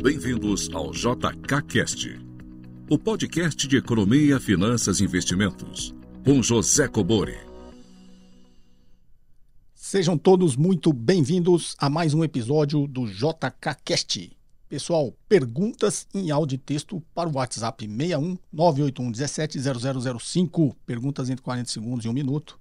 Bem-vindos 0.00 0.70
ao 0.72 0.92
JKCast, 0.92 2.20
o 2.88 2.96
podcast 2.96 3.66
de 3.66 3.78
economia, 3.78 4.38
finanças 4.38 5.00
e 5.00 5.04
investimentos, 5.04 5.92
com 6.24 6.40
José 6.40 6.86
Cobori. 6.86 7.36
Sejam 9.74 10.16
todos 10.16 10.54
muito 10.54 10.92
bem-vindos 10.92 11.74
a 11.78 11.90
mais 11.90 12.14
um 12.14 12.22
episódio 12.22 12.86
do 12.86 13.08
JKCast. 13.08 14.36
Pessoal, 14.68 15.12
perguntas 15.28 16.06
em 16.14 16.30
áudio 16.30 16.54
e 16.54 16.58
texto 16.58 17.02
para 17.12 17.28
o 17.28 17.34
WhatsApp 17.34 17.84
61 17.84 18.38
981 18.52 19.10
17 19.10 19.58
0005. 20.20 20.76
Perguntas 20.86 21.28
entre 21.28 21.42
40 21.42 21.68
segundos 21.68 22.04
e 22.04 22.08
um 22.08 22.12
minuto. 22.12 22.56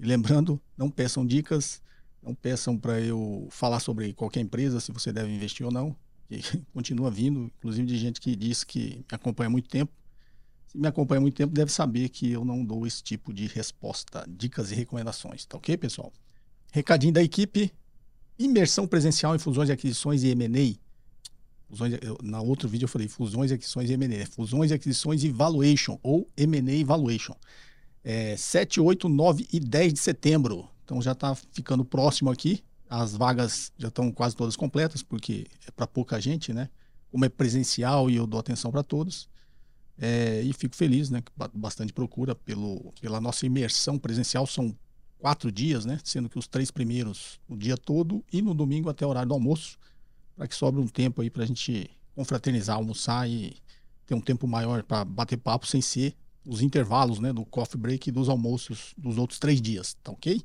E 0.00 0.04
lembrando, 0.04 0.60
não 0.76 0.90
peçam 0.90 1.24
dicas, 1.24 1.80
não 2.20 2.34
peçam 2.34 2.76
para 2.76 3.00
eu 3.00 3.46
falar 3.50 3.78
sobre 3.78 4.12
qualquer 4.14 4.40
empresa, 4.40 4.80
se 4.80 4.90
você 4.90 5.12
deve 5.12 5.32
investir 5.32 5.64
ou 5.64 5.70
não. 5.70 5.96
Que 6.40 6.58
continua 6.72 7.10
vindo, 7.10 7.50
inclusive 7.58 7.86
de 7.86 7.98
gente 7.98 8.20
que 8.20 8.34
diz 8.34 8.64
que 8.64 8.96
me 8.98 9.04
acompanha 9.16 9.48
há 9.48 9.50
muito 9.50 9.68
tempo. 9.68 9.92
Se 10.66 10.78
me 10.78 10.88
acompanha 10.88 11.18
há 11.18 11.20
muito 11.20 11.34
tempo, 11.34 11.52
deve 11.52 11.70
saber 11.70 12.08
que 12.08 12.30
eu 12.30 12.44
não 12.44 12.64
dou 12.64 12.86
esse 12.86 13.02
tipo 13.02 13.32
de 13.32 13.46
resposta, 13.46 14.24
dicas 14.28 14.72
e 14.72 14.74
recomendações. 14.74 15.44
Tá 15.44 15.58
ok, 15.58 15.76
pessoal? 15.76 16.12
Recadinho 16.72 17.12
da 17.12 17.22
equipe. 17.22 17.70
Imersão 18.38 18.86
presencial 18.86 19.36
em 19.36 19.38
fusões 19.38 19.68
e 19.68 19.72
aquisições 19.72 20.22
e 20.22 20.28
M&A. 20.28 20.74
Na 22.22 22.40
outro 22.40 22.68
vídeo 22.68 22.84
eu 22.84 22.88
falei 22.88 23.08
fusões, 23.08 23.52
aquisições 23.52 23.90
e 23.90 23.92
M&A. 23.92 24.26
Fusões, 24.26 24.72
aquisições 24.72 25.22
e 25.24 25.30
valuation, 25.30 25.98
ou 26.02 26.30
M&A 26.36 26.84
valuation. 26.84 27.34
É, 28.02 28.36
7, 28.36 28.80
8, 28.80 29.08
9 29.08 29.46
e 29.52 29.60
10 29.60 29.92
de 29.92 30.00
setembro. 30.00 30.68
Então 30.84 31.00
já 31.02 31.12
está 31.12 31.34
ficando 31.34 31.84
próximo 31.84 32.30
aqui. 32.30 32.62
As 32.94 33.16
vagas 33.16 33.72
já 33.78 33.88
estão 33.88 34.12
quase 34.12 34.36
todas 34.36 34.54
completas, 34.54 35.02
porque 35.02 35.46
é 35.66 35.70
para 35.70 35.86
pouca 35.86 36.20
gente, 36.20 36.52
né? 36.52 36.68
Como 37.10 37.24
é 37.24 37.28
presencial 37.30 38.10
e 38.10 38.16
eu 38.16 38.26
dou 38.26 38.38
atenção 38.38 38.70
para 38.70 38.82
todos. 38.82 39.30
É, 39.96 40.42
e 40.42 40.52
fico 40.52 40.76
feliz, 40.76 41.08
né? 41.08 41.22
Bastante 41.54 41.90
procura 41.90 42.34
pelo, 42.34 42.92
pela 43.00 43.18
nossa 43.18 43.46
imersão 43.46 43.98
presencial. 43.98 44.46
São 44.46 44.76
quatro 45.18 45.50
dias, 45.50 45.86
né? 45.86 45.98
Sendo 46.04 46.28
que 46.28 46.38
os 46.38 46.46
três 46.46 46.70
primeiros 46.70 47.40
o 47.48 47.56
dia 47.56 47.78
todo 47.78 48.22
e 48.30 48.42
no 48.42 48.52
domingo 48.52 48.90
até 48.90 49.06
o 49.06 49.08
horário 49.08 49.30
do 49.30 49.34
almoço, 49.34 49.78
para 50.36 50.46
que 50.46 50.54
sobre 50.54 50.78
um 50.78 50.86
tempo 50.86 51.22
aí 51.22 51.30
para 51.30 51.44
a 51.44 51.46
gente 51.46 51.90
confraternizar, 52.14 52.76
almoçar 52.76 53.26
e 53.26 53.56
ter 54.04 54.14
um 54.14 54.20
tempo 54.20 54.46
maior 54.46 54.82
para 54.82 55.02
bater 55.02 55.38
papo 55.38 55.66
sem 55.66 55.80
ser 55.80 56.14
os 56.44 56.60
intervalos, 56.60 57.20
né? 57.20 57.32
Do 57.32 57.46
coffee 57.46 57.80
break 57.80 58.10
e 58.10 58.12
dos 58.12 58.28
almoços 58.28 58.92
dos 58.98 59.16
outros 59.16 59.38
três 59.38 59.62
dias, 59.62 59.96
tá 60.02 60.12
ok? 60.12 60.42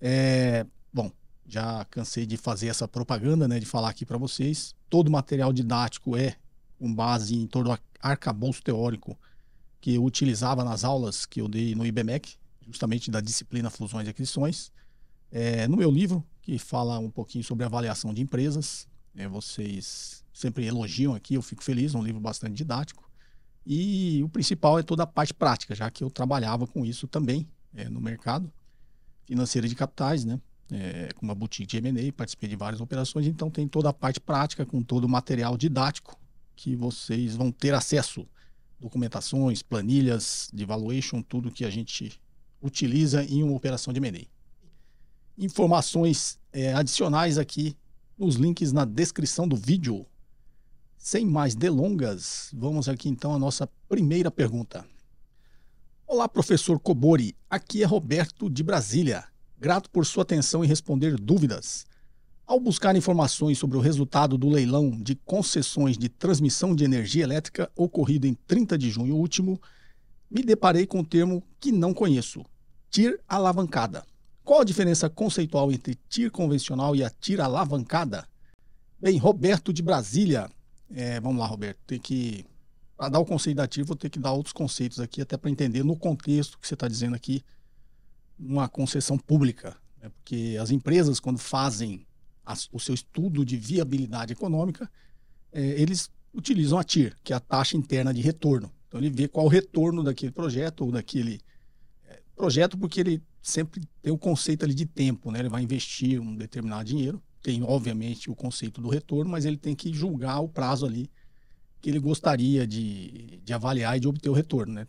É, 0.00 0.64
bom, 0.92 1.10
já 1.46 1.84
cansei 1.86 2.26
de 2.26 2.36
fazer 2.36 2.68
essa 2.68 2.88
propaganda, 2.88 3.46
né, 3.46 3.60
de 3.60 3.66
falar 3.66 3.90
aqui 3.90 4.06
para 4.06 4.18
vocês. 4.18 4.74
Todo 4.88 5.10
material 5.10 5.52
didático 5.52 6.16
é 6.16 6.36
com 6.78 6.92
base 6.92 7.34
em 7.34 7.46
todo 7.46 7.70
o 7.70 7.78
arcabouço 8.00 8.62
teórico 8.62 9.18
que 9.80 9.94
eu 9.94 10.04
utilizava 10.04 10.64
nas 10.64 10.84
aulas 10.84 11.26
que 11.26 11.40
eu 11.40 11.48
dei 11.48 11.74
no 11.74 11.84
IBMEC, 11.84 12.36
justamente 12.66 13.10
da 13.10 13.20
disciplina 13.20 13.68
Fusões 13.70 14.06
e 14.06 14.10
Aquisições. 14.10 14.72
É, 15.30 15.68
no 15.68 15.76
meu 15.76 15.90
livro, 15.90 16.24
que 16.40 16.58
fala 16.58 16.98
um 16.98 17.10
pouquinho 17.10 17.44
sobre 17.44 17.64
avaliação 17.64 18.14
de 18.14 18.22
empresas, 18.22 18.88
é, 19.14 19.28
vocês 19.28 20.24
sempre 20.32 20.66
elogiam 20.66 21.14
aqui, 21.14 21.34
eu 21.34 21.42
fico 21.42 21.62
feliz, 21.62 21.94
é 21.94 21.98
um 21.98 22.02
livro 22.02 22.20
bastante 22.20 22.54
didático. 22.54 23.08
E 23.66 24.22
o 24.22 24.28
principal 24.28 24.78
é 24.78 24.82
toda 24.82 25.04
a 25.04 25.06
parte 25.06 25.32
prática, 25.32 25.74
já 25.74 25.90
que 25.90 26.02
eu 26.04 26.10
trabalhava 26.10 26.66
com 26.66 26.84
isso 26.84 27.06
também 27.06 27.48
é, 27.74 27.88
no 27.88 28.00
mercado 28.00 28.52
financeira 29.24 29.66
de 29.66 29.74
capitais, 29.74 30.24
né? 30.24 30.40
É, 30.70 31.10
com 31.14 31.26
uma 31.26 31.34
boutique 31.34 31.66
de 31.66 31.76
M&A, 31.76 32.12
participei 32.12 32.48
de 32.48 32.56
várias 32.56 32.80
operações, 32.80 33.26
então 33.26 33.50
tem 33.50 33.68
toda 33.68 33.90
a 33.90 33.92
parte 33.92 34.18
prática 34.18 34.64
com 34.64 34.82
todo 34.82 35.04
o 35.04 35.08
material 35.08 35.58
didático 35.58 36.18
que 36.56 36.74
vocês 36.74 37.36
vão 37.36 37.52
ter 37.52 37.74
acesso, 37.74 38.26
documentações, 38.80 39.62
planilhas 39.62 40.48
de 40.52 40.64
valuation, 40.64 41.22
tudo 41.22 41.50
que 41.50 41.64
a 41.64 41.70
gente 41.70 42.18
utiliza 42.62 43.22
em 43.24 43.42
uma 43.42 43.54
operação 43.54 43.92
de 43.92 43.98
M&A. 43.98 44.26
Informações 45.36 46.38
é, 46.52 46.72
adicionais 46.72 47.38
aqui 47.38 47.76
nos 48.16 48.36
links 48.36 48.72
na 48.72 48.84
descrição 48.84 49.46
do 49.46 49.56
vídeo. 49.56 50.06
Sem 50.96 51.26
mais 51.26 51.54
delongas, 51.54 52.50
vamos 52.54 52.88
aqui 52.88 53.08
então 53.08 53.34
à 53.34 53.38
nossa 53.38 53.68
primeira 53.88 54.30
pergunta. 54.30 54.86
Olá, 56.06 56.28
professor 56.28 56.78
Cobori. 56.78 57.36
Aqui 57.50 57.82
é 57.82 57.86
Roberto 57.86 58.48
de 58.48 58.62
Brasília. 58.62 59.33
Grato 59.58 59.88
por 59.90 60.04
sua 60.04 60.22
atenção 60.22 60.64
em 60.64 60.68
responder 60.68 61.16
dúvidas. 61.18 61.86
Ao 62.46 62.60
buscar 62.60 62.94
informações 62.94 63.58
sobre 63.58 63.76
o 63.76 63.80
resultado 63.80 64.36
do 64.36 64.50
leilão 64.50 64.90
de 64.90 65.14
concessões 65.14 65.96
de 65.96 66.08
transmissão 66.08 66.74
de 66.74 66.84
energia 66.84 67.24
elétrica 67.24 67.70
ocorrido 67.74 68.26
em 68.26 68.34
30 68.46 68.76
de 68.76 68.90
junho 68.90 69.16
último, 69.16 69.60
me 70.30 70.42
deparei 70.42 70.86
com 70.86 70.98
um 70.98 71.04
termo 71.04 71.42
que 71.58 71.72
não 71.72 71.94
conheço: 71.94 72.44
TIR 72.90 73.18
alavancada. 73.26 74.04
Qual 74.44 74.60
a 74.60 74.64
diferença 74.64 75.08
conceitual 75.08 75.72
entre 75.72 75.94
TIR 76.08 76.30
convencional 76.30 76.94
e 76.94 77.02
a 77.02 77.08
TIR 77.08 77.40
alavancada? 77.40 78.28
Bem, 79.00 79.16
Roberto 79.16 79.72
de 79.72 79.82
Brasília. 79.82 80.50
É, 80.94 81.18
vamos 81.18 81.38
lá, 81.38 81.46
Roberto. 81.46 81.78
Tem 81.86 81.98
que 81.98 82.44
para 82.96 83.08
dar 83.08 83.18
o 83.18 83.24
conceito 83.24 83.56
da 83.56 83.66
TIR, 83.66 83.84
vou 83.84 83.96
ter 83.96 84.08
que 84.08 84.18
dar 84.18 84.32
outros 84.32 84.52
conceitos 84.52 85.00
aqui, 85.00 85.20
até 85.20 85.36
para 85.36 85.50
entender 85.50 85.82
no 85.82 85.96
contexto 85.96 86.58
que 86.58 86.66
você 86.66 86.74
está 86.74 86.86
dizendo 86.86 87.16
aqui, 87.16 87.42
uma 88.38 88.68
concessão 88.68 89.18
pública. 89.18 89.76
Né? 90.02 90.10
Porque 90.10 90.56
as 90.60 90.70
empresas, 90.70 91.20
quando 91.20 91.38
fazem 91.38 92.06
o 92.72 92.78
seu 92.78 92.94
estudo 92.94 93.44
de 93.44 93.56
viabilidade 93.56 94.32
econômica, 94.32 94.90
é, 95.52 95.62
eles 95.80 96.10
utilizam 96.32 96.78
a 96.78 96.84
TIR, 96.84 97.16
que 97.22 97.32
é 97.32 97.36
a 97.36 97.40
taxa 97.40 97.76
interna 97.76 98.12
de 98.12 98.20
retorno. 98.20 98.70
Então, 98.88 99.00
ele 99.00 99.10
vê 99.10 99.26
qual 99.28 99.46
o 99.46 99.48
retorno 99.48 100.02
daquele 100.02 100.32
projeto 100.32 100.82
ou 100.84 100.92
daquele 100.92 101.40
é, 102.08 102.20
projeto, 102.36 102.76
porque 102.76 103.00
ele 103.00 103.22
sempre 103.40 103.82
tem 104.02 104.12
o 104.12 104.18
conceito 104.18 104.64
ali 104.64 104.74
de 104.74 104.86
tempo, 104.86 105.30
né? 105.30 105.38
Ele 105.38 105.48
vai 105.48 105.62
investir 105.62 106.20
um 106.20 106.34
determinado 106.34 106.84
dinheiro, 106.84 107.22
tem, 107.42 107.62
obviamente, 107.62 108.30
o 108.30 108.34
conceito 108.34 108.80
do 108.80 108.88
retorno, 108.88 109.30
mas 109.30 109.44
ele 109.44 109.56
tem 109.56 109.74
que 109.74 109.92
julgar 109.92 110.40
o 110.40 110.48
prazo 110.48 110.86
ali 110.86 111.10
que 111.80 111.90
ele 111.90 111.98
gostaria 111.98 112.66
de, 112.66 113.40
de 113.44 113.52
avaliar 113.52 113.96
e 113.96 114.00
de 114.00 114.08
obter 114.08 114.30
o 114.30 114.32
retorno. 114.32 114.72
Né? 114.72 114.86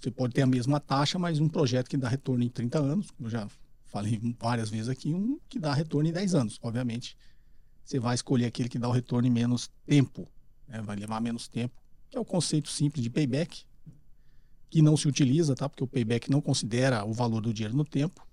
Você 0.00 0.10
pode 0.10 0.32
ter 0.32 0.42
a 0.42 0.46
mesma 0.46 0.80
taxa, 0.80 1.18
mas 1.18 1.38
um 1.40 1.48
projeto 1.48 1.88
que 1.88 1.96
dá 1.96 2.08
retorno 2.08 2.42
em 2.42 2.48
30 2.48 2.78
anos, 2.78 3.10
como 3.10 3.26
eu 3.26 3.30
já 3.30 3.48
falei 3.84 4.18
várias 4.38 4.70
vezes 4.70 4.88
aqui, 4.88 5.12
um 5.12 5.38
que 5.48 5.58
dá 5.58 5.74
retorno 5.74 6.08
em 6.08 6.12
10 6.12 6.34
anos. 6.34 6.58
Obviamente, 6.62 7.16
você 7.84 7.98
vai 7.98 8.14
escolher 8.14 8.46
aquele 8.46 8.68
que 8.68 8.78
dá 8.78 8.88
o 8.88 8.92
retorno 8.92 9.28
em 9.28 9.30
menos 9.30 9.70
tempo, 9.84 10.26
né? 10.66 10.80
vai 10.80 10.96
levar 10.96 11.20
menos 11.20 11.48
tempo, 11.48 11.74
que 12.08 12.16
é 12.16 12.20
o 12.20 12.24
conceito 12.24 12.70
simples 12.70 13.02
de 13.02 13.10
payback, 13.10 13.64
que 14.70 14.80
não 14.80 14.96
se 14.96 15.06
utiliza, 15.06 15.54
tá? 15.54 15.68
porque 15.68 15.84
o 15.84 15.86
payback 15.86 16.30
não 16.30 16.40
considera 16.40 17.04
o 17.04 17.12
valor 17.12 17.42
do 17.42 17.52
dinheiro 17.52 17.76
no 17.76 17.84
tempo. 17.84 18.26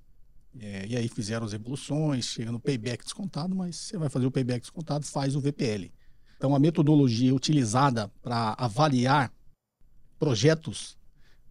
É, 0.60 0.88
e 0.88 0.96
aí 0.96 1.08
fizeram 1.10 1.46
as 1.46 1.54
evoluções, 1.54 2.26
chega 2.26 2.52
no 2.52 2.60
payback 2.60 3.04
descontado, 3.04 3.56
mas 3.56 3.76
você 3.76 3.98
vai 3.98 4.10
fazer 4.10 4.26
o 4.26 4.32
payback 4.32 4.62
descontado, 4.62 5.06
faz 5.06 5.36
o 5.36 5.42
VPL. 5.42 5.92
Então, 6.38 6.56
a 6.56 6.60
metodologia 6.60 7.34
utilizada 7.34 8.08
para 8.22 8.56
avaliar 8.58 9.34
projetos, 10.20 10.98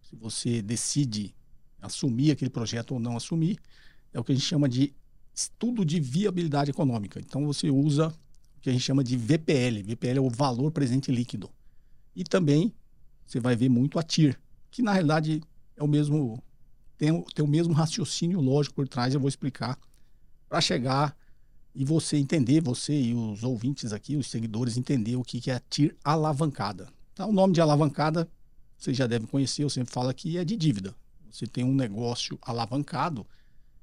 se 0.09 0.15
você 0.15 0.61
decide 0.61 1.35
assumir 1.81 2.31
aquele 2.31 2.49
projeto 2.49 2.91
ou 2.91 2.99
não 2.99 3.17
assumir, 3.17 3.57
é 4.13 4.19
o 4.19 4.23
que 4.23 4.31
a 4.31 4.35
gente 4.35 4.45
chama 4.45 4.69
de 4.69 4.93
estudo 5.33 5.83
de 5.83 5.99
viabilidade 5.99 6.71
econômica. 6.71 7.19
Então, 7.19 7.45
você 7.45 7.69
usa 7.69 8.07
o 8.57 8.61
que 8.61 8.69
a 8.69 8.73
gente 8.73 8.83
chama 8.83 9.03
de 9.03 9.17
VPL. 9.17 9.83
VPL 9.83 10.17
é 10.17 10.21
o 10.21 10.29
valor 10.29 10.71
presente 10.71 11.11
líquido. 11.11 11.49
E 12.15 12.23
também 12.23 12.73
você 13.25 13.39
vai 13.39 13.55
ver 13.55 13.69
muito 13.69 13.99
a 13.99 14.03
TIR, 14.03 14.39
que 14.71 14.81
na 14.81 14.93
realidade 14.93 15.43
é 15.75 15.83
o 15.83 15.87
mesmo 15.87 16.41
tem, 16.97 17.21
tem 17.35 17.45
o 17.45 17.47
mesmo 17.47 17.73
raciocínio 17.73 18.39
lógico 18.39 18.75
por 18.75 18.87
trás, 18.87 19.13
eu 19.13 19.19
vou 19.19 19.29
explicar, 19.29 19.77
para 20.49 20.59
chegar 20.61 21.15
e 21.75 21.85
você 21.85 22.17
entender, 22.17 22.61
você 22.61 22.99
e 22.99 23.13
os 23.13 23.43
ouvintes 23.43 23.93
aqui, 23.93 24.15
os 24.15 24.27
seguidores, 24.27 24.77
entender 24.77 25.15
o 25.15 25.23
que 25.23 25.51
é 25.51 25.55
a 25.55 25.59
TIR 25.59 25.95
alavancada. 26.03 26.87
Então, 27.13 27.29
o 27.29 27.33
nome 27.33 27.53
de 27.53 27.61
alavancada, 27.61 28.27
vocês 28.77 28.95
já 28.95 29.07
devem 29.07 29.27
conhecer, 29.27 29.63
eu 29.63 29.69
sempre 29.69 29.91
falo 29.91 30.09
aqui, 30.09 30.37
é 30.37 30.45
de 30.45 30.55
dívida. 30.55 30.95
Você 31.31 31.47
tem 31.47 31.63
um 31.63 31.73
negócio 31.73 32.37
alavancado, 32.41 33.25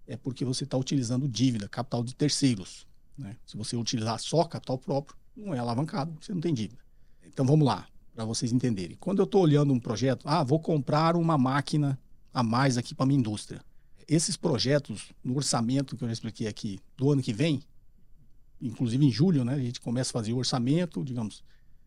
é 0.07 0.17
porque 0.17 0.45
você 0.45 0.65
está 0.65 0.77
utilizando 0.77 1.29
dívida, 1.29 1.69
capital 1.69 2.03
de 2.03 2.15
terceiros. 2.15 2.87
Né? 3.17 3.37
Se 3.47 3.57
você 3.57 3.77
utilizar 3.77 4.19
só 4.19 4.45
capital 4.45 4.79
próprio, 4.79 5.17
não 5.37 5.55
é 5.55 5.59
alavancado, 5.59 6.17
você 6.21 6.33
não 6.33 6.41
tem 6.41 6.55
dívida. 6.55 6.83
Então 7.25 7.45
vamos 7.45 7.67
lá, 7.67 7.87
para 8.15 8.25
vocês 8.25 8.53
entenderem. 8.53 8.97
Quando 8.99 9.19
eu 9.19 9.25
estou 9.25 9.43
olhando 9.43 9.73
um 9.73 9.81
projeto, 9.81 10.27
ah, 10.29 10.45
vou 10.45 10.61
comprar 10.61 11.17
uma 11.17 11.37
máquina 11.37 11.99
a 12.33 12.43
mais 12.43 12.79
aqui 12.79 12.95
para 12.95 13.07
minha 13.07 13.19
indústria. 13.19 13.61
Esses 14.07 14.37
projetos, 14.37 15.13
no 15.23 15.37
orçamento 15.37 15.97
que 15.97 16.05
eu 16.05 16.09
já 16.09 16.13
expliquei 16.13 16.47
aqui, 16.47 16.79
do 16.97 17.11
ano 17.11 17.23
que 17.23 17.33
vem, 17.33 17.63
inclusive 18.61 19.05
em 19.05 19.11
julho, 19.11 19.45
né, 19.45 19.55
a 19.55 19.59
gente 19.59 19.81
começa 19.81 20.11
a 20.11 20.13
fazer 20.13 20.33
o 20.33 20.37
orçamento, 20.37 21.03
digamos, 21.05 21.43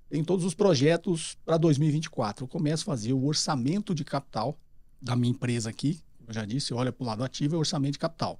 tem 0.09 0.23
todos 0.23 0.45
os 0.45 0.53
projetos 0.53 1.37
para 1.45 1.57
2024. 1.57 2.43
Eu 2.43 2.47
começo 2.47 2.83
a 2.83 2.85
fazer 2.85 3.13
o 3.13 3.25
orçamento 3.25 3.93
de 3.93 4.03
capital 4.03 4.57
da 5.01 5.15
minha 5.15 5.31
empresa 5.31 5.69
aqui. 5.69 5.99
Eu 6.27 6.33
já 6.33 6.45
disse, 6.45 6.73
olha 6.73 6.91
para 6.91 7.03
o 7.03 7.07
lado 7.07 7.23
ativo, 7.23 7.55
é 7.55 7.57
orçamento 7.57 7.93
de 7.93 7.99
capital. 7.99 8.39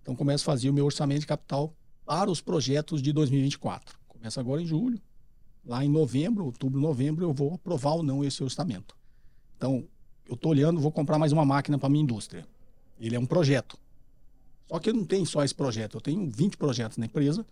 Então, 0.00 0.16
começo 0.16 0.44
a 0.44 0.52
fazer 0.52 0.68
o 0.70 0.72
meu 0.72 0.84
orçamento 0.84 1.20
de 1.20 1.26
capital 1.26 1.74
para 2.04 2.30
os 2.30 2.40
projetos 2.40 3.00
de 3.00 3.12
2024. 3.12 3.96
Começa 4.08 4.40
agora 4.40 4.60
em 4.60 4.66
julho, 4.66 5.00
lá 5.64 5.84
em 5.84 5.88
novembro, 5.88 6.44
outubro, 6.44 6.80
novembro, 6.80 7.24
eu 7.24 7.32
vou 7.32 7.54
aprovar 7.54 7.94
ou 7.94 8.02
não 8.02 8.24
esse 8.24 8.42
orçamento. 8.42 8.96
Então, 9.56 9.84
eu 10.26 10.34
estou 10.34 10.50
olhando, 10.50 10.80
vou 10.80 10.90
comprar 10.90 11.18
mais 11.18 11.32
uma 11.32 11.44
máquina 11.44 11.78
para 11.78 11.88
minha 11.88 12.02
indústria. 12.02 12.46
Ele 12.98 13.14
é 13.14 13.18
um 13.20 13.26
projeto. 13.26 13.78
Só 14.68 14.78
que 14.78 14.90
eu 14.90 14.94
não 14.94 15.04
tenho 15.04 15.26
só 15.26 15.44
esse 15.44 15.54
projeto, 15.54 15.96
eu 15.96 16.00
tenho 16.00 16.28
20 16.30 16.56
projetos 16.56 16.96
na 16.96 17.06
empresa. 17.06 17.46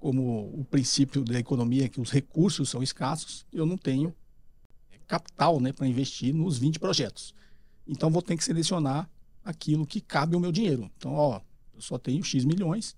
Como 0.00 0.58
o 0.58 0.64
princípio 0.64 1.22
da 1.22 1.38
economia 1.38 1.84
é 1.84 1.88
que 1.88 2.00
os 2.00 2.10
recursos 2.10 2.68
são 2.68 2.82
escassos, 2.82 3.46
eu 3.52 3.64
não 3.64 3.76
tenho 3.76 4.14
capital 5.06 5.60
né, 5.60 5.72
para 5.72 5.88
investir 5.88 6.32
nos 6.32 6.56
20 6.56 6.78
projetos. 6.78 7.34
Então, 7.86 8.10
vou 8.10 8.22
ter 8.22 8.36
que 8.36 8.44
selecionar 8.44 9.10
aquilo 9.44 9.84
que 9.84 10.00
cabe 10.00 10.36
ao 10.36 10.40
meu 10.40 10.52
dinheiro. 10.52 10.88
Então, 10.96 11.12
ó, 11.12 11.40
eu 11.74 11.80
só 11.80 11.98
tenho 11.98 12.22
X 12.22 12.44
milhões, 12.44 12.96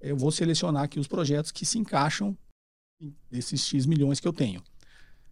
eu 0.00 0.16
vou 0.16 0.30
selecionar 0.30 0.84
aqui 0.84 1.00
os 1.00 1.06
projetos 1.06 1.50
que 1.50 1.64
se 1.64 1.78
encaixam 1.78 2.36
desses 3.30 3.66
X 3.66 3.86
milhões 3.86 4.20
que 4.20 4.28
eu 4.28 4.32
tenho. 4.32 4.62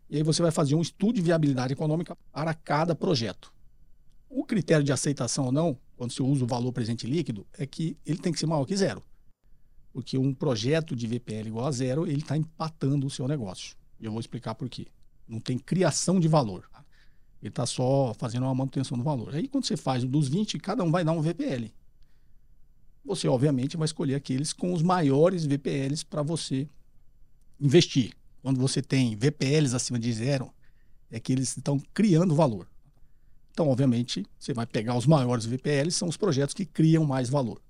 E 0.09 0.17
aí 0.17 0.23
você 0.23 0.41
vai 0.41 0.51
fazer 0.51 0.75
um 0.75 0.81
estudo 0.81 1.17
de 1.17 1.23
viabilidade 1.23 1.75
econômica 1.75 2.17
para 2.33 2.55
cada 2.55 2.95
projeto. 2.95 3.53
O 4.29 4.45
critério 4.45 4.85
de 4.85 4.93
aceitação 4.93 5.47
ou 5.47 5.53
não, 5.53 5.79
quando 5.97 6.13
você 6.13 6.23
usa 6.23 6.45
o 6.45 6.47
valor 6.47 6.73
presente 6.73 7.07
líquido, 7.07 7.47
é 7.53 7.67
que 7.67 7.97
ele 8.07 8.19
tem 8.19 8.33
que 8.33 8.39
ser 8.39 8.47
maior 8.47 8.65
que 8.65 8.77
zero. 8.77 9.03
Porque 9.95 10.19
um 10.19 10.35
projeto 10.35 10.97
de 10.97 11.07
VPL 11.07 11.47
igual 11.47 11.67
a 11.69 11.71
zero, 11.71 12.05
ele 12.05 12.19
está 12.19 12.37
empatando 12.37 13.07
o 13.07 13.11
seu 13.11 13.29
negócio. 13.29 13.77
E 14.01 14.05
eu 14.05 14.11
vou 14.11 14.19
explicar 14.19 14.57
por 14.57 14.69
quê. 14.69 14.89
Não 15.27 15.39
tem 15.39 15.57
criação 15.57 16.19
de 16.19 16.27
valor. 16.27 16.69
Ele 17.41 17.49
está 17.49 17.65
só 17.65 18.13
fazendo 18.19 18.43
uma 18.43 18.55
manutenção 18.55 18.99
do 18.99 19.05
valor. 19.05 19.33
Aí 19.35 19.47
quando 19.47 19.65
você 19.65 19.77
faz 19.77 20.03
dos 20.03 20.27
20, 20.29 20.59
cada 20.59 20.83
um 20.83 20.91
vai 20.91 21.05
dar 21.05 21.13
um 21.13 21.23
VPL. 21.23 21.73
Você, 23.05 23.29
obviamente, 23.29 23.77
vai 23.77 23.85
escolher 23.85 24.17
aqueles 24.17 24.53
com 24.53 24.73
os 24.73 24.83
maiores 24.83 25.47
VPLs 25.47 26.05
para 26.05 26.23
você 26.23 26.69
investir. 27.61 28.17
Quando 28.43 28.59
você 28.59 28.83
tem 28.83 29.15
VPLs 29.15 29.77
acima 29.77 29.99
de 29.99 30.13
zero, 30.13 30.53
é 31.09 31.21
que 31.21 31.33
eles 31.33 31.57
estão 31.57 31.79
criando 31.93 32.35
valor. 32.35 32.67
Então, 33.53 33.69
obviamente, 33.69 34.27
você 34.37 34.53
vai 34.53 34.67
pegar 34.67 34.97
os 34.97 35.07
maiores 35.07 35.45
VPLs, 35.45 35.97
são 35.97 36.09
os 36.09 36.17
projetos 36.17 36.53
que 36.53 36.67
criam 36.67 37.05
mais 37.05 37.29
valor. 37.29 37.63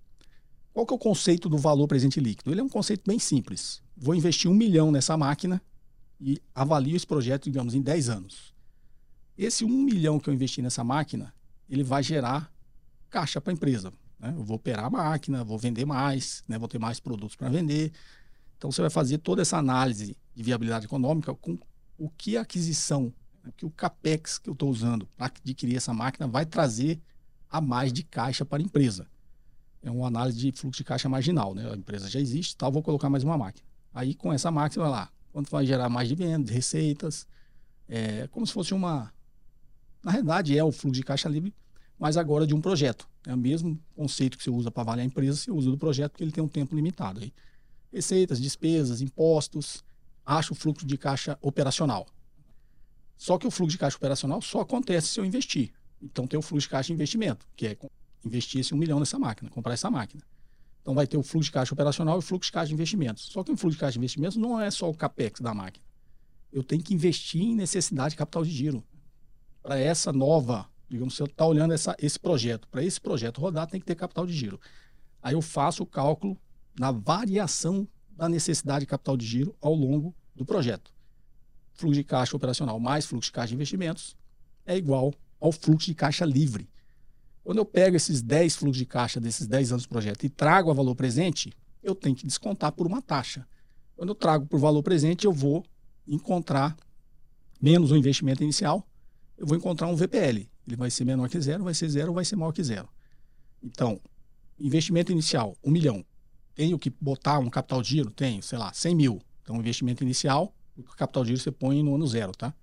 Qual 0.74 0.84
que 0.84 0.92
é 0.92 0.96
o 0.96 0.98
conceito 0.98 1.48
do 1.48 1.56
valor 1.56 1.86
presente 1.86 2.18
líquido? 2.18 2.50
Ele 2.50 2.60
é 2.60 2.64
um 2.64 2.68
conceito 2.68 3.04
bem 3.06 3.16
simples. 3.16 3.80
Vou 3.96 4.12
investir 4.12 4.50
um 4.50 4.54
milhão 4.54 4.90
nessa 4.90 5.16
máquina 5.16 5.62
e 6.20 6.42
avalio 6.52 6.96
esse 6.96 7.06
projeto, 7.06 7.44
digamos, 7.44 7.76
em 7.76 7.80
10 7.80 8.08
anos. 8.08 8.52
Esse 9.38 9.64
um 9.64 9.68
milhão 9.68 10.18
que 10.18 10.28
eu 10.28 10.34
investi 10.34 10.60
nessa 10.60 10.82
máquina, 10.82 11.32
ele 11.70 11.84
vai 11.84 12.02
gerar 12.02 12.52
caixa 13.08 13.40
para 13.40 13.52
a 13.52 13.54
empresa. 13.54 13.92
Né? 14.18 14.34
Eu 14.36 14.42
vou 14.42 14.56
operar 14.56 14.86
a 14.86 14.90
máquina, 14.90 15.44
vou 15.44 15.56
vender 15.56 15.84
mais, 15.84 16.42
né? 16.48 16.58
vou 16.58 16.66
ter 16.66 16.80
mais 16.80 16.98
produtos 16.98 17.36
para 17.36 17.48
vender. 17.48 17.92
Então 18.58 18.72
você 18.72 18.80
vai 18.80 18.90
fazer 18.90 19.18
toda 19.18 19.42
essa 19.42 19.56
análise 19.56 20.16
de 20.34 20.42
viabilidade 20.42 20.86
econômica 20.86 21.32
com 21.34 21.56
o 21.96 22.10
que 22.10 22.36
a 22.36 22.40
aquisição, 22.40 23.14
o 23.46 23.52
que 23.52 23.64
o 23.64 23.70
capex 23.70 24.38
que 24.38 24.50
eu 24.50 24.54
estou 24.54 24.70
usando 24.70 25.06
para 25.16 25.26
adquirir 25.26 25.76
essa 25.76 25.94
máquina 25.94 26.26
vai 26.26 26.44
trazer 26.44 27.00
a 27.48 27.60
mais 27.60 27.92
de 27.92 28.02
caixa 28.02 28.44
para 28.44 28.60
a 28.60 28.64
empresa. 28.64 29.06
É 29.84 29.90
uma 29.90 30.08
análise 30.08 30.38
de 30.38 30.50
fluxo 30.50 30.78
de 30.78 30.84
caixa 30.84 31.08
marginal, 31.08 31.54
né? 31.54 31.70
A 31.70 31.76
empresa 31.76 32.08
já 32.08 32.18
existe, 32.18 32.56
tal, 32.56 32.72
vou 32.72 32.82
colocar 32.82 33.10
mais 33.10 33.22
uma 33.22 33.36
máquina. 33.36 33.66
Aí 33.92 34.14
com 34.14 34.32
essa 34.32 34.50
máquina 34.50 34.84
vai 34.84 34.90
lá, 34.90 35.10
quanto 35.30 35.50
vai 35.50 35.66
gerar 35.66 35.90
mais 35.90 36.10
vendas, 36.10 36.50
receitas, 36.50 37.28
é 37.86 38.26
como 38.28 38.46
se 38.46 38.52
fosse 38.52 38.72
uma, 38.72 39.12
na 40.02 40.10
realidade 40.10 40.56
é 40.56 40.64
o 40.64 40.72
fluxo 40.72 40.98
de 40.98 41.02
caixa 41.02 41.28
livre, 41.28 41.54
mas 41.98 42.16
agora 42.16 42.46
de 42.46 42.54
um 42.54 42.60
projeto. 42.62 43.06
É 43.26 43.34
o 43.34 43.36
mesmo 43.36 43.78
conceito 43.94 44.38
que 44.38 44.42
você 44.44 44.50
usa 44.50 44.70
para 44.70 44.82
avaliar 44.82 45.04
a 45.04 45.06
empresa, 45.06 45.36
você 45.36 45.50
usa 45.50 45.70
do 45.70 45.76
projeto 45.76 46.12
porque 46.12 46.24
ele 46.24 46.32
tem 46.32 46.42
um 46.42 46.48
tempo 46.48 46.74
limitado. 46.74 47.20
Aí 47.20 47.32
receitas, 47.92 48.40
despesas, 48.40 49.00
impostos, 49.02 49.84
acha 50.26 50.52
o 50.52 50.56
fluxo 50.56 50.86
de 50.86 50.96
caixa 50.98 51.38
operacional. 51.40 52.06
Só 53.16 53.38
que 53.38 53.46
o 53.46 53.50
fluxo 53.50 53.72
de 53.72 53.78
caixa 53.78 53.96
operacional 53.96 54.42
só 54.42 54.60
acontece 54.60 55.08
se 55.08 55.20
eu 55.20 55.24
investir. 55.24 55.72
Então 56.02 56.26
tem 56.26 56.38
o 56.38 56.42
fluxo 56.42 56.66
de 56.66 56.70
caixa 56.70 56.88
de 56.88 56.94
investimento, 56.94 57.46
que 57.54 57.66
é 57.66 57.76
investir 58.24 58.60
esse 58.60 58.74
um 58.74 58.76
milhão 58.76 58.98
nessa 58.98 59.18
máquina, 59.18 59.50
comprar 59.50 59.74
essa 59.74 59.90
máquina. 59.90 60.22
Então 60.80 60.94
vai 60.94 61.06
ter 61.06 61.16
o 61.16 61.22
fluxo 61.22 61.46
de 61.46 61.52
caixa 61.52 61.72
operacional 61.72 62.16
e 62.16 62.18
o 62.18 62.22
fluxo 62.22 62.48
de 62.48 62.52
caixa 62.52 62.68
de 62.68 62.74
investimentos. 62.74 63.24
Só 63.24 63.42
que 63.42 63.50
o 63.50 63.56
fluxo 63.56 63.76
de 63.76 63.80
caixa 63.80 63.92
de 63.92 63.98
investimentos 63.98 64.36
não 64.36 64.60
é 64.60 64.70
só 64.70 64.88
o 64.88 64.94
capex 64.94 65.40
da 65.40 65.54
máquina. 65.54 65.84
Eu 66.52 66.62
tenho 66.62 66.82
que 66.82 66.92
investir 66.92 67.40
em 67.40 67.54
necessidade 67.54 68.10
de 68.10 68.16
capital 68.16 68.44
de 68.44 68.50
giro. 68.50 68.84
Para 69.62 69.78
essa 69.78 70.12
nova, 70.12 70.68
digamos, 70.88 71.16
se 71.16 71.22
eu 71.22 71.24
estou 71.24 71.36
tá 71.36 71.46
olhando 71.46 71.72
essa, 71.72 71.96
esse 71.98 72.20
projeto, 72.20 72.68
para 72.68 72.84
esse 72.84 73.00
projeto 73.00 73.40
rodar, 73.40 73.66
tem 73.66 73.80
que 73.80 73.86
ter 73.86 73.94
capital 73.94 74.26
de 74.26 74.34
giro. 74.34 74.60
Aí 75.22 75.34
eu 75.34 75.40
faço 75.40 75.82
o 75.82 75.86
cálculo 75.86 76.38
na 76.78 76.92
variação 76.92 77.88
da 78.10 78.28
necessidade 78.28 78.80
de 78.80 78.86
capital 78.86 79.16
de 79.16 79.24
giro 79.24 79.56
ao 79.60 79.74
longo 79.74 80.14
do 80.34 80.44
projeto. 80.44 80.92
Fluxo 81.72 81.94
de 81.94 82.04
caixa 82.04 82.36
operacional 82.36 82.78
mais 82.78 83.06
fluxo 83.06 83.28
de 83.28 83.32
caixa 83.32 83.48
de 83.48 83.54
investimentos 83.54 84.16
é 84.66 84.76
igual 84.76 85.12
ao 85.40 85.50
fluxo 85.50 85.86
de 85.86 85.94
caixa 85.94 86.24
livre. 86.24 86.68
Quando 87.44 87.58
eu 87.58 87.64
pego 87.64 87.96
esses 87.96 88.22
10 88.22 88.56
fluxos 88.56 88.78
de 88.78 88.86
caixa 88.86 89.20
desses 89.20 89.46
10 89.46 89.72
anos 89.72 89.84
do 89.84 89.88
projeto 89.88 90.24
e 90.24 90.28
trago 90.28 90.70
a 90.70 90.74
valor 90.74 90.94
presente, 90.94 91.52
eu 91.82 91.94
tenho 91.94 92.16
que 92.16 92.26
descontar 92.26 92.72
por 92.72 92.86
uma 92.86 93.02
taxa. 93.02 93.46
Quando 93.94 94.08
eu 94.08 94.14
trago 94.14 94.46
por 94.46 94.58
valor 94.58 94.82
presente, 94.82 95.26
eu 95.26 95.32
vou 95.32 95.64
encontrar 96.08 96.76
menos 97.60 97.92
o 97.92 97.96
investimento 97.96 98.42
inicial, 98.42 98.88
eu 99.36 99.46
vou 99.46 99.56
encontrar 99.56 99.86
um 99.88 99.94
VPL. 99.94 100.50
Ele 100.66 100.76
vai 100.76 100.90
ser 100.90 101.04
menor 101.04 101.28
que 101.28 101.38
zero, 101.40 101.62
vai 101.62 101.74
ser 101.74 101.88
zero 101.88 102.12
vai 102.12 102.24
ser 102.24 102.36
maior 102.36 102.52
que 102.52 102.64
zero. 102.64 102.88
Então, 103.62 104.00
investimento 104.58 105.12
inicial, 105.12 105.56
um 105.62 105.70
milhão 105.70 106.04
tenho 106.54 106.78
que 106.78 106.88
botar 106.88 107.38
um 107.38 107.50
capital 107.50 107.82
de 107.82 107.90
giro? 107.90 108.10
Tenho, 108.10 108.42
sei 108.42 108.58
lá, 108.58 108.72
100 108.72 108.94
mil. 108.94 109.20
Então, 109.42 109.56
investimento 109.56 110.02
inicial, 110.02 110.54
o 110.76 110.82
capital 110.82 111.24
de 111.24 111.30
giro 111.30 111.40
você 111.40 111.50
põe 111.50 111.82
no 111.82 111.94
ano 111.94 112.06
zero, 112.06 112.32
tá? 112.32 112.54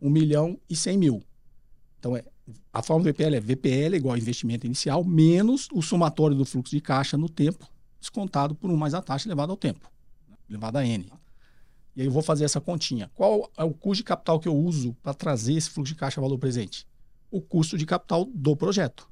1 0.00 0.10
milhão 0.10 0.60
e 0.68 0.76
100 0.76 0.98
mil. 0.98 1.22
Então, 1.98 2.16
é, 2.16 2.24
a 2.72 2.82
fórmula 2.82 3.10
do 3.10 3.14
VPL 3.14 3.36
é 3.36 3.40
VPL 3.40 3.96
igual 3.96 4.16
investimento 4.16 4.66
inicial 4.66 5.04
menos 5.04 5.68
o 5.72 5.80
somatório 5.80 6.36
do 6.36 6.44
fluxo 6.44 6.74
de 6.74 6.80
caixa 6.80 7.16
no 7.16 7.28
tempo, 7.28 7.66
descontado 8.00 8.54
por 8.54 8.70
1 8.70 8.76
mais 8.76 8.94
a 8.94 9.00
taxa 9.00 9.26
elevada 9.26 9.52
ao 9.52 9.56
tempo, 9.56 9.90
elevada 10.48 10.80
a 10.80 10.86
N. 10.86 11.10
E 11.96 12.00
aí 12.00 12.06
eu 12.06 12.12
vou 12.12 12.22
fazer 12.22 12.44
essa 12.44 12.60
continha. 12.60 13.10
Qual 13.14 13.50
é 13.56 13.64
o 13.64 13.72
custo 13.72 14.02
de 14.02 14.04
capital 14.04 14.40
que 14.40 14.48
eu 14.48 14.54
uso 14.54 14.94
para 15.02 15.14
trazer 15.14 15.54
esse 15.54 15.70
fluxo 15.70 15.92
de 15.94 15.98
caixa 15.98 16.20
valor 16.20 16.38
presente? 16.38 16.86
O 17.30 17.40
custo 17.40 17.78
de 17.78 17.86
capital 17.86 18.24
do 18.24 18.56
projeto. 18.56 19.08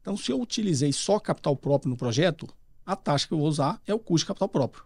Então, 0.00 0.16
se 0.16 0.30
eu 0.30 0.40
utilizei 0.40 0.92
só 0.92 1.18
capital 1.18 1.56
próprio 1.56 1.90
no 1.90 1.96
projeto, 1.96 2.48
a 2.84 2.94
taxa 2.94 3.26
que 3.26 3.34
eu 3.34 3.38
vou 3.38 3.48
usar 3.48 3.82
é 3.84 3.92
o 3.92 3.98
custo 3.98 4.24
de 4.24 4.28
capital 4.28 4.48
próprio. 4.48 4.84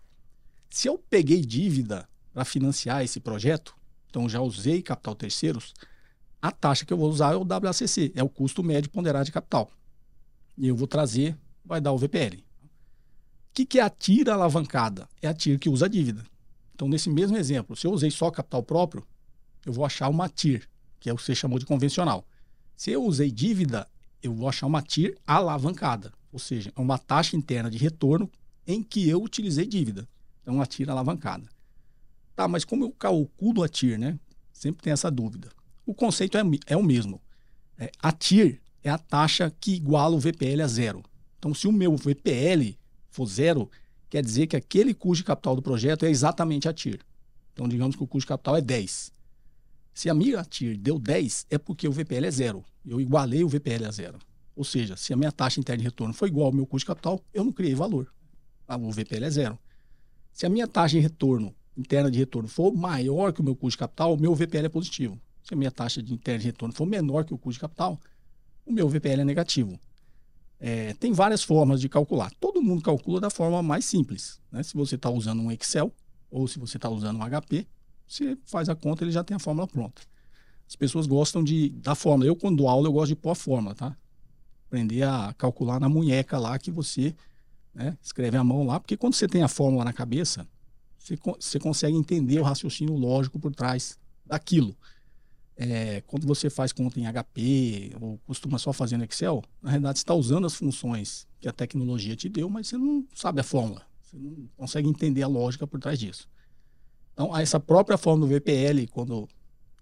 Se 0.71 0.88
eu 0.88 0.97
peguei 0.97 1.42
dívida 1.42 2.09
para 2.33 2.45
financiar 2.45 3.04
esse 3.04 3.21
projeto, 3.21 3.76
então 4.09 4.28
já 4.28 4.40
usei 4.40 4.80
capital 4.80 5.14
terceiros, 5.14 5.75
a 6.40 6.50
taxa 6.50 6.85
que 6.85 6.92
eu 6.92 6.97
vou 6.97 7.11
usar 7.11 7.35
é 7.35 7.37
o 7.37 7.47
WACC, 7.47 8.12
é 8.14 8.23
o 8.23 8.28
custo 8.28 8.62
médio 8.62 8.90
ponderado 8.90 9.26
de 9.26 9.32
capital. 9.32 9.70
E 10.56 10.66
eu 10.68 10.76
vou 10.76 10.87
trazer, 10.87 11.37
vai 11.64 11.80
dar 11.80 11.92
o 11.92 11.99
VPL. 11.99 12.37
O 12.37 13.52
que, 13.52 13.66
que 13.66 13.78
é 13.78 13.82
a 13.82 13.90
tira 13.90 14.32
alavancada? 14.32 15.09
É 15.20 15.28
a 15.28 15.35
tira 15.35 15.59
que 15.59 15.68
usa 15.68 15.87
a 15.87 15.88
dívida. 15.88 16.25
Então, 16.75 16.88
nesse 16.88 17.11
mesmo 17.11 17.37
exemplo, 17.37 17.76
se 17.76 17.87
eu 17.87 17.92
usei 17.92 18.11
só 18.11 18.30
capital 18.30 18.62
próprio, 18.62 19.06
eu 19.66 19.73
vou 19.73 19.85
achar 19.85 20.09
uma 20.09 20.28
TIR, 20.28 20.66
que 20.99 21.11
é 21.11 21.12
o 21.12 21.16
que 21.16 21.23
você 21.23 21.35
chamou 21.35 21.59
de 21.59 21.66
convencional. 21.66 22.25
Se 22.75 22.90
eu 22.90 23.04
usei 23.04 23.30
dívida, 23.30 23.87
eu 24.23 24.32
vou 24.32 24.49
achar 24.49 24.66
uma 24.66 24.80
TIR 24.80 25.18
alavancada. 25.26 26.12
Ou 26.32 26.38
seja, 26.38 26.73
é 26.75 26.80
uma 26.80 26.97
taxa 26.97 27.37
interna 27.37 27.70
de 27.70 27.76
retorno 27.76 28.30
em 28.66 28.82
que 28.82 29.06
eu 29.06 29.23
utilizei 29.23 29.66
dívida. 29.66 30.09
Então, 30.40 30.54
uma 30.54 30.66
TIR 30.66 30.88
alavancada. 30.88 31.47
Tá, 32.35 32.49
mas 32.49 32.64
como 32.64 32.85
eu 32.85 32.90
calculo 32.92 33.62
a 33.62 33.68
TIR, 33.68 33.99
né? 33.99 34.18
Sempre 34.52 34.82
tem 34.82 34.92
essa 34.92 35.11
dúvida. 35.11 35.50
O 35.90 35.94
conceito 35.94 36.38
é, 36.38 36.42
é 36.68 36.76
o 36.76 36.85
mesmo. 36.85 37.20
É, 37.76 37.90
a 38.00 38.12
TIR 38.12 38.61
é 38.80 38.88
a 38.88 38.97
taxa 38.97 39.52
que 39.61 39.75
iguala 39.75 40.14
o 40.14 40.20
VPL 40.20 40.62
a 40.62 40.68
zero. 40.68 41.02
Então, 41.37 41.52
se 41.52 41.66
o 41.66 41.73
meu 41.73 41.97
VPL 41.97 42.78
for 43.09 43.26
zero, 43.26 43.68
quer 44.09 44.23
dizer 44.23 44.47
que 44.47 44.54
aquele 44.54 44.94
custo 44.94 45.23
de 45.23 45.25
capital 45.25 45.56
do 45.56 45.62
projeto 45.62 46.06
é 46.06 46.09
exatamente 46.09 46.68
a 46.68 46.73
TIR. 46.73 47.00
Então, 47.52 47.66
digamos 47.66 47.97
que 47.97 48.04
o 48.04 48.06
custo 48.06 48.26
de 48.26 48.28
capital 48.28 48.56
é 48.56 48.61
10. 48.61 49.12
Se 49.92 50.09
a 50.09 50.14
minha 50.14 50.44
TIR 50.44 50.78
deu 50.78 50.97
10, 50.97 51.47
é 51.50 51.59
porque 51.59 51.88
o 51.88 51.92
VPL 51.92 52.25
é 52.25 52.30
zero. 52.30 52.64
Eu 52.87 53.00
igualei 53.00 53.42
o 53.42 53.49
VPL 53.49 53.87
a 53.87 53.90
zero. 53.90 54.20
Ou 54.54 54.62
seja, 54.62 54.97
se 54.97 55.12
a 55.12 55.16
minha 55.16 55.32
taxa 55.32 55.59
interna 55.59 55.78
de 55.78 55.88
retorno 55.88 56.14
for 56.14 56.28
igual 56.28 56.47
ao 56.47 56.52
meu 56.52 56.66
custo 56.68 56.85
de 56.85 56.87
capital, 56.87 57.20
eu 57.35 57.42
não 57.42 57.50
criei 57.50 57.75
valor. 57.75 58.14
Ah, 58.68 58.76
o 58.76 58.92
VPL 58.92 59.25
é 59.25 59.30
zero. 59.30 59.59
Se 60.32 60.47
a 60.47 60.49
minha 60.49 60.68
taxa 60.68 60.94
de 60.94 61.00
retorno, 61.00 61.52
interna 61.76 62.09
de 62.09 62.18
retorno, 62.20 62.49
for 62.49 62.73
maior 62.73 63.32
que 63.32 63.40
o 63.40 63.44
meu 63.44 63.56
custo 63.56 63.73
de 63.73 63.78
capital, 63.78 64.14
o 64.14 64.20
meu 64.20 64.32
VPL 64.37 64.66
é 64.66 64.68
positivo. 64.68 65.20
Se 65.50 65.54
a 65.54 65.57
minha 65.57 65.71
taxa 65.73 66.00
de 66.00 66.14
interna 66.14 66.38
de 66.38 66.47
retorno 66.47 66.73
for 66.73 66.87
menor 66.87 67.25
que 67.25 67.35
o 67.35 67.38
custo 67.38 67.54
de 67.54 67.61
capital, 67.61 67.99
o 68.64 68.71
meu 68.71 68.88
VPL 68.88 69.23
é 69.23 69.25
negativo. 69.25 69.80
É, 70.61 70.95
tem 70.95 71.12
várias 71.12 71.42
formas 71.42 71.80
de 71.80 71.88
calcular. 71.88 72.30
Todo 72.38 72.62
mundo 72.62 72.80
calcula 72.83 73.21
da 73.21 73.30
forma 73.30 73.61
mais 73.61 73.85
simples. 73.85 74.40
Né? 74.52 74.62
Se 74.62 74.75
você 74.75 74.95
está 74.95 75.11
usando 75.11 75.42
um 75.42 75.50
Excel 75.50 75.92
ou 76.30 76.47
se 76.47 76.57
você 76.57 76.76
está 76.76 76.88
usando 76.88 77.19
um 77.19 77.28
HP, 77.28 77.66
você 78.07 78.38
faz 78.45 78.69
a 78.69 78.76
conta 78.76 79.02
ele 79.02 79.11
já 79.11 79.25
tem 79.25 79.35
a 79.35 79.40
fórmula 79.40 79.66
pronta. 79.66 80.02
As 80.69 80.76
pessoas 80.76 81.04
gostam 81.09 81.42
de 81.42 81.71
da 81.71 81.97
fórmula. 81.97 82.28
Eu, 82.28 82.37
quando 82.37 82.59
dou 82.59 82.69
aula, 82.69 82.87
eu 82.87 82.92
gosto 82.92 83.09
de 83.09 83.16
pôr 83.16 83.30
a 83.30 83.35
fórmula, 83.35 83.75
tá? 83.75 83.97
aprender 84.69 85.02
a 85.02 85.35
calcular 85.37 85.80
na 85.80 85.88
munheca 85.88 86.38
lá 86.38 86.57
que 86.61 86.71
você 86.71 87.12
né, 87.75 87.99
escreve 88.00 88.37
a 88.37 88.45
mão 88.45 88.64
lá, 88.64 88.78
porque 88.78 88.97
quando 88.97 89.14
você 89.14 89.26
tem 89.26 89.42
a 89.42 89.49
fórmula 89.49 89.85
na 89.85 89.92
cabeça, 89.92 90.47
você, 90.97 91.19
você 91.40 91.59
consegue 91.59 91.97
entender 91.97 92.38
o 92.38 92.45
raciocínio 92.45 92.95
lógico 92.95 93.40
por 93.40 93.52
trás 93.52 93.99
daquilo. 94.25 94.76
É, 95.62 96.00
quando 96.07 96.26
você 96.26 96.49
faz 96.49 96.73
conta 96.73 96.99
em 96.99 97.05
HP 97.05 97.95
ou 98.00 98.19
costuma 98.26 98.59
só 98.59 98.73
fazer 98.73 98.97
no 98.97 99.05
Excel, 99.05 99.43
na 99.61 99.69
realidade 99.69 99.99
você 99.99 100.02
está 100.05 100.14
usando 100.14 100.47
as 100.47 100.55
funções 100.55 101.29
que 101.38 101.47
a 101.47 101.52
tecnologia 101.52 102.17
te 102.17 102.31
deu, 102.31 102.49
mas 102.49 102.69
você 102.69 102.79
não 102.79 103.07
sabe 103.14 103.43
a 103.43 103.45
fórmula. 103.45 103.87
Você 104.00 104.17
não 104.17 104.49
consegue 104.57 104.88
entender 104.88 105.23
a 105.23 105.29
lógica 105.29 105.67
por 105.67 105.79
trás 105.79 105.99
disso. 105.99 106.26
Então, 107.12 107.37
essa 107.37 107.61
própria 107.61 107.99
fórmula 107.99 108.26
do 108.26 108.33
VPL, 108.33 108.87
quando 108.88 109.29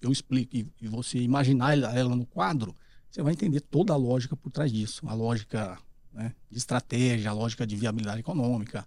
eu 0.02 0.10
explico 0.10 0.56
e, 0.56 0.66
e 0.82 0.88
você 0.88 1.18
imaginar 1.20 1.78
ela, 1.78 2.16
no 2.16 2.26
quadro, 2.26 2.74
você 3.08 3.22
vai 3.22 3.32
entender 3.32 3.60
toda 3.60 3.92
a 3.92 3.96
lógica 3.96 4.34
por 4.34 4.50
trás 4.50 4.72
disso. 4.72 5.08
A 5.08 5.14
lógica 5.14 5.78
né, 6.12 6.34
de 6.50 6.58
estratégia, 6.58 7.30
a 7.30 7.32
lógica 7.32 7.64
de 7.64 7.76
viabilidade 7.76 8.18
econômica, 8.18 8.84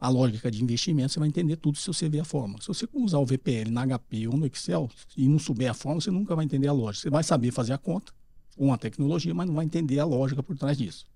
a 0.00 0.08
lógica 0.08 0.50
de 0.50 0.62
investimento, 0.62 1.12
você 1.12 1.18
vai 1.18 1.28
entender 1.28 1.56
tudo 1.56 1.76
se 1.76 1.86
você 1.86 2.08
ver 2.08 2.20
a 2.20 2.24
fórmula. 2.24 2.60
Se 2.60 2.68
você 2.68 2.88
usar 2.92 3.18
o 3.18 3.26
VPL 3.26 3.70
na 3.70 3.84
HP 3.84 4.28
ou 4.28 4.36
no 4.36 4.46
Excel 4.46 4.88
e 5.16 5.28
não 5.28 5.38
souber 5.38 5.70
a 5.70 5.74
fórmula, 5.74 6.00
você 6.00 6.10
nunca 6.10 6.36
vai 6.36 6.44
entender 6.44 6.68
a 6.68 6.72
lógica. 6.72 7.02
Você 7.02 7.10
vai 7.10 7.24
saber 7.24 7.50
fazer 7.50 7.72
a 7.72 7.78
conta 7.78 8.12
com 8.56 8.72
a 8.72 8.78
tecnologia, 8.78 9.34
mas 9.34 9.46
não 9.46 9.54
vai 9.54 9.64
entender 9.64 9.98
a 9.98 10.04
lógica 10.04 10.42
por 10.42 10.56
trás 10.56 10.78
disso. 10.78 11.06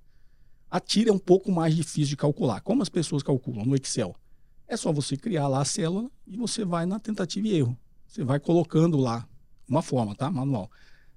A 0.70 0.80
TIR 0.80 1.08
é 1.08 1.12
um 1.12 1.18
pouco 1.18 1.52
mais 1.52 1.76
difícil 1.76 2.10
de 2.10 2.16
calcular. 2.16 2.60
Como 2.60 2.82
as 2.82 2.88
pessoas 2.88 3.22
calculam 3.22 3.64
no 3.64 3.76
Excel? 3.76 4.16
É 4.66 4.76
só 4.76 4.90
você 4.90 5.16
criar 5.16 5.46
lá 5.46 5.60
a 5.60 5.64
célula 5.64 6.10
e 6.26 6.36
você 6.36 6.64
vai 6.64 6.86
na 6.86 6.98
tentativa 6.98 7.46
e 7.46 7.56
erro. 7.56 7.76
Você 8.06 8.24
vai 8.24 8.40
colocando 8.40 8.96
lá 8.96 9.28
uma 9.68 9.82
forma, 9.82 10.14
tá? 10.14 10.30
Manual. 10.30 10.70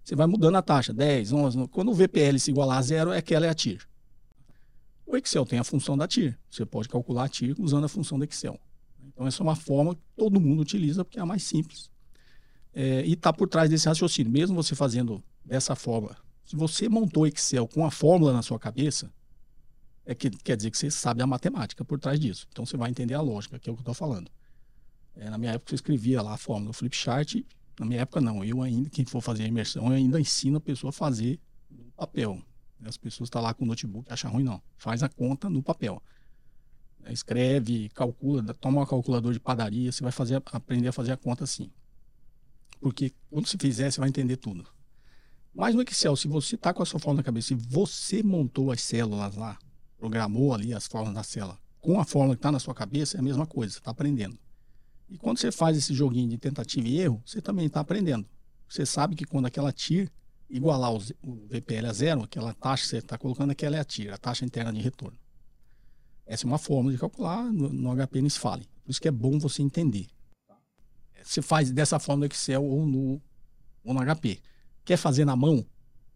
Você 0.03 0.15
vai 0.15 0.27
mudando 0.27 0.55
a 0.55 0.61
taxa, 0.61 0.93
10, 0.93 1.31
11. 1.31 1.67
Quando 1.69 1.89
o 1.89 1.93
VPL 1.93 2.37
se 2.37 2.51
igualar 2.51 2.77
a 2.77 2.81
zero, 2.81 3.11
é 3.11 3.21
que 3.21 3.33
ela 3.33 3.45
é 3.45 3.49
a 3.49 3.55
TIR. 3.55 3.87
O 5.05 5.15
Excel 5.15 5.45
tem 5.45 5.59
a 5.59 5.63
função 5.63 5.95
da 5.95 6.07
TIR. 6.07 6.37
Você 6.49 6.65
pode 6.65 6.89
calcular 6.89 7.25
a 7.25 7.29
TIR 7.29 7.55
usando 7.59 7.85
a 7.85 7.87
função 7.87 8.17
do 8.17 8.25
Excel. 8.25 8.59
Então, 9.07 9.27
essa 9.27 9.41
é 9.41 9.43
uma 9.43 9.55
forma 9.55 9.95
que 9.95 10.01
todo 10.15 10.41
mundo 10.41 10.61
utiliza 10.61 11.05
porque 11.05 11.19
é 11.19 11.21
a 11.21 11.25
mais 11.25 11.43
simples. 11.43 11.91
É, 12.73 13.05
e 13.05 13.13
está 13.13 13.31
por 13.31 13.47
trás 13.47 13.69
desse 13.69 13.87
raciocínio. 13.87 14.31
Mesmo 14.31 14.55
você 14.55 14.75
fazendo 14.75 15.23
dessa 15.43 15.75
forma, 15.75 16.17
se 16.45 16.55
você 16.55 16.89
montou 16.89 17.25
Excel 17.27 17.67
com 17.67 17.85
a 17.85 17.91
fórmula 17.91 18.33
na 18.33 18.41
sua 18.41 18.59
cabeça, 18.59 19.11
é 20.05 20.13
que 20.13 20.29
quer 20.29 20.57
dizer 20.57 20.71
que 20.71 20.77
você 20.77 20.91
sabe 20.91 21.21
a 21.21 21.27
matemática 21.27 21.85
por 21.85 21.99
trás 21.99 22.19
disso. 22.19 22.47
Então, 22.51 22.65
você 22.65 22.75
vai 22.75 22.89
entender 22.89 23.13
a 23.13 23.21
lógica, 23.21 23.59
que 23.59 23.69
é 23.69 23.71
o 23.71 23.75
que 23.75 23.79
eu 23.79 23.83
estou 23.83 23.93
falando. 23.93 24.29
É, 25.15 25.29
na 25.29 25.37
minha 25.37 25.53
época, 25.53 25.73
eu 25.73 25.75
escrevia 25.75 26.21
lá 26.21 26.33
a 26.33 26.37
fórmula 26.37 26.71
do 26.71 26.73
flipchart. 26.73 27.35
Na 27.79 27.85
minha 27.85 28.01
época, 28.01 28.19
não. 28.19 28.43
Eu 28.43 28.61
ainda, 28.61 28.89
quem 28.89 29.05
for 29.05 29.21
fazer 29.21 29.43
a 29.43 29.47
imersão, 29.47 29.87
eu 29.87 29.93
ainda 29.93 30.19
ensino 30.19 30.57
a 30.57 30.61
pessoa 30.61 30.89
a 30.89 30.93
fazer 30.93 31.39
papel. 31.95 32.41
As 32.87 32.97
pessoas 32.97 33.27
estão 33.27 33.41
tá 33.41 33.47
lá 33.47 33.53
com 33.53 33.63
o 33.63 33.67
notebook, 33.67 34.11
acham 34.11 34.31
ruim, 34.31 34.43
não. 34.43 34.61
Faz 34.77 35.03
a 35.03 35.09
conta 35.09 35.49
no 35.49 35.61
papel. 35.61 36.01
É, 37.03 37.13
escreve, 37.13 37.89
calcula, 37.89 38.53
toma 38.53 38.81
um 38.81 38.85
calculador 38.85 39.31
de 39.31 39.39
padaria, 39.39 39.91
você 39.91 40.01
vai 40.01 40.11
fazer, 40.11 40.41
aprender 40.51 40.87
a 40.87 40.91
fazer 40.91 41.11
a 41.11 41.17
conta 41.17 41.43
assim. 41.43 41.71
Porque 42.79 43.13
quando 43.29 43.47
você 43.47 43.57
fizer, 43.57 43.91
você 43.91 43.99
vai 43.99 44.09
entender 44.09 44.37
tudo. 44.37 44.65
Mas 45.53 45.73
no 45.73 45.81
Excel, 45.81 46.15
se 46.15 46.27
você 46.27 46.55
está 46.55 46.73
com 46.73 46.83
a 46.83 46.85
sua 46.85 46.99
fórmula 46.99 47.21
na 47.21 47.23
cabeça, 47.23 47.49
se 47.49 47.55
você 47.55 48.21
montou 48.21 48.71
as 48.71 48.81
células 48.81 49.35
lá, 49.35 49.57
programou 49.97 50.53
ali 50.53 50.73
as 50.73 50.85
fórmulas 50.85 51.15
da 51.15 51.23
célula, 51.23 51.57
com 51.79 51.99
a 51.99 52.03
fórmula 52.03 52.35
que 52.35 52.39
está 52.39 52.51
na 52.51 52.59
sua 52.59 52.73
cabeça, 52.73 53.17
é 53.17 53.19
a 53.19 53.23
mesma 53.23 53.45
coisa, 53.45 53.73
você 53.73 53.79
está 53.79 53.91
aprendendo. 53.91 54.37
E 55.07 55.17
quando 55.17 55.37
você 55.37 55.51
faz 55.51 55.77
esse 55.77 55.93
joguinho 55.93 56.29
de 56.29 56.37
tentativa 56.37 56.87
e 56.87 56.99
erro, 56.99 57.21
você 57.25 57.39
também 57.39 57.67
está 57.67 57.79
aprendendo. 57.79 58.27
Você 58.67 58.85
sabe 58.85 59.15
que 59.15 59.23
quando 59.23 59.45
aquela 59.45 59.71
TIR 59.71 60.11
igualar 60.49 60.93
o, 60.93 60.99
VPL 61.47 61.87
a 61.87 61.93
zero, 61.93 62.23
aquela 62.23 62.53
taxa 62.53 62.83
que 62.83 62.89
você 62.89 62.97
está 62.97 63.17
colocando, 63.17 63.51
aquela 63.51 63.77
é 63.77 63.79
a 63.79 63.85
TIR, 63.85 64.13
a 64.13 64.17
taxa 64.17 64.45
interna 64.45 64.71
de 64.71 64.79
retorno. 64.79 65.17
Essa 66.25 66.45
é 66.45 66.47
uma 66.47 66.57
forma 66.57 66.91
de 66.91 66.97
calcular 66.97 67.43
no, 67.51 67.69
no 67.69 67.95
HP 67.95 68.21
NISFALE. 68.21 68.67
Por 68.83 68.91
isso 68.91 69.01
que 69.01 69.07
é 69.07 69.11
bom 69.11 69.37
você 69.39 69.61
entender. 69.61 70.07
Você 71.23 71.41
faz 71.41 71.71
dessa 71.71 71.99
forma 71.99 72.25
no 72.25 72.31
Excel 72.31 72.63
ou 72.63 72.85
no, 72.85 73.21
ou 73.83 73.93
no 73.93 74.15
HP. 74.15 74.39
Quer 74.83 74.97
fazer 74.97 75.25
na 75.25 75.35
mão? 75.35 75.65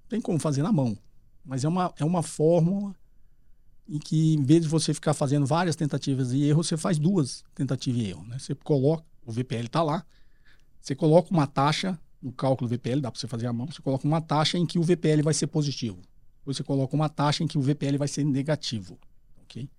Tem 0.07 0.21
como 0.21 0.39
fazer 0.39 0.62
na 0.62 0.71
mão. 0.71 0.98
Mas 1.43 1.63
é 1.63 1.67
uma, 1.67 1.93
é 1.98 2.05
uma 2.05 2.21
fórmula 2.21 2.95
em 3.88 3.98
que, 3.98 4.36
em 4.36 4.43
vez 4.43 4.62
de 4.62 4.67
você 4.67 4.93
ficar 4.93 5.15
fazendo 5.15 5.48
várias 5.48 5.75
tentativas 5.75 6.31
e 6.31 6.43
erro, 6.43 6.63
você 6.63 6.77
faz 6.77 7.00
duas 7.00 7.43
tentativas 7.55 8.01
e 8.01 8.05
erro. 8.09 8.24
Né? 8.25 8.38
Você 8.38 8.53
coloca, 8.53 9.03
o 9.25 9.31
VPL 9.31 9.65
está 9.65 9.81
lá, 9.81 10.05
você 10.79 10.93
coloca 10.95 11.31
uma 11.31 11.48
taxa 11.48 12.00
no 12.21 12.31
cálculo 12.31 12.69
VPL, 12.69 13.01
dá 13.01 13.11
para 13.11 13.19
você 13.19 13.27
fazer 13.27 13.47
à 13.47 13.53
mão, 13.53 13.67
você 13.67 13.81
coloca 13.81 14.07
uma 14.07 14.21
taxa 14.21 14.57
em 14.57 14.65
que 14.65 14.77
o 14.77 14.83
VPL 14.83 15.21
vai 15.23 15.33
ser 15.33 15.47
positivo. 15.47 16.01
Depois 16.39 16.57
você 16.57 16.63
coloca 16.63 16.95
uma 16.95 17.09
taxa 17.09 17.43
em 17.43 17.47
que 17.47 17.57
o 17.57 17.61
VPL 17.61 17.97
vai 17.97 18.07
ser 18.07 18.23
negativo. 18.23 18.97
ok? 19.43 19.69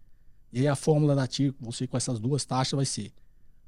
E 0.52 0.61
aí 0.61 0.68
a 0.68 0.76
fórmula 0.76 1.14
da 1.14 1.26
TIR, 1.26 1.54
você 1.61 1.87
com 1.87 1.97
essas 1.97 2.18
duas 2.18 2.44
taxas, 2.44 2.76
vai 2.76 2.87
ser 2.87 3.12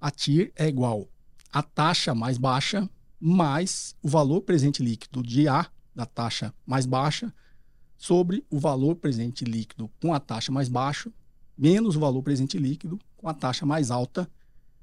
a 0.01 0.11
TIR 0.11 0.53
é 0.57 0.67
igual 0.67 1.09
a 1.53 1.63
taxa 1.63 2.15
mais 2.15 2.39
baixa 2.39 2.89
mais 3.25 3.95
o 4.03 4.09
valor 4.09 4.41
presente 4.41 4.83
líquido 4.83 5.23
de 5.23 5.47
A, 5.47 5.71
da 5.95 6.05
taxa 6.05 6.53
mais 6.67 6.85
baixa, 6.85 7.33
sobre 7.97 8.45
o 8.51 8.59
valor 8.59 8.97
presente 8.97 9.45
líquido 9.45 9.89
com 10.01 10.13
a 10.13 10.19
taxa 10.19 10.51
mais 10.51 10.69
baixa, 10.69 11.13
menos 11.57 11.95
o 11.95 12.01
valor 12.01 12.21
presente 12.21 12.59
líquido 12.59 12.99
com 13.17 13.29
a 13.29 13.35
taxa 13.35 13.65
mais 13.65 13.93
alta, 13.93 14.29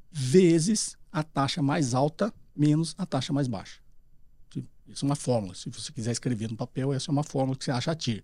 vezes 0.10 0.96
a 1.12 1.22
taxa 1.22 1.62
mais 1.62 1.94
alta 1.94 2.34
menos 2.60 2.94
a 2.98 3.06
taxa 3.06 3.32
mais 3.32 3.48
baixa. 3.48 3.80
Isso 4.92 5.06
é 5.06 5.08
uma 5.08 5.16
fórmula. 5.16 5.54
Se 5.54 5.70
você 5.70 5.92
quiser 5.92 6.12
escrever 6.12 6.50
no 6.50 6.58
papel, 6.58 6.92
essa 6.92 7.12
é 7.12 7.14
uma 7.14 7.24
fórmula 7.24 7.56
que 7.58 7.64
você 7.64 7.72
acha 7.72 7.92
a 7.92 7.96
TIR. 7.96 8.24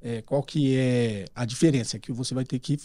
É, 0.00 0.22
qual 0.22 0.42
que 0.42 0.76
é 0.76 1.26
a 1.34 1.44
diferença? 1.44 1.96
É 1.96 2.00
que 2.00 2.12
você 2.12 2.34
vai 2.34 2.44
ter 2.44 2.58
que 2.58 2.78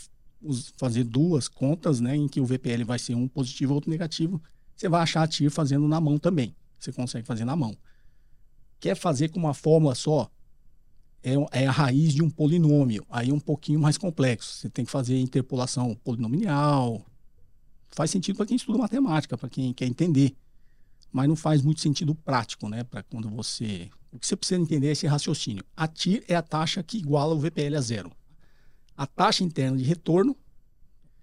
fazer 0.77 1.03
duas 1.03 1.48
contas, 1.48 2.00
né, 2.00 2.15
em 2.15 2.27
que 2.27 2.39
o 2.39 2.45
VPL 2.45 2.84
vai 2.86 3.00
ser 3.00 3.15
um 3.15 3.27
positivo 3.27 3.74
outro 3.74 3.89
negativo. 3.89 4.41
Você 4.75 4.88
vai 4.88 5.01
achar 5.01 5.24
a 5.24 5.27
TIR 5.27 5.50
fazendo 5.51 5.88
na 5.88 6.00
mão 6.00 6.17
também. 6.17 6.55
Você 6.79 6.91
consegue 6.91 7.25
fazer 7.25 7.45
na 7.45 7.55
mão. 7.55 7.75
Quer 8.79 8.95
fazer 8.95 9.29
com 9.29 9.39
uma 9.39 9.53
fórmula 9.53 9.95
só? 9.95 10.29
É, 11.24 11.63
é 11.63 11.67
a 11.67 11.72
raiz 11.72 12.13
de 12.13 12.22
um 12.22 12.29
polinômio. 12.29 13.05
Aí 13.10 13.29
é 13.29 13.34
um 13.34 13.39
pouquinho 13.39 13.79
mais 13.79 13.98
complexo. 13.98 14.53
Você 14.57 14.69
tem 14.69 14.86
que 14.86 14.91
fazer 14.91 15.17
interpolação 15.19 15.95
polinomial. 15.95 17.03
Faz 17.89 18.12
sentido 18.12 18.36
para 18.36 18.45
quem 18.45 18.57
estuda 18.57 18.77
matemática, 18.77 19.38
para 19.38 19.50
quem 19.50 19.74
quer 19.74 19.86
entender 19.86 20.36
mas 21.15 21.29
não 21.29 21.36
faz 21.38 21.62
muito 21.62 21.79
sentido 21.79 22.13
prático, 22.13 22.67
né? 22.67 22.84
Para 22.84 23.01
quando 23.01 23.29
você. 23.29 23.89
O 24.12 24.19
que 24.19 24.27
você 24.27 24.36
precisa 24.36 24.60
entender 24.60 24.89
é 24.89 24.91
esse 24.91 25.07
raciocínio. 25.07 25.63
A 25.74 25.88
TIR 25.88 26.25
é 26.27 26.36
a 26.36 26.41
taxa 26.41 26.84
que 26.84 26.98
iguala 26.98 27.34
o 27.34 27.39
VPL 27.39 27.77
a 27.77 27.79
zero. 27.79 28.12
A 28.98 29.07
taxa 29.07 29.41
interna 29.41 29.77
de 29.77 29.84
retorno, 29.86 30.36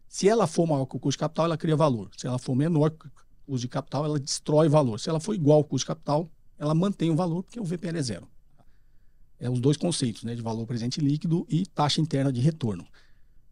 se 0.09 0.31
ela 0.31 0.47
for 0.47 0.67
maior 0.67 0.87
que 0.87 0.97
o 0.97 0.99
custo 0.99 1.19
de 1.19 1.21
capital, 1.21 1.45
ela 1.45 1.59
cria 1.59 1.77
valor. 1.77 2.09
Se 2.17 2.27
ela 2.27 2.39
for 2.39 2.55
menor 2.55 2.89
que 2.93 3.07
o 3.07 3.11
custo 3.45 3.61
de 3.61 3.69
capital, 3.69 4.07
ela 4.07 4.19
destrói 4.19 4.67
valor. 4.67 4.99
Se 4.99 5.11
ela 5.11 5.21
for 5.21 5.35
igual 5.35 5.59
ao 5.59 5.65
custo 5.65 5.85
de 5.85 5.89
capital, 5.89 6.27
ela 6.59 6.75
mantém 6.75 7.11
o 7.11 7.15
valor, 7.15 7.43
porque 7.43 7.61
o 7.61 7.65
VPL 7.65 7.99
é 7.99 8.03
zero. 8.03 8.27
É 9.39 9.51
os 9.51 9.61
dois 9.61 9.77
conceitos, 9.77 10.23
né? 10.23 10.35
De 10.35 10.41
valor 10.41 10.67
presente 10.67 11.03
líquido 11.03 11.47
e 11.51 11.67
taxa 11.67 12.01
interna 12.01 12.33
de 12.33 12.41
retorno. 12.41 12.87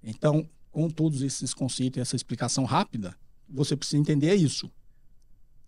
Então, 0.02 0.48
com 0.70 0.88
todos 0.88 1.20
esses 1.20 1.52
conceitos 1.52 1.98
e 1.98 2.00
essa 2.00 2.16
explicação 2.16 2.64
rápida, 2.64 3.14
você 3.46 3.76
precisa 3.76 3.98
entender 3.98 4.34
isso 4.36 4.70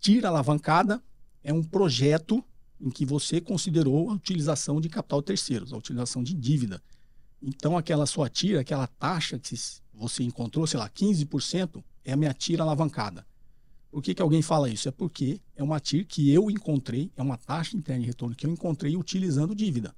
tira 0.03 0.27
alavancada 0.27 1.01
é 1.41 1.53
um 1.53 1.63
projeto 1.63 2.43
em 2.79 2.89
que 2.89 3.05
você 3.05 3.39
considerou 3.39 4.09
a 4.09 4.15
utilização 4.15 4.81
de 4.81 4.89
capital 4.89 5.21
terceiros, 5.21 5.71
a 5.71 5.77
utilização 5.77 6.21
de 6.21 6.33
dívida. 6.33 6.83
Então, 7.41 7.77
aquela 7.77 8.05
sua 8.05 8.29
tira, 8.29 8.59
aquela 8.59 8.85
taxa 8.85 9.39
que 9.39 9.55
você 9.93 10.23
encontrou, 10.23 10.67
sei 10.67 10.77
lá, 10.77 10.89
15%, 10.89 11.81
é 12.03 12.11
a 12.11 12.17
minha 12.17 12.33
tira 12.33 12.63
alavancada. 12.63 13.25
Por 13.89 14.03
que, 14.03 14.13
que 14.13 14.21
alguém 14.21 14.41
fala 14.41 14.69
isso? 14.69 14.89
É 14.89 14.91
porque 14.91 15.39
é 15.55 15.63
uma 15.63 15.79
TIR 15.79 16.05
que 16.05 16.29
eu 16.29 16.51
encontrei, 16.51 17.09
é 17.15 17.21
uma 17.21 17.37
taxa 17.37 17.77
interna 17.77 18.01
de 18.01 18.07
retorno 18.07 18.35
que 18.35 18.45
eu 18.45 18.51
encontrei 18.51 18.97
utilizando 18.97 19.55
dívida. 19.55 19.95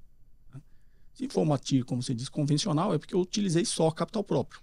Se 1.14 1.28
for 1.28 1.40
uma 1.40 1.58
TIR, 1.58 1.84
como 1.84 2.00
você 2.00 2.14
diz, 2.14 2.28
convencional, 2.28 2.94
é 2.94 2.98
porque 2.98 3.14
eu 3.14 3.20
utilizei 3.20 3.64
só 3.64 3.90
capital 3.90 4.22
próprio. 4.22 4.60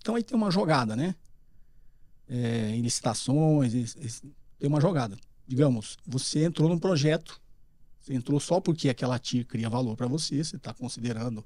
Então 0.00 0.14
aí 0.14 0.22
tem 0.22 0.36
uma 0.36 0.50
jogada, 0.50 0.94
né? 0.94 1.16
É, 2.28 2.70
em 2.70 2.82
licitações, 2.82 3.72
tem 4.58 4.68
uma 4.68 4.80
jogada. 4.80 5.16
Digamos, 5.46 5.96
você 6.06 6.44
entrou 6.44 6.68
num 6.68 6.78
projeto, 6.78 7.40
você 8.00 8.14
entrou 8.14 8.40
só 8.40 8.60
porque 8.60 8.88
aquela 8.88 9.18
TIR 9.18 9.46
cria 9.46 9.68
valor 9.68 9.96
para 9.96 10.06
você, 10.06 10.42
você 10.42 10.56
está 10.56 10.72
considerando 10.72 11.44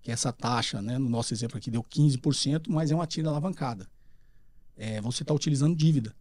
que 0.00 0.10
essa 0.10 0.32
taxa, 0.32 0.80
né, 0.80 0.98
no 0.98 1.08
nosso 1.08 1.34
exemplo 1.34 1.58
aqui, 1.58 1.70
deu 1.70 1.82
15%, 1.82 2.66
mas 2.68 2.90
é 2.90 2.94
uma 2.94 3.06
TIR 3.06 3.26
alavancada. 3.26 3.88
É, 4.76 5.00
você 5.00 5.22
está 5.22 5.34
utilizando 5.34 5.76
dívida. 5.76 6.14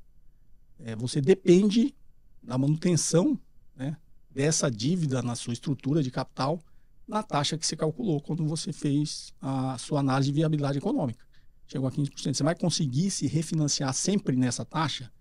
É, 0.79 0.95
você 0.95 1.21
depende 1.21 1.95
da 2.41 2.57
manutenção 2.57 3.39
né, 3.75 3.97
dessa 4.29 4.69
dívida 4.69 5.21
na 5.21 5.35
sua 5.35 5.53
estrutura 5.53 6.01
de 6.01 6.11
capital 6.11 6.59
na 7.07 7.23
taxa 7.23 7.57
que 7.57 7.65
você 7.65 7.75
calculou 7.75 8.19
quando 8.19 8.45
você 8.45 8.73
fez 8.73 9.33
a 9.41 9.77
sua 9.77 10.01
análise 10.01 10.29
de 10.29 10.35
viabilidade 10.35 10.77
econômica. 10.77 11.25
Chegou 11.67 11.87
a 11.87 11.91
15%. 11.91 12.33
Você 12.33 12.43
vai 12.43 12.55
conseguir 12.55 13.09
se 13.11 13.27
refinanciar 13.27 13.93
sempre 13.93 14.35
nessa 14.35 14.65
taxa? 14.65 15.11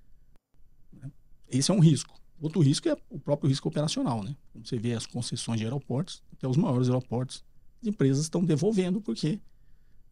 Esse 1.49 1.71
é 1.71 1.75
um 1.75 1.81
risco. 1.81 2.15
Outro 2.41 2.61
risco 2.61 2.89
é 2.89 2.97
o 3.09 3.19
próprio 3.19 3.49
risco 3.49 3.69
operacional, 3.69 4.23
né? 4.23 4.37
Você 4.63 4.79
vê 4.79 4.93
as 4.93 5.07
concessões 5.07 5.59
de 5.59 5.65
aeroportos, 5.65 6.23
até 6.33 6.47
os 6.47 6.57
maiores 6.57 6.89
aeroportos, 6.89 7.43
as 7.81 7.89
empresas 7.89 8.25
estão 8.25 8.45
devolvendo 8.45 9.01
porque 9.01 9.41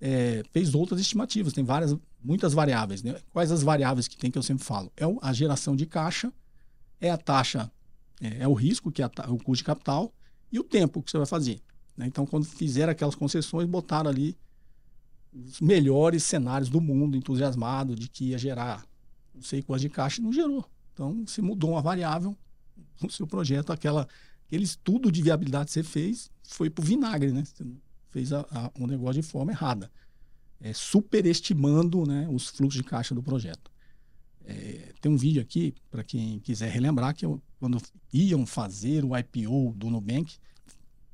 é, 0.00 0.42
fez 0.52 0.74
outras 0.74 1.00
estimativas, 1.00 1.52
tem 1.52 1.64
várias, 1.64 1.94
muitas 2.22 2.54
variáveis. 2.54 3.02
Né? 3.02 3.20
Quais 3.30 3.50
as 3.52 3.62
variáveis 3.62 4.08
que 4.08 4.16
tem 4.16 4.30
que 4.30 4.38
eu 4.38 4.42
sempre 4.42 4.64
falo? 4.64 4.90
É 4.96 5.04
a 5.20 5.32
geração 5.32 5.76
de 5.76 5.86
caixa, 5.86 6.32
é 7.00 7.10
a 7.10 7.18
taxa, 7.18 7.70
é, 8.20 8.42
é 8.42 8.48
o 8.48 8.54
risco, 8.54 8.90
que 8.90 9.02
é 9.02 9.06
o 9.28 9.36
custo 9.36 9.62
de 9.62 9.64
capital, 9.64 10.12
e 10.50 10.58
o 10.58 10.64
tempo 10.64 11.02
que 11.02 11.10
você 11.10 11.18
vai 11.18 11.26
fazer. 11.26 11.60
Né? 11.96 12.06
Então, 12.06 12.24
quando 12.24 12.44
fizeram 12.44 12.92
aquelas 12.92 13.14
concessões, 13.14 13.68
botaram 13.68 14.08
ali 14.10 14.36
os 15.32 15.60
melhores 15.60 16.22
cenários 16.22 16.70
do 16.70 16.80
mundo, 16.80 17.16
entusiasmado 17.16 17.94
de 17.94 18.08
que 18.08 18.26
ia 18.26 18.38
gerar 18.38 18.86
não 19.34 19.42
sei 19.42 19.62
quantos 19.62 19.82
de 19.82 19.88
caixa, 19.88 20.20
e 20.20 20.24
não 20.24 20.32
gerou. 20.32 20.64
Então, 20.94 21.26
se 21.26 21.42
mudou 21.42 21.72
uma 21.72 21.82
variável, 21.82 22.36
o 23.02 23.10
seu 23.10 23.26
projeto, 23.26 23.72
aquela, 23.72 24.08
aquele 24.46 24.64
estudo 24.64 25.10
de 25.10 25.20
viabilidade 25.20 25.66
que 25.66 25.72
você 25.72 25.82
fez, 25.82 26.30
foi 26.44 26.70
para 26.70 26.82
o 26.82 26.86
vinagre, 26.86 27.32
né? 27.32 27.44
Você 27.44 27.66
fez 28.10 28.32
a, 28.32 28.46
a, 28.50 28.70
um 28.78 28.86
negócio 28.86 29.20
de 29.20 29.26
forma 29.26 29.50
errada, 29.50 29.90
é, 30.60 30.72
superestimando 30.72 32.06
né, 32.06 32.28
os 32.30 32.46
fluxos 32.46 32.80
de 32.80 32.88
caixa 32.88 33.14
do 33.14 33.22
projeto. 33.22 33.70
É, 34.46 34.92
tem 35.00 35.10
um 35.10 35.16
vídeo 35.16 35.42
aqui, 35.42 35.74
para 35.90 36.04
quem 36.04 36.38
quiser 36.38 36.70
relembrar, 36.70 37.14
que 37.14 37.26
eu, 37.26 37.42
quando 37.58 37.78
iam 38.12 38.46
fazer 38.46 39.04
o 39.04 39.16
IPO 39.16 39.74
do 39.76 39.90
Nubank, 39.90 40.36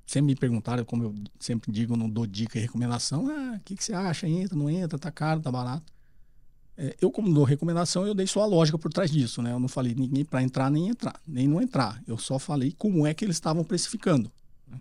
sempre 0.04 0.26
me 0.26 0.34
perguntaram, 0.34 0.84
como 0.84 1.04
eu 1.04 1.14
sempre 1.38 1.72
digo, 1.72 1.96
não 1.96 2.10
dou 2.10 2.26
dica 2.26 2.58
e 2.58 2.62
recomendação, 2.62 3.28
ah, 3.30 3.56
o 3.56 3.60
que, 3.60 3.76
que 3.76 3.84
você 3.84 3.94
acha? 3.94 4.28
Entra, 4.28 4.58
não 4.58 4.68
entra, 4.68 4.98
tá 4.98 5.10
caro, 5.10 5.40
tá 5.40 5.50
barato. 5.50 5.90
É, 6.82 6.96
eu, 6.98 7.10
como 7.10 7.30
dou 7.30 7.44
recomendação, 7.44 8.06
eu 8.06 8.14
dei 8.14 8.26
só 8.26 8.40
a 8.40 8.46
lógica 8.46 8.78
por 8.78 8.90
trás 8.90 9.10
disso, 9.10 9.42
né? 9.42 9.52
Eu 9.52 9.60
não 9.60 9.68
falei 9.68 9.94
ninguém 9.94 10.24
para 10.24 10.42
entrar 10.42 10.70
nem 10.70 10.88
entrar, 10.88 11.20
nem 11.28 11.46
não 11.46 11.60
entrar. 11.60 12.02
Eu 12.06 12.16
só 12.16 12.38
falei 12.38 12.72
como 12.72 13.06
é 13.06 13.12
que 13.12 13.22
eles 13.22 13.36
estavam 13.36 13.62
precificando. 13.62 14.32
Né? 14.66 14.80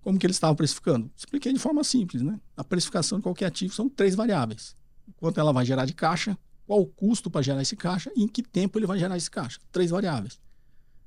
Como 0.00 0.16
que 0.16 0.24
eles 0.24 0.36
estavam 0.36 0.54
precificando? 0.54 1.10
Expliquei 1.16 1.52
de 1.52 1.58
forma 1.58 1.82
simples, 1.82 2.22
né? 2.22 2.38
A 2.56 2.62
precificação 2.62 3.18
de 3.18 3.24
qualquer 3.24 3.46
ativo 3.46 3.74
são 3.74 3.88
três 3.88 4.14
variáveis. 4.14 4.76
Quanto 5.16 5.40
ela 5.40 5.52
vai 5.52 5.66
gerar 5.66 5.86
de 5.86 5.92
caixa, 5.92 6.38
qual 6.68 6.80
o 6.80 6.86
custo 6.86 7.28
para 7.28 7.42
gerar 7.42 7.62
esse 7.62 7.74
caixa 7.74 8.12
e 8.14 8.22
em 8.22 8.28
que 8.28 8.40
tempo 8.40 8.78
ele 8.78 8.86
vai 8.86 9.00
gerar 9.00 9.16
esse 9.16 9.28
caixa. 9.28 9.58
Três 9.72 9.90
variáveis. 9.90 10.38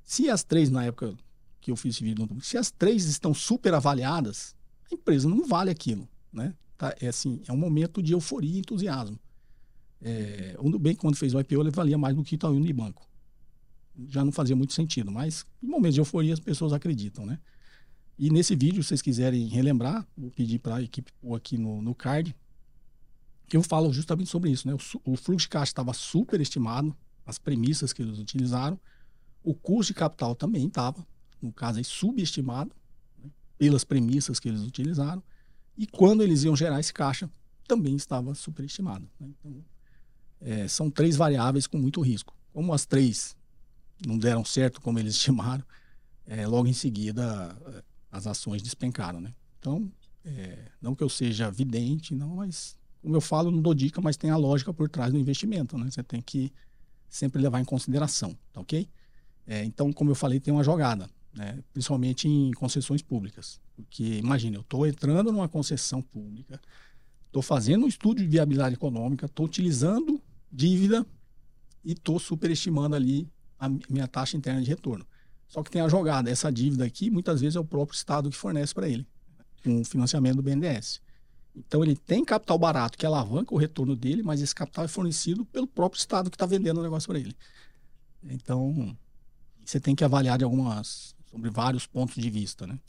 Se 0.04 0.30
as 0.30 0.44
três, 0.44 0.70
na 0.70 0.84
época 0.84 1.16
que 1.62 1.72
eu 1.72 1.78
fiz 1.78 1.96
esse 1.96 2.04
vídeo, 2.04 2.28
se 2.42 2.58
as 2.58 2.70
três 2.70 3.06
estão 3.06 3.34
super 3.34 3.74
avaliadas, 3.74 4.54
a 4.92 4.94
empresa 4.94 5.30
não 5.30 5.48
vale 5.48 5.72
aquilo, 5.72 6.06
né? 6.34 6.54
Tá, 6.78 6.94
é 7.00 7.08
assim, 7.08 7.42
é 7.48 7.54
um 7.54 7.58
momento 7.58 8.04
de 8.04 8.12
euforia 8.12 8.58
e 8.58 8.60
entusiasmo. 8.60 9.18
É, 10.02 10.56
o 10.60 10.70
Nubank, 10.70 10.96
quando 10.98 11.16
fez 11.16 11.34
o 11.34 11.40
IPO, 11.40 11.62
ele 11.62 11.72
valia 11.72 11.98
mais 11.98 12.16
do 12.16 12.24
que 12.24 12.36
Itaú 12.36 12.54
e 12.54 12.58
Unibanco. 12.58 13.08
Já 14.08 14.24
não 14.24 14.32
fazia 14.32 14.56
muito 14.56 14.74
sentido, 14.74 15.12
mas 15.12 15.46
em 15.62 15.68
momentos 15.68 15.96
de 15.96 16.02
euforia 16.02 16.34
as 16.34 16.40
pessoas 16.40 16.72
acreditam, 16.72 17.26
né? 17.26 17.40
E 18.18 18.30
nesse 18.30 18.56
vídeo, 18.56 18.82
se 18.82 18.90
vocês 18.90 19.02
quiserem 19.02 19.48
relembrar, 19.48 20.08
vou 20.18 20.32
pedir 20.32 20.60
para 20.60 20.76
a 20.76 20.82
equipe 20.82 21.12
pôr 21.22 21.36
aqui 21.36 21.58
no, 21.58 21.82
no 21.82 21.94
card, 21.94 22.36
eu 23.52 23.64
falo 23.64 23.94
justamente 23.94 24.30
sobre 24.30 24.52
isso, 24.52 24.68
né? 24.68 24.74
O, 24.74 25.12
o 25.12 25.16
fluxo 25.16 25.46
de 25.46 25.50
caixa 25.50 25.72
estava 25.72 25.94
superestimado, 25.94 26.96
as 27.26 27.38
premissas 27.38 27.94
que 27.94 28.02
eles 28.02 28.20
utilizaram, 28.20 28.80
o 29.44 29.54
custo 29.54 29.94
de 29.94 30.00
capital 30.00 30.36
também 30.36 30.68
estava, 30.68 31.06
no 31.42 31.52
caso 31.52 31.78
aí, 31.78 31.84
subestimado, 31.84 32.72
né, 33.18 33.30
pelas 33.58 33.84
premissas 33.84 34.40
que 34.40 34.50
eles 34.50 34.62
utilizaram. 34.62 35.24
E 35.78 35.86
quando 35.86 36.24
eles 36.24 36.44
iam 36.44 36.56
gerar 36.56 36.80
esse 36.80 36.94
caixa, 36.94 37.30
também 37.68 37.96
estava 37.96 38.34
superestimado. 38.34 39.08
Né? 39.20 39.30
Então, 39.40 39.64
é, 40.42 40.68
são 40.68 40.90
três 40.90 41.16
variáveis 41.16 41.68
com 41.68 41.78
muito 41.78 42.02
risco. 42.02 42.34
Como 42.54 42.74
as 42.74 42.86
três 42.86 43.36
não 44.06 44.18
deram 44.18 44.46
certo 44.46 44.82
como 44.82 45.00
eles 45.00 45.16
estimaram, 45.16 45.64
é, 46.26 46.46
logo 46.46 46.68
em 46.68 46.74
seguida 46.74 47.56
as 48.12 48.28
ações 48.28 48.62
despencaram. 48.62 49.20
Né? 49.20 49.34
Então, 49.60 49.92
é, 50.26 50.58
não 50.82 50.96
que 50.96 51.04
eu 51.04 51.10
seja 51.10 51.50
vidente, 51.50 52.14
não, 52.14 52.36
mas 52.38 52.78
como 53.02 53.16
eu 53.16 53.22
falo, 53.22 53.52
não 53.52 53.62
dou 53.62 53.74
dica, 53.74 54.02
mas 54.02 54.18
tem 54.18 54.30
a 54.30 54.38
lógica 54.38 54.74
por 54.74 54.90
trás 54.90 55.12
do 55.12 55.20
investimento. 55.20 55.78
Né? 55.78 55.90
Você 55.90 56.04
tem 56.04 56.22
que 56.22 56.52
sempre 57.08 57.42
levar 57.42 57.60
em 57.60 57.66
consideração, 57.66 58.38
tá 58.52 58.60
ok? 58.60 58.88
É, 59.46 59.64
então, 59.64 59.94
como 59.94 60.12
eu 60.12 60.16
falei, 60.16 60.40
tem 60.40 60.54
uma 60.54 60.64
jogada 60.64 61.10
né? 61.38 61.64
principalmente 61.72 62.28
em 62.28 62.52
concessões 62.52 63.02
públicas. 63.02 63.62
Porque, 63.76 64.18
imagine, 64.18 64.56
eu 64.56 64.62
estou 64.62 64.86
entrando 64.88 65.32
numa 65.32 65.48
concessão 65.48 66.02
pública, 66.02 66.60
estou 67.28 67.42
fazendo 67.42 67.86
um 67.86 67.88
estudo 67.88 68.22
de 68.22 68.28
viabilidade 68.28 68.76
econômica, 68.76 69.28
estou 69.28 69.46
utilizando 69.46 70.20
dívida 70.52 71.06
e 71.84 71.94
estou 71.94 72.20
superestimando 72.20 72.96
ali 72.96 73.30
a 73.60 73.70
minha 73.90 74.08
taxa 74.08 74.38
interna 74.38 74.62
de 74.62 74.70
retorno. 74.70 75.06
Só 75.48 75.64
que 75.64 75.72
tem 75.72 75.82
a 75.82 75.88
jogada, 75.88 76.30
essa 76.30 76.52
dívida 76.52 76.86
aqui, 76.86 77.10
muitas 77.10 77.42
vezes 77.42 77.56
é 77.56 77.60
o 77.60 77.66
próprio 77.66 77.96
Estado 77.96 78.30
que 78.30 78.36
fornece 78.36 78.74
para 78.74 78.88
ele, 78.88 79.08
com 79.64 79.84
financiamento 79.84 80.36
do 80.38 80.44
BNDES. 80.44 81.02
Então 81.56 81.84
ele 81.84 81.96
tem 81.96 82.24
capital 82.24 82.60
barato 82.60 82.98
que 82.98 83.06
alavanca 83.06 83.54
o 83.54 83.58
retorno 83.58 83.96
dele, 83.96 84.22
mas 84.22 84.42
esse 84.42 84.54
capital 84.54 84.86
é 84.86 84.88
fornecido 84.88 85.46
pelo 85.46 85.66
próprio 85.66 86.00
Estado 86.00 86.30
que 86.30 86.36
está 86.36 86.46
vendendo 86.46 86.80
o 86.80 86.84
negócio 86.84 87.08
para 87.08 87.20
ele. 87.20 87.36
Então, 88.24 88.96
você 89.64 89.80
tem 89.80 89.96
que 89.96 90.04
avaliar 90.04 90.38
de 90.38 90.44
algumas 90.44 91.16
sobre 91.32 91.50
vários 91.50 91.86
pontos 91.86 92.16
de 92.16 92.30
vista, 92.30 92.68
né? 92.68 92.80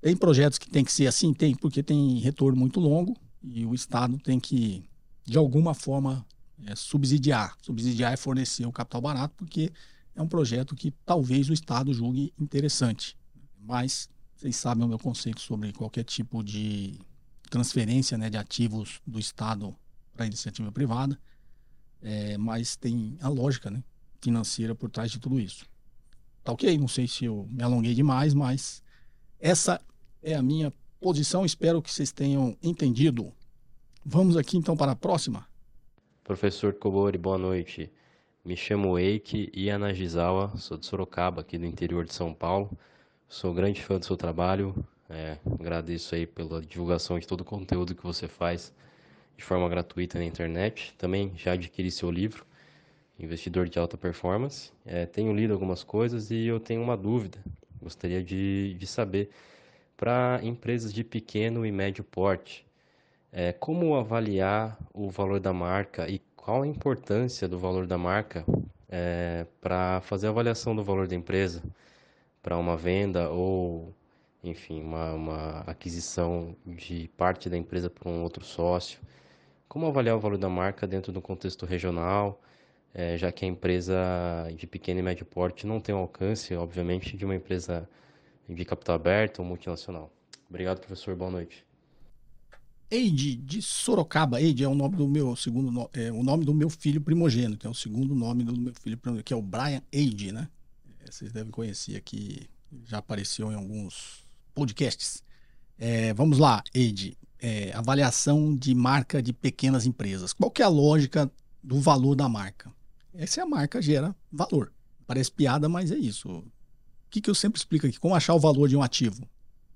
Tem 0.00 0.16
projetos 0.16 0.58
que 0.58 0.70
tem 0.70 0.84
que 0.84 0.92
ser 0.92 1.06
assim, 1.06 1.34
tem, 1.34 1.54
porque 1.54 1.82
tem 1.82 2.18
retorno 2.18 2.56
muito 2.56 2.78
longo 2.78 3.16
e 3.42 3.66
o 3.66 3.74
Estado 3.74 4.18
tem 4.18 4.38
que, 4.38 4.84
de 5.24 5.36
alguma 5.36 5.74
forma, 5.74 6.24
é, 6.66 6.74
subsidiar. 6.74 7.56
Subsidiar 7.62 8.12
é 8.12 8.16
fornecer 8.16 8.66
o 8.66 8.72
capital 8.72 9.00
barato, 9.00 9.34
porque 9.36 9.72
é 10.14 10.22
um 10.22 10.28
projeto 10.28 10.74
que 10.74 10.90
talvez 11.04 11.48
o 11.48 11.52
Estado 11.52 11.92
julgue 11.92 12.32
interessante. 12.38 13.16
Mas 13.60 14.08
vocês 14.36 14.56
sabem 14.56 14.84
o 14.84 14.88
meu 14.88 14.98
conceito 14.98 15.40
sobre 15.40 15.72
qualquer 15.72 16.04
tipo 16.04 16.42
de 16.42 16.98
transferência 17.50 18.16
né, 18.18 18.30
de 18.30 18.36
ativos 18.36 19.00
do 19.06 19.18
Estado 19.18 19.74
para 20.12 20.24
a 20.24 20.26
iniciativa 20.26 20.70
privada, 20.70 21.18
é, 22.02 22.36
mas 22.36 22.76
tem 22.76 23.16
a 23.20 23.28
lógica 23.28 23.70
né, 23.70 23.82
financeira 24.20 24.74
por 24.74 24.90
trás 24.90 25.10
de 25.10 25.18
tudo 25.18 25.40
isso. 25.40 25.66
Tá 26.44 26.52
ok? 26.52 26.76
Não 26.78 26.88
sei 26.88 27.08
se 27.08 27.24
eu 27.24 27.48
me 27.50 27.62
alonguei 27.62 27.94
demais, 27.94 28.34
mas 28.34 28.82
essa 29.40 29.80
é 30.22 30.34
a 30.34 30.42
minha 30.42 30.72
posição. 31.00 31.44
Espero 31.44 31.82
que 31.82 31.90
vocês 31.90 32.12
tenham 32.12 32.56
entendido. 32.62 33.32
Vamos 34.04 34.36
aqui 34.36 34.56
então 34.56 34.76
para 34.76 34.92
a 34.92 34.96
próxima. 34.96 35.47
Professor 36.28 36.74
Kobori, 36.74 37.16
boa 37.16 37.38
noite. 37.38 37.90
Me 38.44 38.54
chamo 38.54 38.98
Eike 38.98 39.50
Ianagizawa, 39.54 40.54
sou 40.58 40.76
de 40.76 40.84
Sorocaba, 40.84 41.40
aqui 41.40 41.56
do 41.56 41.64
interior 41.64 42.04
de 42.04 42.12
São 42.12 42.34
Paulo. 42.34 42.70
Sou 43.26 43.54
grande 43.54 43.82
fã 43.82 43.98
do 43.98 44.04
seu 44.04 44.14
trabalho. 44.14 44.74
É, 45.08 45.38
agradeço 45.58 46.14
aí 46.14 46.26
pela 46.26 46.60
divulgação 46.60 47.18
de 47.18 47.26
todo 47.26 47.40
o 47.40 47.44
conteúdo 47.46 47.94
que 47.94 48.02
você 48.02 48.28
faz 48.28 48.74
de 49.38 49.42
forma 49.42 49.66
gratuita 49.70 50.18
na 50.18 50.24
internet. 50.26 50.94
Também 50.98 51.32
já 51.34 51.52
adquiri 51.52 51.90
seu 51.90 52.10
livro 52.10 52.44
investidor 53.18 53.66
de 53.66 53.78
alta 53.78 53.96
performance. 53.96 54.70
É, 54.84 55.06
tenho 55.06 55.34
lido 55.34 55.54
algumas 55.54 55.82
coisas 55.82 56.30
e 56.30 56.44
eu 56.44 56.60
tenho 56.60 56.82
uma 56.82 56.94
dúvida. 56.94 57.38
Gostaria 57.80 58.22
de, 58.22 58.76
de 58.78 58.86
saber 58.86 59.30
para 59.96 60.40
empresas 60.42 60.92
de 60.92 61.02
pequeno 61.02 61.64
e 61.64 61.72
médio 61.72 62.04
porte, 62.04 62.66
é, 63.32 63.52
como 63.52 63.96
avaliar 63.96 64.78
o 64.94 65.10
valor 65.10 65.40
da 65.40 65.52
marca 65.52 66.08
e 66.08 66.20
qual 66.36 66.62
a 66.62 66.66
importância 66.66 67.48
do 67.48 67.58
valor 67.58 67.86
da 67.86 67.98
marca 67.98 68.44
é, 68.88 69.46
para 69.60 70.00
fazer 70.02 70.26
a 70.28 70.30
avaliação 70.30 70.74
do 70.74 70.82
valor 70.82 71.06
da 71.08 71.14
empresa 71.14 71.62
para 72.42 72.56
uma 72.56 72.76
venda 72.76 73.30
ou, 73.30 73.94
enfim, 74.42 74.82
uma, 74.82 75.12
uma 75.14 75.60
aquisição 75.60 76.56
de 76.66 77.08
parte 77.16 77.50
da 77.50 77.56
empresa 77.56 77.90
para 77.90 78.08
um 78.08 78.22
outro 78.22 78.44
sócio. 78.44 79.00
Como 79.68 79.86
avaliar 79.86 80.16
o 80.16 80.20
valor 80.20 80.38
da 80.38 80.48
marca 80.48 80.86
dentro 80.86 81.12
do 81.12 81.20
contexto 81.20 81.66
regional? 81.66 82.40
é, 82.94 83.16
já 83.16 83.30
que 83.30 83.44
a 83.44 83.48
empresa 83.48 83.96
de 84.56 84.66
pequeno 84.66 85.00
e 85.00 85.02
médio 85.02 85.24
porte 85.26 85.66
não 85.66 85.80
tem 85.80 85.94
o 85.94 85.98
alcance, 85.98 86.54
obviamente, 86.54 87.16
de 87.16 87.24
uma 87.24 87.34
empresa 87.34 87.88
de 88.48 88.64
capital 88.64 88.96
aberto 88.96 89.40
ou 89.40 89.44
multinacional. 89.44 90.10
Obrigado, 90.48 90.80
professor. 90.80 91.14
Boa 91.14 91.30
noite. 91.30 91.67
Eide 92.90 93.36
de 93.36 93.60
Sorocaba. 93.60 94.40
Eide 94.40 94.64
é 94.64 94.68
o 94.68 94.74
nome 94.74 94.96
do 94.96 95.06
meu 95.06 95.36
segundo 95.36 95.90
é 95.92 96.10
o 96.10 96.22
nome 96.22 96.44
do 96.44 96.54
meu 96.54 96.70
filho 96.70 97.00
primogênito, 97.00 97.66
é 97.66 97.70
o 97.70 97.74
segundo 97.74 98.14
nome 98.14 98.44
do 98.44 98.58
meu 98.58 98.72
filho 98.74 98.96
primogênito, 98.96 99.26
que 99.26 99.32
é 99.32 99.36
o 99.36 99.42
Brian 99.42 99.82
Eide, 99.92 100.32
né? 100.32 100.48
É, 101.00 101.10
vocês 101.10 101.30
devem 101.30 101.50
conhecer 101.50 101.96
aqui, 101.96 102.48
já 102.86 102.98
apareceu 102.98 103.52
em 103.52 103.54
alguns 103.54 104.26
podcasts. 104.54 105.22
É, 105.78 106.14
vamos 106.14 106.38
lá, 106.38 106.62
Eide. 106.74 107.16
É, 107.40 107.72
avaliação 107.72 108.56
de 108.56 108.74
marca 108.74 109.22
de 109.22 109.32
pequenas 109.32 109.86
empresas. 109.86 110.32
Qual 110.32 110.50
que 110.50 110.62
é 110.62 110.64
a 110.64 110.68
lógica 110.68 111.30
do 111.62 111.80
valor 111.80 112.16
da 112.16 112.28
marca? 112.28 112.72
Essa 113.14 113.40
é 113.40 113.42
a 113.44 113.46
marca 113.46 113.80
gera 113.80 114.14
valor. 114.32 114.72
Parece 115.06 115.30
piada, 115.30 115.68
mas 115.68 115.92
é 115.92 115.96
isso. 115.96 116.28
O 116.28 116.44
que, 117.10 117.20
que 117.20 117.30
eu 117.30 117.34
sempre 117.34 117.58
explico 117.58 117.86
aqui? 117.86 117.98
Como 117.98 118.14
achar 118.14 118.34
o 118.34 118.40
valor 118.40 118.68
de 118.68 118.76
um 118.76 118.82
ativo? 118.82 119.28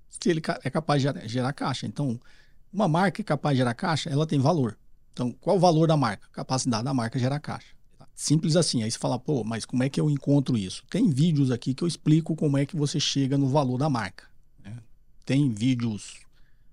Se 0.09 0.29
ele 0.29 0.41
é 0.63 0.69
capaz 0.69 1.01
de 1.01 1.07
gerar, 1.07 1.27
gerar 1.27 1.53
caixa. 1.53 1.87
Então, 1.87 2.19
uma 2.73 2.87
marca 2.87 3.21
é 3.21 3.23
capaz 3.23 3.55
de 3.55 3.59
gerar 3.59 3.73
caixa, 3.73 4.09
ela 4.09 4.25
tem 4.25 4.39
valor. 4.39 4.77
Então, 5.13 5.31
qual 5.39 5.57
o 5.57 5.59
valor 5.59 5.87
da 5.87 5.95
marca? 5.95 6.27
Capacidade 6.31 6.83
da 6.83 6.93
marca 6.93 7.19
gerar 7.19 7.39
caixa. 7.39 7.75
Simples 8.15 8.55
assim. 8.55 8.83
Aí 8.83 8.91
você 8.91 8.97
fala, 8.97 9.19
pô, 9.19 9.43
mas 9.43 9.65
como 9.65 9.83
é 9.83 9.89
que 9.89 9.99
eu 9.99 10.09
encontro 10.09 10.57
isso? 10.57 10.83
Tem 10.89 11.09
vídeos 11.09 11.51
aqui 11.51 11.73
que 11.73 11.83
eu 11.83 11.87
explico 11.87 12.35
como 12.35 12.57
é 12.57 12.65
que 12.65 12.75
você 12.75 12.99
chega 12.99 13.37
no 13.37 13.47
valor 13.47 13.77
da 13.77 13.89
marca. 13.89 14.25
Né? 14.63 14.77
Tem 15.25 15.51
vídeos 15.51 16.21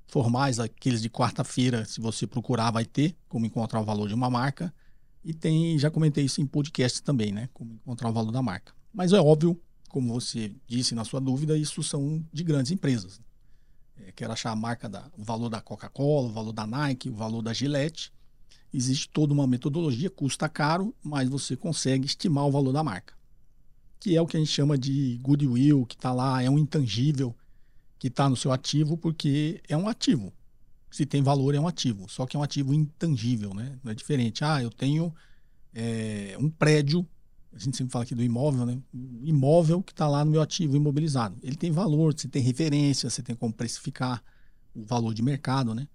formais, 0.08 0.58
aqueles 0.58 1.02
de 1.02 1.08
quarta-feira, 1.08 1.84
se 1.84 2.00
você 2.00 2.26
procurar, 2.26 2.70
vai 2.70 2.84
ter 2.84 3.14
como 3.28 3.46
encontrar 3.46 3.80
o 3.80 3.84
valor 3.84 4.08
de 4.08 4.14
uma 4.14 4.30
marca. 4.30 4.72
E 5.24 5.32
tem, 5.34 5.78
já 5.78 5.90
comentei 5.90 6.24
isso 6.24 6.40
em 6.40 6.46
podcast 6.46 7.02
também, 7.02 7.30
né? 7.30 7.48
Como 7.52 7.74
encontrar 7.74 8.08
o 8.08 8.12
valor 8.12 8.32
da 8.32 8.40
marca. 8.40 8.72
Mas 8.92 9.12
é 9.12 9.20
óbvio, 9.20 9.60
como 9.88 10.12
você 10.12 10.50
disse 10.66 10.94
na 10.94 11.04
sua 11.04 11.20
dúvida, 11.20 11.58
isso 11.58 11.82
são 11.82 12.24
de 12.32 12.42
grandes 12.42 12.72
empresas. 12.72 13.20
É, 14.06 14.12
quero 14.12 14.32
achar 14.32 14.50
a 14.50 14.56
marca, 14.56 14.88
da, 14.88 15.10
o 15.16 15.22
valor 15.22 15.48
da 15.48 15.60
Coca-Cola, 15.60 16.28
o 16.28 16.32
valor 16.32 16.52
da 16.52 16.66
Nike, 16.66 17.10
o 17.10 17.14
valor 17.14 17.42
da 17.42 17.52
Gillette. 17.52 18.12
Existe 18.72 19.08
toda 19.08 19.32
uma 19.32 19.46
metodologia, 19.46 20.08
custa 20.08 20.48
caro, 20.48 20.94
mas 21.02 21.28
você 21.28 21.56
consegue 21.56 22.06
estimar 22.06 22.46
o 22.46 22.52
valor 22.52 22.72
da 22.72 22.84
marca. 22.84 23.14
Que 23.98 24.16
é 24.16 24.22
o 24.22 24.26
que 24.26 24.36
a 24.36 24.40
gente 24.40 24.52
chama 24.52 24.78
de 24.78 25.18
goodwill, 25.22 25.84
que 25.86 25.94
está 25.94 26.12
lá, 26.12 26.42
é 26.42 26.48
um 26.48 26.58
intangível 26.58 27.34
que 27.98 28.08
está 28.08 28.28
no 28.28 28.36
seu 28.36 28.50
ativo 28.52 28.96
porque 28.96 29.60
é 29.68 29.76
um 29.76 29.88
ativo. 29.88 30.32
Se 30.90 31.04
tem 31.04 31.22
valor, 31.22 31.54
é 31.54 31.60
um 31.60 31.68
ativo. 31.68 32.08
Só 32.08 32.26
que 32.26 32.36
é 32.36 32.40
um 32.40 32.42
ativo 32.42 32.72
intangível, 32.72 33.52
né? 33.54 33.78
Não 33.84 33.92
é 33.92 33.94
diferente. 33.94 34.42
Ah, 34.42 34.62
eu 34.62 34.70
tenho 34.70 35.14
é, 35.74 36.36
um 36.38 36.50
prédio, 36.50 37.06
a 37.52 37.58
gente 37.58 37.76
sempre 37.76 37.92
fala 37.92 38.04
aqui 38.04 38.14
do 38.14 38.22
imóvel, 38.22 38.64
né? 38.64 38.78
Um 38.94 39.22
imóvel 39.24 39.82
que 39.82 39.92
está 39.92 40.06
lá 40.06 40.24
no 40.24 40.30
meu 40.30 40.40
ativo 40.40 40.76
imobilizado. 40.76 41.36
Ele 41.42 41.56
tem 41.56 41.70
valor, 41.70 42.14
você 42.14 42.28
tem 42.28 42.42
referência, 42.42 43.10
você 43.10 43.22
tem 43.22 43.34
como 43.34 43.52
precificar 43.52 44.22
o 44.74 44.84
valor 44.84 45.12
de 45.12 45.22
mercado, 45.22 45.74
né? 45.74 45.88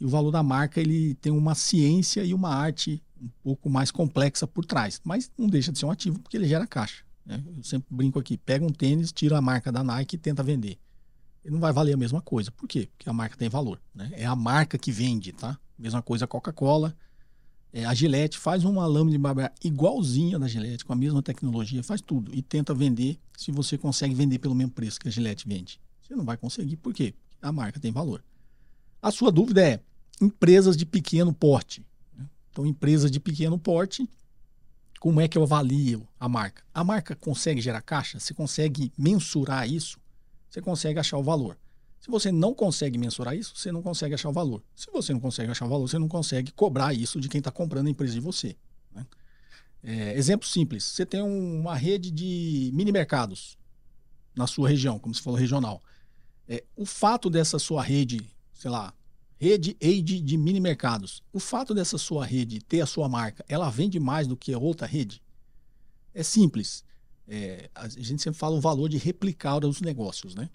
E 0.00 0.04
o 0.04 0.08
valor 0.08 0.30
da 0.30 0.42
marca, 0.42 0.80
ele 0.80 1.14
tem 1.16 1.32
uma 1.32 1.54
ciência 1.54 2.24
e 2.24 2.34
uma 2.34 2.50
arte 2.50 3.02
um 3.20 3.28
pouco 3.42 3.70
mais 3.70 3.90
complexa 3.90 4.46
por 4.46 4.64
trás. 4.64 5.00
Mas 5.04 5.30
não 5.36 5.46
deixa 5.46 5.70
de 5.70 5.78
ser 5.78 5.86
um 5.86 5.90
ativo 5.90 6.18
porque 6.18 6.36
ele 6.36 6.48
gera 6.48 6.66
caixa. 6.66 7.04
Né? 7.24 7.42
Eu 7.56 7.62
sempre 7.62 7.86
brinco 7.94 8.18
aqui, 8.18 8.36
pega 8.36 8.64
um 8.64 8.70
tênis, 8.70 9.12
tira 9.12 9.38
a 9.38 9.40
marca 9.40 9.70
da 9.70 9.84
Nike 9.84 10.16
e 10.16 10.18
tenta 10.18 10.42
vender 10.42 10.78
ele 11.44 11.52
não 11.52 11.60
vai 11.60 11.72
valer 11.72 11.92
a 11.92 11.96
mesma 11.96 12.22
coisa. 12.22 12.50
Por 12.50 12.66
quê? 12.66 12.88
Porque 12.96 13.08
a 13.08 13.12
marca 13.12 13.36
tem 13.36 13.48
valor. 13.48 13.80
Né? 13.94 14.10
É 14.14 14.24
a 14.24 14.34
marca 14.34 14.78
que 14.78 14.90
vende, 14.90 15.32
tá? 15.32 15.58
Mesma 15.78 16.00
coisa 16.00 16.24
a 16.24 16.28
Coca-Cola. 16.28 16.96
É, 17.76 17.84
a 17.84 17.92
Gillette 17.92 18.38
faz 18.38 18.64
uma 18.64 18.86
lâmina 18.86 19.10
de 19.10 19.18
barbear 19.18 19.52
igualzinha 19.64 20.38
da 20.38 20.46
Gillette, 20.46 20.84
com 20.84 20.92
a 20.92 20.96
mesma 20.96 21.20
tecnologia, 21.20 21.82
faz 21.82 22.00
tudo. 22.00 22.32
E 22.32 22.40
tenta 22.40 22.72
vender 22.72 23.18
se 23.36 23.50
você 23.50 23.76
consegue 23.76 24.14
vender 24.14 24.38
pelo 24.38 24.54
mesmo 24.54 24.70
preço 24.70 25.00
que 25.00 25.08
a 25.08 25.10
Gillette 25.10 25.46
vende. 25.46 25.80
Você 26.00 26.14
não 26.14 26.24
vai 26.24 26.36
conseguir. 26.36 26.76
Por 26.76 26.94
quê? 26.94 27.12
Porque 27.12 27.44
a 27.44 27.50
marca 27.50 27.80
tem 27.80 27.90
valor. 27.90 28.22
A 29.02 29.10
sua 29.10 29.32
dúvida 29.32 29.60
é 29.60 29.80
empresas 30.20 30.76
de 30.76 30.86
pequeno 30.86 31.32
porte. 31.32 31.84
Né? 32.16 32.28
Então, 32.52 32.64
empresas 32.64 33.10
de 33.10 33.18
pequeno 33.18 33.58
porte, 33.58 34.08
como 35.00 35.20
é 35.20 35.26
que 35.26 35.36
eu 35.36 35.42
avalio 35.42 36.06
a 36.18 36.28
marca? 36.28 36.62
A 36.72 36.84
marca 36.84 37.16
consegue 37.16 37.60
gerar 37.60 37.82
caixa? 37.82 38.20
Você 38.20 38.32
consegue 38.32 38.92
mensurar 38.96 39.68
isso? 39.68 39.98
você 40.54 40.62
consegue 40.62 41.00
achar 41.00 41.18
o 41.18 41.22
valor. 41.22 41.58
Se 42.04 42.10
você 42.10 42.30
não 42.30 42.52
consegue 42.52 42.98
mensurar 42.98 43.34
isso, 43.34 43.54
você 43.56 43.72
não 43.72 43.80
consegue 43.80 44.14
achar 44.14 44.28
o 44.28 44.32
valor. 44.32 44.62
Se 44.76 44.90
você 44.92 45.10
não 45.14 45.20
consegue 45.20 45.50
achar 45.50 45.64
o 45.64 45.70
valor, 45.70 45.88
você 45.88 45.98
não 45.98 46.06
consegue 46.06 46.52
cobrar 46.52 46.92
isso 46.92 47.18
de 47.18 47.30
quem 47.30 47.38
está 47.38 47.50
comprando 47.50 47.86
a 47.86 47.90
empresa 47.90 48.12
de 48.12 48.20
você. 48.20 48.54
Né? 48.92 49.06
É, 49.82 50.14
exemplo 50.14 50.46
simples: 50.46 50.84
você 50.84 51.06
tem 51.06 51.22
uma 51.22 51.74
rede 51.74 52.10
de 52.10 52.70
mini 52.74 52.92
mercados 52.92 53.56
na 54.36 54.46
sua 54.46 54.68
região, 54.68 54.98
como 54.98 55.14
se 55.14 55.22
falou 55.22 55.40
regional. 55.40 55.82
É, 56.46 56.62
o 56.76 56.84
fato 56.84 57.30
dessa 57.30 57.58
sua 57.58 57.82
rede, 57.82 58.20
sei 58.52 58.70
lá, 58.70 58.92
rede 59.38 59.74
AID 59.82 60.20
de 60.20 60.36
mini 60.36 60.60
mercados, 60.60 61.22
o 61.32 61.40
fato 61.40 61.72
dessa 61.72 61.96
sua 61.96 62.26
rede 62.26 62.60
ter 62.60 62.82
a 62.82 62.86
sua 62.86 63.08
marca, 63.08 63.42
ela 63.48 63.70
vende 63.70 63.98
mais 63.98 64.26
do 64.26 64.36
que 64.36 64.52
a 64.52 64.58
outra 64.58 64.86
rede? 64.86 65.22
É 66.12 66.22
simples. 66.22 66.84
É, 67.26 67.70
a 67.74 67.88
gente 67.88 68.20
sempre 68.20 68.38
fala 68.38 68.56
o 68.56 68.60
valor 68.60 68.90
de 68.90 68.98
replicar 68.98 69.64
os 69.64 69.80
negócios, 69.80 70.34
né? 70.34 70.50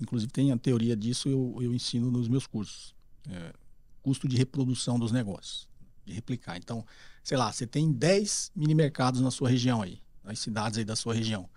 Inclusive 0.00 0.30
tem 0.32 0.52
a 0.52 0.58
teoria 0.58 0.96
disso, 0.96 1.28
eu, 1.28 1.56
eu 1.60 1.74
ensino 1.74 2.10
nos 2.10 2.28
meus 2.28 2.46
cursos. 2.46 2.94
É, 3.28 3.52
custo 4.02 4.26
de 4.26 4.36
reprodução 4.36 4.98
dos 4.98 5.12
negócios, 5.12 5.68
de 6.04 6.12
replicar. 6.12 6.56
Então, 6.56 6.84
sei 7.22 7.36
lá, 7.36 7.52
você 7.52 7.66
tem 7.66 7.92
10 7.92 8.52
mini 8.54 8.74
mercados 8.74 9.20
na 9.20 9.30
sua 9.30 9.48
região 9.48 9.80
aí, 9.80 10.00
nas 10.24 10.40
cidades 10.40 10.78
aí 10.78 10.84
da 10.84 10.96
sua 10.96 11.14
região, 11.14 11.48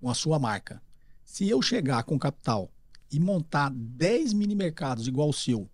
com 0.00 0.08
a 0.08 0.14
sua 0.14 0.38
marca. 0.38 0.82
Se 1.24 1.48
eu 1.48 1.60
chegar 1.60 2.02
com 2.04 2.18
capital 2.18 2.70
e 3.10 3.20
montar 3.20 3.70
10 3.70 4.32
mini 4.32 4.54
mercados 4.54 5.06
igual 5.06 5.28
o 5.28 5.32
seu, 5.32 5.68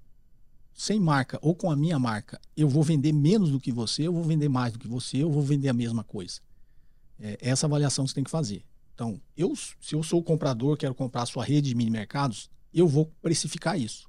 sem 0.74 0.98
marca 0.98 1.38
ou 1.42 1.54
com 1.54 1.70
a 1.70 1.76
minha 1.76 1.98
marca, 1.98 2.40
eu 2.56 2.68
vou 2.68 2.82
vender 2.82 3.12
menos 3.12 3.50
do 3.50 3.60
que 3.60 3.70
você, 3.70 4.06
eu 4.06 4.12
vou 4.12 4.24
vender 4.24 4.48
mais 4.48 4.72
do 4.72 4.78
que 4.78 4.88
você, 4.88 5.18
eu 5.18 5.30
vou 5.30 5.42
vender 5.42 5.68
a 5.68 5.74
mesma 5.74 6.02
coisa. 6.02 6.40
É 7.18 7.38
essa 7.40 7.66
avaliação 7.66 8.06
você 8.06 8.14
tem 8.14 8.24
que 8.24 8.30
fazer. 8.30 8.64
Então, 9.00 9.18
eu, 9.34 9.56
se 9.56 9.94
eu 9.94 10.02
sou 10.02 10.20
o 10.20 10.22
comprador, 10.22 10.76
quero 10.76 10.94
comprar 10.94 11.22
a 11.22 11.26
sua 11.26 11.42
rede 11.42 11.70
de 11.70 11.74
mini 11.74 11.90
mercados, 11.90 12.50
eu 12.70 12.86
vou 12.86 13.06
precificar 13.22 13.80
isso. 13.80 14.06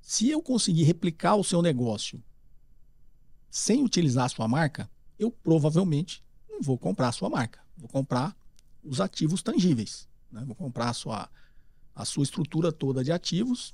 Se 0.00 0.28
eu 0.28 0.42
conseguir 0.42 0.82
replicar 0.82 1.36
o 1.36 1.44
seu 1.44 1.62
negócio 1.62 2.20
sem 3.48 3.80
utilizar 3.80 4.24
a 4.24 4.28
sua 4.28 4.48
marca, 4.48 4.90
eu 5.20 5.30
provavelmente 5.30 6.20
não 6.50 6.60
vou 6.60 6.76
comprar 6.76 7.10
a 7.10 7.12
sua 7.12 7.30
marca. 7.30 7.60
Vou 7.76 7.88
comprar 7.88 8.36
os 8.82 9.00
ativos 9.00 9.40
tangíveis. 9.40 10.08
Né? 10.32 10.42
Vou 10.44 10.56
comprar 10.56 10.88
a 10.88 10.94
sua, 10.94 11.30
a 11.94 12.04
sua 12.04 12.24
estrutura 12.24 12.72
toda 12.72 13.04
de 13.04 13.12
ativos. 13.12 13.72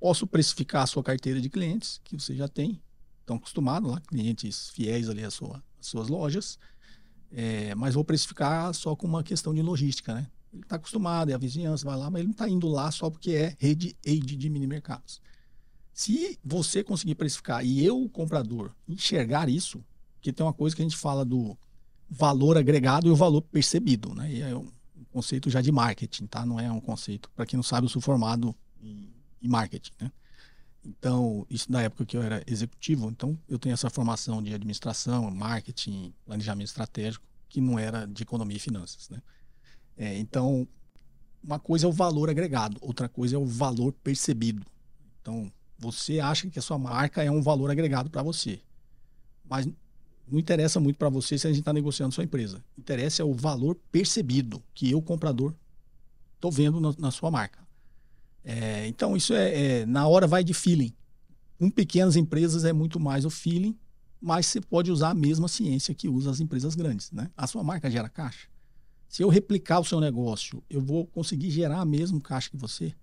Posso 0.00 0.26
precificar 0.26 0.82
a 0.82 0.86
sua 0.88 1.04
carteira 1.04 1.40
de 1.40 1.48
clientes, 1.48 2.00
que 2.02 2.18
você 2.18 2.34
já 2.34 2.48
tem, 2.48 2.82
estão 3.20 3.36
acostumados 3.36 3.88
lá, 3.88 4.00
clientes 4.00 4.70
fiéis 4.70 5.08
ali 5.08 5.22
às, 5.22 5.34
sua, 5.34 5.62
às 5.78 5.86
suas 5.86 6.08
lojas. 6.08 6.58
É, 7.34 7.74
mas 7.74 7.94
vou 7.94 8.04
precificar 8.04 8.72
só 8.74 8.94
com 8.94 9.06
uma 9.06 9.22
questão 9.22 9.54
de 9.54 9.62
logística, 9.62 10.14
né? 10.14 10.26
Ele 10.52 10.62
está 10.62 10.76
acostumado, 10.76 11.30
é 11.30 11.34
a 11.34 11.38
vizinhança, 11.38 11.84
vai 11.84 11.96
lá, 11.96 12.10
mas 12.10 12.20
ele 12.20 12.28
não 12.28 12.32
está 12.32 12.48
indo 12.48 12.68
lá 12.68 12.90
só 12.90 13.08
porque 13.08 13.30
é 13.32 13.56
rede 13.58 13.96
aid 14.06 14.36
de 14.36 14.50
mini 14.50 14.66
mercados. 14.66 15.20
Se 15.94 16.38
você 16.44 16.84
conseguir 16.84 17.14
precificar 17.14 17.64
e 17.64 17.84
eu, 17.84 18.08
comprador, 18.10 18.74
enxergar 18.86 19.48
isso, 19.48 19.82
que 20.20 20.32
tem 20.32 20.44
uma 20.44 20.52
coisa 20.52 20.76
que 20.76 20.82
a 20.82 20.84
gente 20.84 20.96
fala 20.96 21.24
do 21.24 21.56
valor 22.08 22.58
agregado 22.58 23.08
e 23.08 23.10
o 23.10 23.16
valor 23.16 23.40
percebido, 23.40 24.14
né? 24.14 24.30
E 24.30 24.42
é 24.42 24.54
um 24.54 24.68
conceito 25.10 25.48
já 25.48 25.62
de 25.62 25.72
marketing, 25.72 26.26
tá? 26.26 26.44
Não 26.44 26.60
é 26.60 26.70
um 26.70 26.80
conceito. 26.80 27.30
Para 27.34 27.46
quem 27.46 27.56
não 27.56 27.62
sabe, 27.62 27.86
eu 27.86 27.88
sou 27.88 28.02
formado 28.02 28.54
em, 28.80 29.10
em 29.40 29.48
marketing, 29.48 29.92
né? 30.00 30.12
Então, 30.84 31.46
isso 31.48 31.70
na 31.70 31.82
época 31.82 32.04
que 32.04 32.16
eu 32.16 32.22
era 32.22 32.42
executivo, 32.46 33.08
então 33.08 33.38
eu 33.48 33.58
tenho 33.58 33.72
essa 33.72 33.88
formação 33.88 34.42
de 34.42 34.52
administração, 34.52 35.30
marketing, 35.30 36.12
planejamento 36.24 36.68
estratégico, 36.68 37.24
que 37.48 37.60
não 37.60 37.78
era 37.78 38.06
de 38.06 38.22
economia 38.22 38.56
e 38.56 38.60
finanças, 38.60 39.08
né? 39.08 39.22
É, 39.96 40.18
então, 40.18 40.66
uma 41.42 41.58
coisa 41.58 41.86
é 41.86 41.88
o 41.88 41.92
valor 41.92 42.30
agregado, 42.30 42.78
outra 42.80 43.08
coisa 43.08 43.36
é 43.36 43.38
o 43.38 43.46
valor 43.46 43.92
percebido. 43.92 44.64
Então, 45.20 45.52
você 45.78 46.18
acha 46.18 46.48
que 46.48 46.58
a 46.58 46.62
sua 46.62 46.78
marca 46.78 47.22
é 47.22 47.30
um 47.30 47.42
valor 47.42 47.70
agregado 47.70 48.10
para 48.10 48.22
você, 48.22 48.60
mas 49.44 49.68
não 50.26 50.38
interessa 50.38 50.80
muito 50.80 50.96
para 50.96 51.08
você 51.08 51.36
se 51.36 51.46
a 51.46 51.50
gente 51.50 51.60
está 51.60 51.72
negociando 51.72 52.14
sua 52.14 52.24
empresa. 52.24 52.64
Interessa 52.76 53.22
é 53.22 53.24
o 53.24 53.34
valor 53.34 53.76
percebido 53.90 54.62
que 54.74 54.90
eu, 54.90 55.02
comprador, 55.02 55.54
estou 56.34 56.50
vendo 56.50 56.80
na, 56.80 56.94
na 56.98 57.10
sua 57.10 57.30
marca. 57.30 57.60
É, 58.44 58.86
então, 58.86 59.16
isso 59.16 59.34
é, 59.34 59.80
é, 59.80 59.86
na 59.86 60.06
hora 60.06 60.26
vai 60.26 60.42
de 60.42 60.52
feeling. 60.52 60.92
Com 61.58 61.70
pequenas 61.70 62.16
empresas 62.16 62.64
é 62.64 62.72
muito 62.72 62.98
mais 62.98 63.24
o 63.24 63.30
feeling, 63.30 63.76
mas 64.20 64.46
você 64.46 64.60
pode 64.60 64.90
usar 64.90 65.10
a 65.10 65.14
mesma 65.14 65.48
ciência 65.48 65.94
que 65.94 66.08
usa 66.08 66.30
as 66.30 66.40
empresas 66.40 66.74
grandes. 66.74 67.10
Né? 67.12 67.30
A 67.36 67.46
sua 67.46 67.62
marca 67.62 67.90
gera 67.90 68.08
caixa. 68.08 68.48
Se 69.08 69.22
eu 69.22 69.28
replicar 69.28 69.80
o 69.80 69.84
seu 69.84 70.00
negócio, 70.00 70.62
eu 70.70 70.80
vou 70.80 71.06
conseguir 71.06 71.50
gerar 71.50 71.80
a 71.80 71.84
mesma 71.84 72.20
caixa 72.20 72.50
que 72.50 72.56
você. 72.56 72.94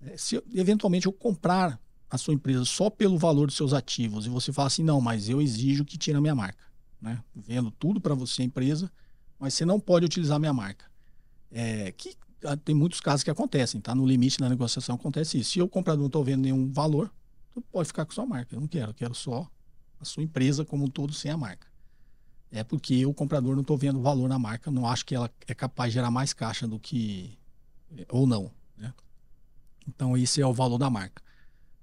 É, 0.00 0.16
se 0.16 0.40
eventualmente 0.54 1.06
eu 1.06 1.12
comprar 1.12 1.80
a 2.10 2.16
sua 2.16 2.34
empresa 2.34 2.64
só 2.64 2.88
pelo 2.88 3.18
valor 3.18 3.46
dos 3.46 3.56
seus 3.56 3.72
ativos 3.72 4.26
e 4.26 4.28
você 4.28 4.52
fala 4.52 4.68
assim, 4.68 4.84
não, 4.84 5.00
mas 5.00 5.28
eu 5.28 5.42
exijo 5.42 5.84
que 5.84 5.98
tire 5.98 6.16
a 6.16 6.20
minha 6.20 6.34
marca. 6.34 6.64
Né? 7.00 7.22
Vendo 7.34 7.70
tudo 7.70 8.00
para 8.00 8.14
você, 8.14 8.42
empresa, 8.42 8.90
mas 9.38 9.54
você 9.54 9.64
não 9.64 9.80
pode 9.80 10.06
utilizar 10.06 10.36
a 10.36 10.38
minha 10.38 10.52
marca. 10.52 10.84
É, 11.50 11.90
que 11.92 12.14
tem 12.64 12.74
muitos 12.74 13.00
casos 13.00 13.22
que 13.22 13.30
acontecem, 13.30 13.80
tá? 13.80 13.94
No 13.94 14.06
limite 14.06 14.38
da 14.38 14.48
negociação 14.48 14.94
acontece 14.94 15.38
isso. 15.38 15.52
Se 15.52 15.62
o 15.62 15.68
comprador 15.68 16.00
não 16.00 16.06
está 16.06 16.20
vendo 16.20 16.42
nenhum 16.42 16.70
valor, 16.72 17.12
tu 17.52 17.60
pode 17.60 17.88
ficar 17.88 18.04
com 18.04 18.12
sua 18.12 18.26
marca. 18.26 18.54
Eu 18.54 18.60
não 18.60 18.68
quero, 18.68 18.90
eu 18.90 18.94
quero 18.94 19.14
só 19.14 19.48
a 20.00 20.04
sua 20.04 20.22
empresa 20.22 20.64
como 20.64 20.84
um 20.84 20.88
todo 20.88 21.12
sem 21.12 21.30
a 21.30 21.36
marca. 21.36 21.66
É 22.50 22.62
porque 22.62 23.04
o 23.04 23.12
comprador 23.12 23.54
não 23.54 23.62
estou 23.62 23.76
vendo 23.76 24.00
valor 24.00 24.28
na 24.28 24.38
marca, 24.38 24.70
não 24.70 24.86
acho 24.86 25.04
que 25.04 25.14
ela 25.14 25.30
é 25.46 25.54
capaz 25.54 25.92
de 25.92 25.94
gerar 25.94 26.10
mais 26.10 26.32
caixa 26.32 26.68
do 26.68 26.78
que 26.78 27.36
ou 28.08 28.26
não. 28.26 28.50
Né? 28.76 28.92
Então 29.88 30.16
esse 30.16 30.40
é 30.40 30.46
o 30.46 30.52
valor 30.52 30.78
da 30.78 30.88
marca. 30.88 31.22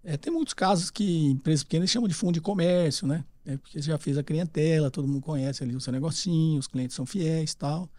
É, 0.03 0.17
tem 0.17 0.31
muitos 0.31 0.53
casos 0.53 0.89
que 0.89 1.25
empresas 1.25 1.63
pequenas 1.63 1.89
chamam 1.89 2.07
de 2.07 2.13
fundo 2.13 2.33
de 2.33 2.41
comércio, 2.41 3.05
né? 3.05 3.23
É 3.45 3.57
porque 3.57 3.81
você 3.81 3.87
já 3.87 3.97
fez 3.97 4.17
a 4.17 4.23
clientela, 4.23 4.89
todo 4.89 5.07
mundo 5.07 5.21
conhece 5.21 5.63
ali 5.63 5.75
o 5.75 5.81
seu 5.81 5.91
negocinho, 5.91 6.59
os 6.59 6.67
clientes 6.67 6.95
são 6.95 7.05
fiéis 7.05 7.53
tal. 7.53 7.89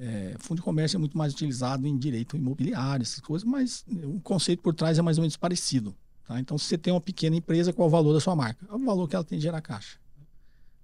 É, 0.00 0.36
fundo 0.38 0.58
de 0.58 0.62
comércio 0.62 0.96
é 0.96 0.98
muito 0.98 1.16
mais 1.16 1.32
utilizado 1.32 1.86
em 1.86 1.96
direito 1.96 2.36
imobiliário, 2.36 3.02
essas 3.02 3.20
coisas, 3.20 3.48
mas 3.48 3.84
o 4.04 4.20
conceito 4.20 4.62
por 4.62 4.74
trás 4.74 4.98
é 4.98 5.02
mais 5.02 5.18
ou 5.18 5.22
menos 5.22 5.36
parecido. 5.36 5.94
Tá? 6.26 6.38
Então, 6.38 6.58
se 6.58 6.66
você 6.66 6.76
tem 6.76 6.92
uma 6.92 7.00
pequena 7.00 7.36
empresa, 7.36 7.72
qual 7.72 7.86
é 7.86 7.88
o 7.88 7.90
valor 7.90 8.12
da 8.12 8.20
sua 8.20 8.36
marca? 8.36 8.66
É 8.70 8.74
o 8.74 8.78
valor 8.78 9.08
que 9.08 9.16
ela 9.16 9.24
tem 9.24 9.38
de 9.38 9.44
gerar 9.44 9.62
caixa. 9.62 9.98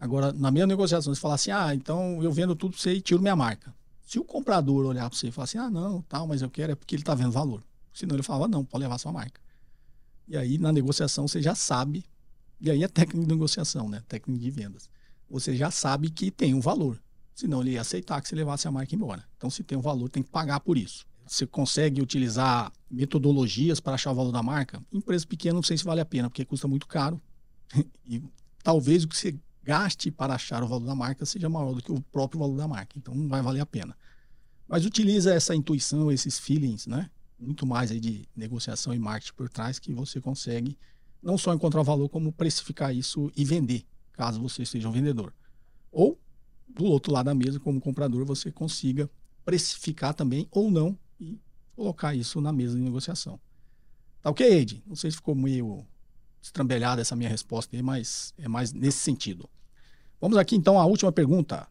Agora, 0.00 0.32
na 0.32 0.50
minha 0.50 0.66
negociação, 0.66 1.14
você 1.14 1.20
fala 1.20 1.34
assim: 1.34 1.50
ah, 1.50 1.74
então 1.74 2.22
eu 2.22 2.32
vendo 2.32 2.56
tudo 2.56 2.72
para 2.72 2.80
você 2.80 2.94
e 2.94 3.00
tiro 3.00 3.20
minha 3.20 3.36
marca. 3.36 3.74
Se 4.06 4.18
o 4.18 4.24
comprador 4.24 4.84
olhar 4.84 5.08
para 5.08 5.18
você 5.18 5.28
e 5.28 5.30
falar 5.30 5.44
assim: 5.44 5.58
ah, 5.58 5.70
não, 5.70 6.02
tal, 6.02 6.26
mas 6.26 6.42
eu 6.42 6.50
quero, 6.50 6.72
é 6.72 6.74
porque 6.74 6.94
ele 6.94 7.02
está 7.02 7.14
vendo 7.14 7.30
valor. 7.30 7.62
Senão 7.92 8.16
ele 8.16 8.22
falava: 8.22 8.48
não, 8.48 8.64
pode 8.64 8.82
levar 8.82 8.98
sua 8.98 9.12
marca. 9.12 9.40
E 10.26 10.36
aí, 10.36 10.58
na 10.58 10.72
negociação, 10.72 11.28
você 11.28 11.40
já 11.42 11.54
sabe, 11.54 12.04
e 12.60 12.70
aí 12.70 12.82
é 12.82 12.88
técnica 12.88 13.26
de 13.26 13.32
negociação, 13.32 13.88
né? 13.88 14.02
Técnica 14.08 14.40
de 14.40 14.50
vendas. 14.50 14.88
Você 15.28 15.56
já 15.56 15.70
sabe 15.70 16.10
que 16.10 16.30
tem 16.30 16.54
um 16.54 16.60
valor. 16.60 17.00
Senão 17.34 17.60
ele 17.60 17.72
ia 17.72 17.80
aceitar 17.80 18.20
que 18.20 18.28
você 18.28 18.34
levasse 18.34 18.68
a 18.68 18.70
marca 18.70 18.94
embora. 18.94 19.24
Então, 19.36 19.50
se 19.50 19.62
tem 19.62 19.76
um 19.76 19.80
valor, 19.80 20.08
tem 20.08 20.22
que 20.22 20.30
pagar 20.30 20.60
por 20.60 20.78
isso. 20.78 21.04
Você 21.26 21.46
consegue 21.46 22.00
utilizar 22.00 22.72
metodologias 22.90 23.80
para 23.80 23.94
achar 23.94 24.12
o 24.12 24.14
valor 24.14 24.30
da 24.30 24.42
marca? 24.42 24.82
Empresa 24.92 25.26
pequena, 25.26 25.54
não 25.54 25.62
sei 25.62 25.76
se 25.76 25.84
vale 25.84 26.00
a 26.00 26.04
pena, 26.04 26.28
porque 26.28 26.44
custa 26.44 26.68
muito 26.68 26.86
caro. 26.86 27.20
e 28.06 28.22
talvez 28.62 29.04
o 29.04 29.08
que 29.08 29.16
você 29.16 29.36
gaste 29.62 30.10
para 30.10 30.34
achar 30.34 30.62
o 30.62 30.68
valor 30.68 30.86
da 30.86 30.94
marca 30.94 31.24
seja 31.24 31.48
maior 31.48 31.74
do 31.74 31.82
que 31.82 31.90
o 31.90 32.00
próprio 32.00 32.38
valor 32.38 32.56
da 32.56 32.68
marca. 32.68 32.96
Então, 32.96 33.14
não 33.14 33.28
vai 33.28 33.42
valer 33.42 33.60
a 33.60 33.66
pena. 33.66 33.96
Mas 34.68 34.84
utiliza 34.84 35.34
essa 35.34 35.54
intuição, 35.54 36.12
esses 36.12 36.38
feelings, 36.38 36.86
né? 36.86 37.10
Muito 37.38 37.66
mais 37.66 37.90
aí 37.90 37.98
de 37.98 38.28
negociação 38.36 38.94
e 38.94 38.98
marketing 38.98 39.34
por 39.34 39.48
trás 39.48 39.78
que 39.78 39.92
você 39.92 40.20
consegue 40.20 40.78
não 41.24 41.38
só 41.38 41.54
encontrar 41.54 41.82
valor, 41.82 42.08
como 42.10 42.30
precificar 42.30 42.94
isso 42.94 43.32
e 43.34 43.44
vender, 43.44 43.84
caso 44.12 44.40
você 44.40 44.64
seja 44.64 44.88
um 44.88 44.92
vendedor. 44.92 45.32
Ou, 45.90 46.20
do 46.74 46.84
outro 46.84 47.12
lado 47.12 47.26
da 47.26 47.34
mesa, 47.34 47.60
como 47.60 47.80
comprador, 47.80 48.24
você 48.24 48.50
consiga 48.50 49.08
precificar 49.44 50.12
também 50.12 50.48
ou 50.50 50.70
não 50.70 50.98
e 51.20 51.38
colocar 51.76 52.14
isso 52.14 52.40
na 52.40 52.52
mesa 52.52 52.76
de 52.76 52.82
negociação. 52.82 53.38
Tá 54.20 54.30
ok, 54.30 54.46
Ed? 54.46 54.82
Não 54.87 54.96
sei 54.96 55.10
se 55.10 55.18
ficou 55.18 55.34
meio 55.34 55.87
estrambelhada 56.42 57.00
essa 57.00 57.14
minha 57.14 57.28
resposta 57.28 57.74
aí, 57.76 57.82
mas 57.82 58.34
é 58.38 58.48
mais 58.48 58.72
nesse 58.72 58.98
sentido. 58.98 59.48
Vamos 60.20 60.37
aqui 60.37 60.56
então 60.56 60.78
à 60.78 60.84
última 60.84 61.12
pergunta. 61.12 61.68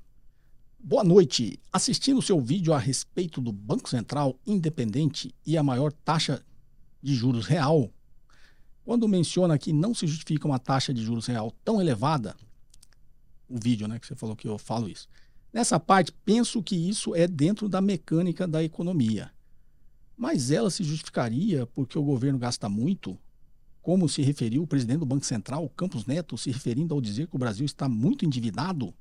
Boa 0.80 1.04
noite. 1.04 1.60
Assistindo 1.72 2.20
o 2.20 2.22
seu 2.22 2.40
vídeo 2.40 2.74
a 2.74 2.78
respeito 2.78 3.42
do 3.42 3.52
Banco 3.52 3.90
Central 3.90 4.40
independente 4.46 5.34
e 5.46 5.58
a 5.58 5.64
maior 5.64 5.92
taxa 5.92 6.44
de 7.02 7.14
juros 7.16 7.46
real, 7.46 7.92
quando 8.86 9.08
menciona 9.08 9.58
que 9.58 9.74
não 9.74 9.94
se 9.94 10.08
justifica 10.08 10.48
uma 10.48 10.60
taxa 10.60 10.94
de 10.94 11.02
juros 11.02 11.26
real 11.26 11.52
tão 11.64 11.82
elevada, 11.82 12.36
o 13.48 13.60
vídeo, 13.60 13.88
né, 13.88 14.00
que 14.00 14.08
você 14.08 14.16
falou 14.16 14.36
que 14.36 14.48
eu 14.48 14.58
falo 14.58 14.90
isso. 14.90 15.08
Nessa 15.52 15.80
parte, 15.80 16.12
penso 16.26 16.64
que 16.64 16.76
isso 16.76 17.16
é 17.16 17.28
dentro 17.28 17.70
da 17.70 17.80
mecânica 17.80 18.48
da 18.48 18.64
economia. 18.64 19.32
Mas 20.18 20.52
ela 20.52 20.70
se 20.70 20.84
justificaria 20.84 21.66
porque 21.68 21.98
o 21.98 22.04
governo 22.04 22.40
gasta 22.40 22.68
muito, 22.68 23.18
como 23.82 24.08
se 24.08 24.22
referiu 24.22 24.64
o 24.64 24.68
presidente 24.68 25.00
do 25.00 25.06
Banco 25.06 25.26
Central, 25.26 25.70
Campos 25.70 26.06
Neto, 26.06 26.38
se 26.38 26.50
referindo 26.50 26.94
ao 26.94 27.02
dizer 27.02 27.28
que 27.28 27.36
o 27.36 27.40
Brasil 27.40 27.66
está 27.66 27.88
muito 27.90 28.26
endividado? 28.26 28.94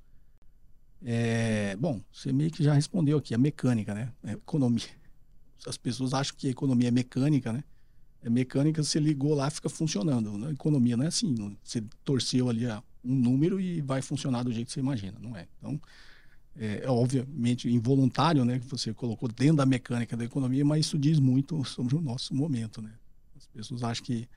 É, 1.05 1.77
bom, 1.77 2.01
você 2.13 2.33
meio 2.33 2.51
que 2.51 2.63
já 2.63 2.75
respondeu 2.75 3.19
aqui, 3.19 3.35
a 3.35 3.39
mecânica, 3.39 3.95
né? 3.95 4.13
A 4.23 4.33
economia. 4.33 4.83
As 5.67 5.77
pessoas 5.77 6.13
acham 6.13 6.35
que 6.37 6.49
a 6.49 6.51
economia 6.51 6.89
é 6.89 6.91
mecânica, 6.91 7.53
né? 7.53 7.63
É 8.21 8.29
mecânica, 8.29 8.83
você 8.83 8.99
ligou 8.99 9.35
lá, 9.35 9.49
fica 9.49 9.69
funcionando. 9.69 10.45
A 10.47 10.51
economia 10.51 10.97
não 10.97 11.05
é 11.05 11.09
assim, 11.09 11.57
você 11.63 11.83
torceu 12.05 12.49
ali 12.49 12.67
um 13.05 13.15
número 13.15 13.61
e 13.61 13.81
vai 13.81 14.01
funcionar 14.03 14.43
do 14.43 14.53
jeito 14.53 14.69
que 14.69 14.73
você 14.73 14.81
imagina, 14.81 15.19
não 15.21 15.37
é? 15.37 15.47
Então, 15.59 15.81
é, 16.57 16.83
é 16.85 16.91
obviamente 16.91 17.69
involuntário, 17.69 18.45
né? 18.45 18.59
Que 18.59 18.67
você 18.67 18.93
colocou 18.93 19.29
dentro 19.29 19.57
da 19.57 19.67
mecânica 19.67 20.17
da 20.17 20.25
economia, 20.25 20.65
mas 20.65 20.87
isso 20.87 20.99
diz 20.99 21.19
muito 21.19 21.65
sobre 21.65 21.97
o 21.97 22.01
nosso 22.01 22.35
momento, 22.35 22.81
né? 22.81 22.93
As 23.37 23.47
pessoas 23.47 23.83
acham 23.83 24.05
que 24.05 24.29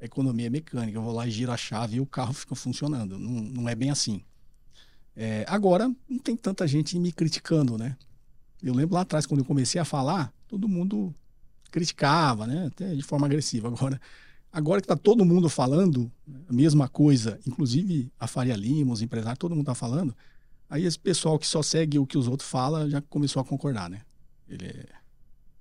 a 0.00 0.04
economia 0.04 0.46
é 0.46 0.50
mecânica, 0.50 0.96
eu 0.96 1.02
vou 1.02 1.12
lá 1.12 1.26
e 1.26 1.30
giro 1.30 1.52
a 1.52 1.56
chave 1.56 1.96
e 1.96 2.00
o 2.00 2.06
carro 2.06 2.32
fica 2.32 2.54
funcionando. 2.54 3.18
Não, 3.18 3.42
não 3.42 3.68
é 3.68 3.74
bem 3.74 3.90
assim. 3.90 4.22
É, 5.16 5.44
agora, 5.48 5.90
não 6.08 6.18
tem 6.18 6.36
tanta 6.36 6.66
gente 6.66 6.98
me 6.98 7.10
criticando, 7.10 7.78
né? 7.78 7.96
Eu 8.62 8.74
lembro 8.74 8.94
lá 8.94 9.02
atrás, 9.02 9.26
quando 9.26 9.40
eu 9.40 9.44
comecei 9.44 9.80
a 9.80 9.84
falar, 9.84 10.32
todo 10.46 10.68
mundo 10.68 11.14
criticava, 11.70 12.46
né? 12.46 12.66
Até 12.66 12.94
de 12.94 13.02
forma 13.02 13.26
agressiva. 13.26 13.68
Agora, 13.68 14.00
agora 14.56 14.80
que 14.80 14.86
está 14.86 14.96
todo 14.96 15.22
mundo 15.22 15.50
falando 15.50 16.10
a 16.48 16.52
mesma 16.52 16.88
coisa, 16.88 17.38
inclusive 17.46 18.10
a 18.18 18.26
Faria 18.26 18.56
Lima, 18.56 18.94
os 18.94 19.02
empresários, 19.02 19.38
todo 19.38 19.50
mundo 19.50 19.64
está 19.64 19.74
falando, 19.74 20.16
aí 20.66 20.86
esse 20.86 20.98
pessoal 20.98 21.38
que 21.38 21.46
só 21.46 21.62
segue 21.62 21.98
o 21.98 22.06
que 22.06 22.16
os 22.16 22.26
outros 22.26 22.48
falam 22.48 22.88
já 22.88 23.02
começou 23.02 23.42
a 23.42 23.44
concordar, 23.44 23.90
né? 23.90 24.00
Ele, 24.48 24.64
é, 24.64 24.88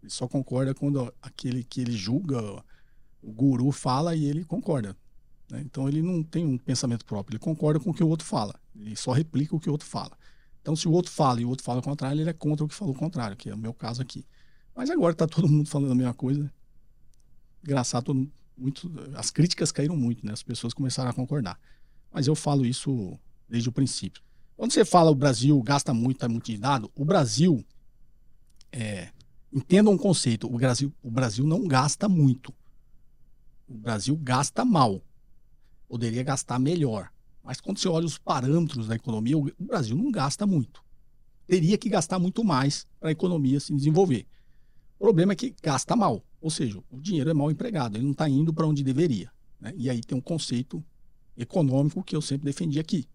ele 0.01 0.09
só 0.09 0.29
concorda 0.29 0.73
quando 0.73 1.13
aquele 1.21 1.61
que 1.61 1.81
ele 1.81 1.91
julga, 1.91 2.41
o 3.21 3.33
guru 3.33 3.69
fala 3.69 4.15
e 4.15 4.23
ele 4.23 4.45
concorda. 4.45 4.95
Né? 5.51 5.61
Então 5.65 5.89
ele 5.89 6.01
não 6.01 6.23
tem 6.23 6.45
um 6.45 6.57
pensamento 6.57 7.03
próprio, 7.03 7.35
ele 7.35 7.43
concorda 7.43 7.81
com 7.81 7.89
o 7.89 7.93
que 7.93 8.03
o 8.03 8.07
outro 8.07 8.25
fala, 8.25 8.55
ele 8.73 8.95
só 8.95 9.11
replica 9.11 9.53
o 9.53 9.59
que 9.59 9.67
o 9.67 9.73
outro 9.73 9.87
fala. 9.87 10.17
Então, 10.61 10.75
se 10.75 10.87
o 10.87 10.91
outro 10.91 11.11
fala 11.11 11.41
e 11.41 11.45
o 11.45 11.49
outro 11.49 11.63
fala 11.65 11.79
o 11.79 11.83
contrário, 11.83 12.19
ele 12.19 12.29
é 12.29 12.33
contra 12.33 12.65
o 12.65 12.67
que 12.67 12.73
falou 12.73 12.95
o 12.95 12.97
contrário, 12.97 13.35
que 13.35 13.49
é 13.49 13.53
o 13.53 13.57
meu 13.57 13.73
caso 13.73 14.01
aqui. 14.01 14.25
Mas 14.73 14.89
agora 14.89 15.11
está 15.11 15.27
todo 15.27 15.47
mundo 15.47 15.69
falando 15.69 15.91
a 15.91 15.95
mesma 15.95 16.13
coisa. 16.13 16.51
Engraçado, 17.63 18.05
todo, 18.05 18.31
muito, 18.57 18.91
as 19.15 19.29
críticas 19.31 19.71
caíram 19.71 19.95
muito, 19.95 20.25
né? 20.25 20.33
As 20.33 20.43
pessoas 20.43 20.73
começaram 20.73 21.09
a 21.09 21.13
concordar. 21.13 21.59
Mas 22.11 22.27
eu 22.27 22.35
falo 22.35 22.65
isso 22.65 23.17
desde 23.47 23.69
o 23.69 23.71
princípio. 23.71 24.21
Quando 24.55 24.71
você 24.71 24.85
fala 24.85 25.11
o 25.11 25.15
Brasil 25.15 25.61
gasta 25.61 25.93
muito, 25.93 26.17
está 26.17 26.29
muito 26.29 26.57
dado, 26.57 26.91
o 26.95 27.03
Brasil, 27.03 27.65
é, 28.71 29.09
entenda 29.51 29.89
um 29.89 29.97
conceito, 29.97 30.47
o 30.47 30.57
Brasil, 30.57 30.93
o 31.03 31.11
Brasil 31.11 31.45
não 31.45 31.67
gasta 31.67 32.07
muito. 32.07 32.53
O 33.67 33.73
Brasil 33.73 34.15
gasta 34.15 34.63
mal 34.63 35.01
poderia 35.87 36.23
gastar 36.23 36.59
melhor. 36.59 37.09
Mas 37.43 37.61
quando 37.61 37.77
você 37.77 37.87
olha 37.87 38.05
os 38.05 38.17
parâmetros 38.17 38.87
da 38.87 38.95
economia, 38.95 39.37
o 39.37 39.51
Brasil 39.59 39.95
não 39.95 40.11
gasta 40.11 40.45
muito. 40.45 40.83
Teria 41.47 41.77
que 41.77 41.89
gastar 41.89 42.17
muito 42.17 42.43
mais 42.43 42.87
para 42.99 43.09
a 43.09 43.11
economia 43.11 43.59
se 43.59 43.73
desenvolver. 43.73 44.25
O 44.97 45.03
problema 45.03 45.33
é 45.33 45.35
que 45.35 45.55
gasta 45.61 45.95
mal, 45.95 46.23
ou 46.45 46.51
seja, 46.51 46.79
o 46.91 47.01
dinheiro 47.01 47.27
é 47.27 47.33
mal 47.33 47.49
empregado, 47.49 47.97
ele 47.97 48.03
não 48.03 48.11
está 48.11 48.29
indo 48.29 48.53
para 48.53 48.67
onde 48.67 48.83
deveria. 48.83 49.31
Né? 49.59 49.73
E 49.75 49.89
aí 49.89 49.99
tem 50.01 50.15
um 50.15 50.21
conceito 50.21 50.85
econômico 51.35 52.03
que 52.03 52.15
eu 52.15 52.21
sempre 52.21 52.45
defendi 52.45 52.79
aqui: 52.79 53.07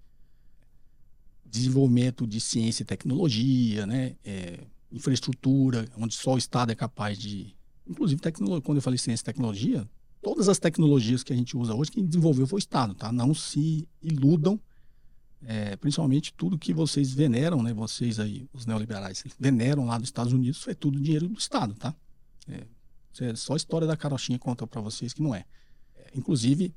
desenvolvimento 1.47 2.27
de 2.27 2.40
ciência 2.40 2.83
e 2.83 2.85
tecnologia, 2.85 3.87
né? 3.87 4.16
É, 4.25 4.66
infraestrutura, 4.90 5.88
onde 5.97 6.12
só 6.12 6.35
o 6.35 6.38
Estado 6.38 6.73
é 6.73 6.75
capaz 6.75 7.16
de. 7.16 7.55
Inclusive, 7.87 8.21
tecnologia, 8.21 8.62
quando 8.62 8.79
eu 8.79 8.83
falei 8.83 8.99
ciência 8.99 9.23
e 9.23 9.27
tecnologia, 9.27 9.88
todas 10.21 10.49
as 10.49 10.59
tecnologias 10.59 11.23
que 11.23 11.33
a 11.33 11.37
gente 11.37 11.57
usa 11.57 11.73
hoje, 11.73 11.93
quem 11.93 12.05
desenvolveu 12.05 12.49
foi 12.49 12.57
o 12.57 12.59
Estado, 12.59 12.97
tá? 12.97 13.12
Não 13.12 13.33
se 13.33 13.87
iludam, 14.03 14.59
é, 15.47 15.77
principalmente 15.77 16.35
tudo 16.35 16.59
que 16.59 16.75
vocês 16.75 17.14
veneram, 17.14 17.62
né? 17.62 17.73
Vocês 17.73 18.19
aí, 18.19 18.49
os 18.53 18.66
neoliberais, 18.66 19.23
veneram 19.38 19.87
lá 19.87 19.99
dos 19.99 20.09
Estados 20.09 20.33
Unidos, 20.33 20.66
é 20.66 20.75
tudo 20.75 21.01
dinheiro 21.01 21.29
do 21.29 21.38
Estado, 21.38 21.75
tá? 21.75 21.95
É 22.49 22.66
só 23.35 23.55
a 23.55 23.57
história 23.57 23.87
da 23.87 23.96
carochinha 23.96 24.38
conta 24.38 24.66
para 24.66 24.81
vocês 24.81 25.12
que 25.12 25.23
não 25.23 25.35
é. 25.35 25.44
Inclusive, 26.14 26.75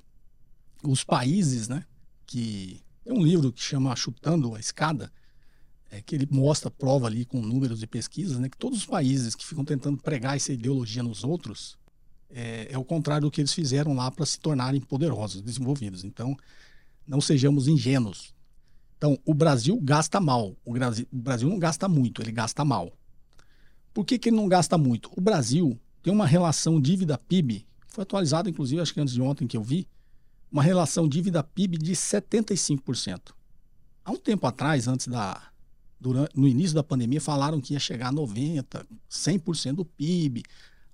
os 0.83 1.03
países, 1.03 1.67
né? 1.67 1.85
Que 2.25 2.81
tem 3.03 3.13
um 3.13 3.23
livro 3.23 3.51
que 3.51 3.61
chama 3.61 3.95
Chutando 3.95 4.55
a 4.55 4.59
Escada, 4.59 5.11
é, 5.91 6.01
que 6.01 6.15
ele 6.15 6.27
mostra, 6.29 6.71
prova 6.71 7.07
ali 7.07 7.25
com 7.25 7.41
números 7.41 7.83
e 7.83 7.87
pesquisas, 7.87 8.39
né? 8.39 8.49
Que 8.49 8.57
todos 8.57 8.79
os 8.79 8.85
países 8.85 9.35
que 9.35 9.45
ficam 9.45 9.63
tentando 9.63 9.97
pregar 9.97 10.35
essa 10.35 10.51
ideologia 10.51 11.03
nos 11.03 11.23
outros, 11.23 11.77
é, 12.29 12.67
é 12.71 12.77
o 12.77 12.83
contrário 12.83 13.27
do 13.27 13.31
que 13.31 13.41
eles 13.41 13.53
fizeram 13.53 13.93
lá 13.93 14.09
para 14.09 14.25
se 14.25 14.39
tornarem 14.39 14.81
poderosos, 14.81 15.41
desenvolvidos. 15.41 16.03
Então, 16.03 16.35
não 17.07 17.21
sejamos 17.21 17.67
ingênuos. 17.67 18.33
Então, 18.97 19.19
o 19.25 19.33
Brasil 19.33 19.79
gasta 19.81 20.19
mal. 20.19 20.55
O 20.65 20.73
Brasil, 20.73 21.07
o 21.11 21.17
Brasil 21.17 21.49
não 21.49 21.59
gasta 21.59 21.87
muito, 21.87 22.21
ele 22.21 22.31
gasta 22.31 22.63
mal. 22.63 22.91
Por 23.93 24.05
que, 24.05 24.17
que 24.17 24.29
ele 24.29 24.37
não 24.37 24.47
gasta 24.47 24.77
muito? 24.77 25.11
O 25.15 25.21
Brasil 25.21 25.79
tem 26.03 26.13
uma 26.13 26.27
relação 26.27 26.81
dívida-PIB, 26.81 27.65
foi 27.87 28.01
atualizado, 28.01 28.49
inclusive, 28.49 28.81
acho 28.81 28.93
que 28.93 28.99
antes 28.99 29.13
de 29.13 29.21
ontem 29.21 29.47
que 29.47 29.55
eu 29.55 29.63
vi, 29.63 29.87
uma 30.51 30.61
relação 30.61 31.07
dívida-PIB 31.07 31.77
de 31.77 31.93
75%. 31.93 33.31
Há 34.03 34.11
um 34.11 34.17
tempo 34.17 34.45
atrás, 34.45 34.87
antes 34.87 35.07
da. 35.07 35.49
Durante, 35.99 36.37
no 36.37 36.45
início 36.45 36.75
da 36.75 36.83
pandemia, 36.83 37.21
falaram 37.21 37.61
que 37.61 37.73
ia 37.73 37.79
chegar 37.79 38.09
a 38.09 38.11
90%, 38.11 38.85
100% 39.09 39.75
do 39.75 39.85
PIB. 39.85 40.43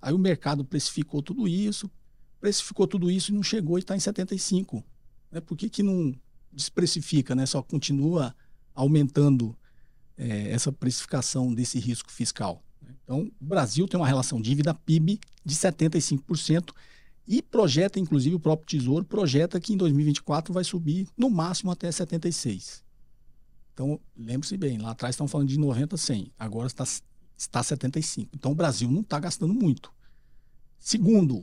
Aí 0.00 0.14
o 0.14 0.18
mercado 0.18 0.64
precificou 0.64 1.20
tudo 1.20 1.48
isso, 1.48 1.90
precificou 2.40 2.86
tudo 2.86 3.10
isso 3.10 3.32
e 3.32 3.34
não 3.34 3.42
chegou 3.42 3.76
e 3.76 3.80
está 3.80 3.96
em 3.96 4.00
75. 4.00 4.84
Né? 5.32 5.40
Por 5.40 5.56
que, 5.56 5.68
que 5.68 5.82
não 5.82 6.14
desprecifica, 6.52 7.34
né? 7.34 7.44
só 7.44 7.60
continua 7.60 8.34
aumentando 8.72 9.56
é, 10.16 10.52
essa 10.52 10.70
precificação 10.70 11.52
desse 11.52 11.80
risco 11.80 12.12
fiscal? 12.12 12.62
Então, 13.10 13.28
o 13.40 13.44
Brasil 13.44 13.88
tem 13.88 13.98
uma 13.98 14.06
relação 14.06 14.40
dívida-PIB 14.40 15.18
de 15.44 15.54
75% 15.56 16.72
e 17.26 17.42
projeta, 17.42 17.98
inclusive 17.98 18.36
o 18.36 18.38
próprio 18.38 18.68
Tesouro, 18.68 19.04
projeta 19.04 19.58
que 19.58 19.72
em 19.72 19.76
2024 19.76 20.54
vai 20.54 20.62
subir 20.62 21.08
no 21.16 21.28
máximo 21.28 21.72
até 21.72 21.88
76%. 21.88 22.84
Então, 23.74 23.98
lembre-se 24.16 24.56
bem, 24.56 24.78
lá 24.78 24.92
atrás 24.92 25.14
estão 25.14 25.26
falando 25.26 25.48
de 25.48 25.58
90 25.58 25.96
a 25.96 25.98
100, 25.98 26.32
agora 26.38 26.68
está 26.68 26.84
está 27.36 27.62
75. 27.64 28.30
Então 28.36 28.52
o 28.52 28.54
Brasil 28.54 28.88
não 28.88 29.00
está 29.00 29.18
gastando 29.18 29.54
muito. 29.54 29.90
Segundo, 30.78 31.42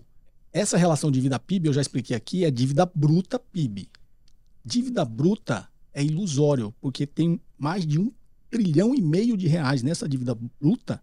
essa 0.53 0.77
relação 0.77 1.11
dívida 1.11 1.37
PIB, 1.37 1.67
eu 1.67 1.73
já 1.73 1.81
expliquei 1.81 2.15
aqui, 2.15 2.45
é 2.45 2.51
dívida 2.51 2.85
bruta 2.85 3.37
PIB. 3.39 3.89
Dívida 4.63 5.03
bruta 5.03 5.67
é 5.93 6.01
ilusório, 6.01 6.73
porque 6.79 7.05
tem 7.05 7.41
mais 7.57 7.85
de 7.85 7.99
um 7.99 8.09
trilhão 8.49 8.95
e 8.95 9.01
meio 9.01 9.35
de 9.35 9.47
reais 9.47 9.83
nessa 9.83 10.07
dívida 10.07 10.33
bruta 10.61 11.01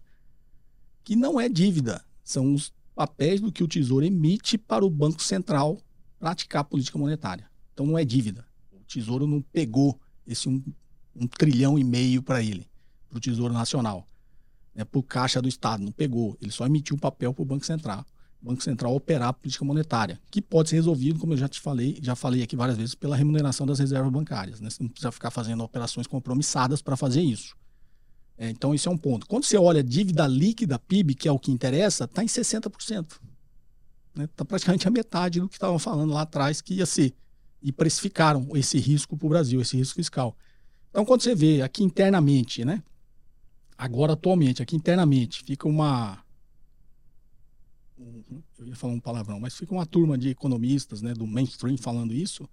que 1.05 1.15
não 1.15 1.39
é 1.39 1.47
dívida, 1.47 2.03
são 2.23 2.53
os 2.53 2.73
papéis 2.95 3.39
do 3.39 3.51
que 3.51 3.63
o 3.63 3.67
Tesouro 3.67 4.03
emite 4.03 4.57
para 4.57 4.83
o 4.83 4.89
Banco 4.89 5.21
Central 5.21 5.77
praticar 6.19 6.63
política 6.63 6.97
monetária. 6.97 7.47
Então 7.73 7.85
não 7.85 7.97
é 7.97 8.03
dívida. 8.03 8.43
O 8.73 8.83
Tesouro 8.83 9.27
não 9.27 9.39
pegou 9.39 9.99
esse 10.25 10.49
um, 10.49 10.61
um 11.15 11.27
trilhão 11.27 11.77
e 11.77 11.83
meio 11.83 12.23
para 12.23 12.41
ele, 12.41 12.67
para 13.07 13.17
o 13.17 13.21
Tesouro 13.21 13.53
Nacional, 13.53 14.07
né, 14.73 14.83
para 14.83 14.97
o 14.97 15.03
Caixa 15.03 15.39
do 15.39 15.47
Estado. 15.47 15.83
Não 15.83 15.91
pegou. 15.91 16.35
Ele 16.41 16.51
só 16.51 16.65
emitiu 16.65 16.95
o 16.95 16.99
papel 16.99 17.31
para 17.33 17.43
o 17.43 17.45
Banco 17.45 17.65
Central. 17.65 18.03
O 18.41 18.47
Banco 18.47 18.63
Central 18.63 18.95
operar 18.95 19.29
a 19.29 19.33
política 19.33 19.63
monetária, 19.63 20.19
que 20.31 20.41
pode 20.41 20.69
ser 20.69 20.77
resolvido, 20.77 21.19
como 21.19 21.33
eu 21.33 21.37
já 21.37 21.47
te 21.47 21.59
falei, 21.59 21.99
já 22.01 22.15
falei 22.15 22.41
aqui 22.41 22.55
várias 22.55 22.77
vezes, 22.77 22.95
pela 22.95 23.15
remuneração 23.15 23.67
das 23.67 23.77
reservas 23.77 24.11
bancárias. 24.11 24.59
Né? 24.59 24.71
Você 24.71 24.81
não 24.81 24.89
precisa 24.89 25.11
ficar 25.11 25.29
fazendo 25.29 25.63
operações 25.63 26.07
compromissadas 26.07 26.81
para 26.81 26.97
fazer 26.97 27.21
isso. 27.21 27.55
É, 28.37 28.49
então, 28.49 28.75
isso 28.75 28.89
é 28.89 28.91
um 28.91 28.97
ponto. 28.97 29.27
Quando 29.27 29.45
você 29.45 29.57
olha 29.57 29.79
a 29.79 29.83
dívida 29.83 30.27
líquida 30.27 30.77
PIB, 30.77 31.15
que 31.15 31.27
é 31.27 31.31
o 31.31 31.39
que 31.39 31.51
interessa, 31.51 32.03
está 32.03 32.23
em 32.23 32.27
60%. 32.27 32.69
Está 33.05 33.19
né? 34.15 34.29
Tá 34.35 34.43
praticamente 34.43 34.87
a 34.87 34.91
metade 34.91 35.39
do 35.39 35.47
que 35.47 35.55
estavam 35.55 35.79
falando 35.79 36.13
lá 36.13 36.21
atrás 36.21 36.61
que 36.61 36.75
ia 36.75 36.85
ser. 36.85 37.13
E 37.61 37.71
precificaram 37.71 38.47
esse 38.53 38.77
risco 38.77 39.17
para 39.17 39.25
o 39.25 39.29
Brasil, 39.29 39.61
esse 39.61 39.77
risco 39.77 39.95
fiscal. 39.95 40.37
Então, 40.89 41.05
quando 41.05 41.21
você 41.21 41.33
vê 41.33 41.61
aqui 41.61 41.83
internamente, 41.83 42.65
né? 42.65 42.83
agora 43.77 44.13
atualmente, 44.13 44.61
aqui 44.61 44.75
internamente, 44.75 45.43
fica 45.43 45.67
uma. 45.67 46.23
Eu 48.57 48.67
ia 48.67 48.75
falar 48.75 48.93
um 48.93 48.99
palavrão, 48.99 49.39
mas 49.39 49.55
fica 49.55 49.73
uma 49.73 49.85
turma 49.85 50.17
de 50.17 50.29
economistas 50.29 51.01
né, 51.01 51.13
do 51.13 51.25
mainstream 51.25 51.77
falando 51.77 52.13
isso, 52.13 52.47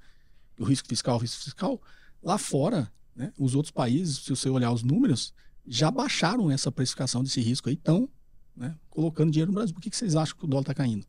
o 0.59 0.65
risco 0.65 0.89
fiscal, 0.89 1.17
o 1.17 1.19
risco 1.19 1.43
fiscal. 1.43 1.81
Lá 2.23 2.39
fora, 2.39 2.93
né, 3.15 3.33
os 3.39 3.55
outros 3.55 3.73
países, 3.73 4.19
se 4.19 4.31
você 4.31 4.49
olhar 4.49 4.71
os 4.71 4.83
números, 4.83 5.35
já 5.67 5.91
baixaram 5.91 6.51
essa 6.51 6.71
precificação 6.73 7.23
desse 7.23 7.41
risco 7.41 7.69
aí, 7.69 7.75
estão 7.75 8.09
né, 8.57 8.77
colocando 8.91 9.31
dinheiro 9.31 9.51
no 9.51 9.55
Brasil. 9.55 9.75
Por 9.75 9.81
que, 9.81 9.91
que 9.91 9.97
vocês 9.97 10.17
acham 10.17 10.37
que 10.37 10.45
o 10.45 10.49
dólar 10.49 10.63
está 10.63 10.75
caindo? 10.75 11.07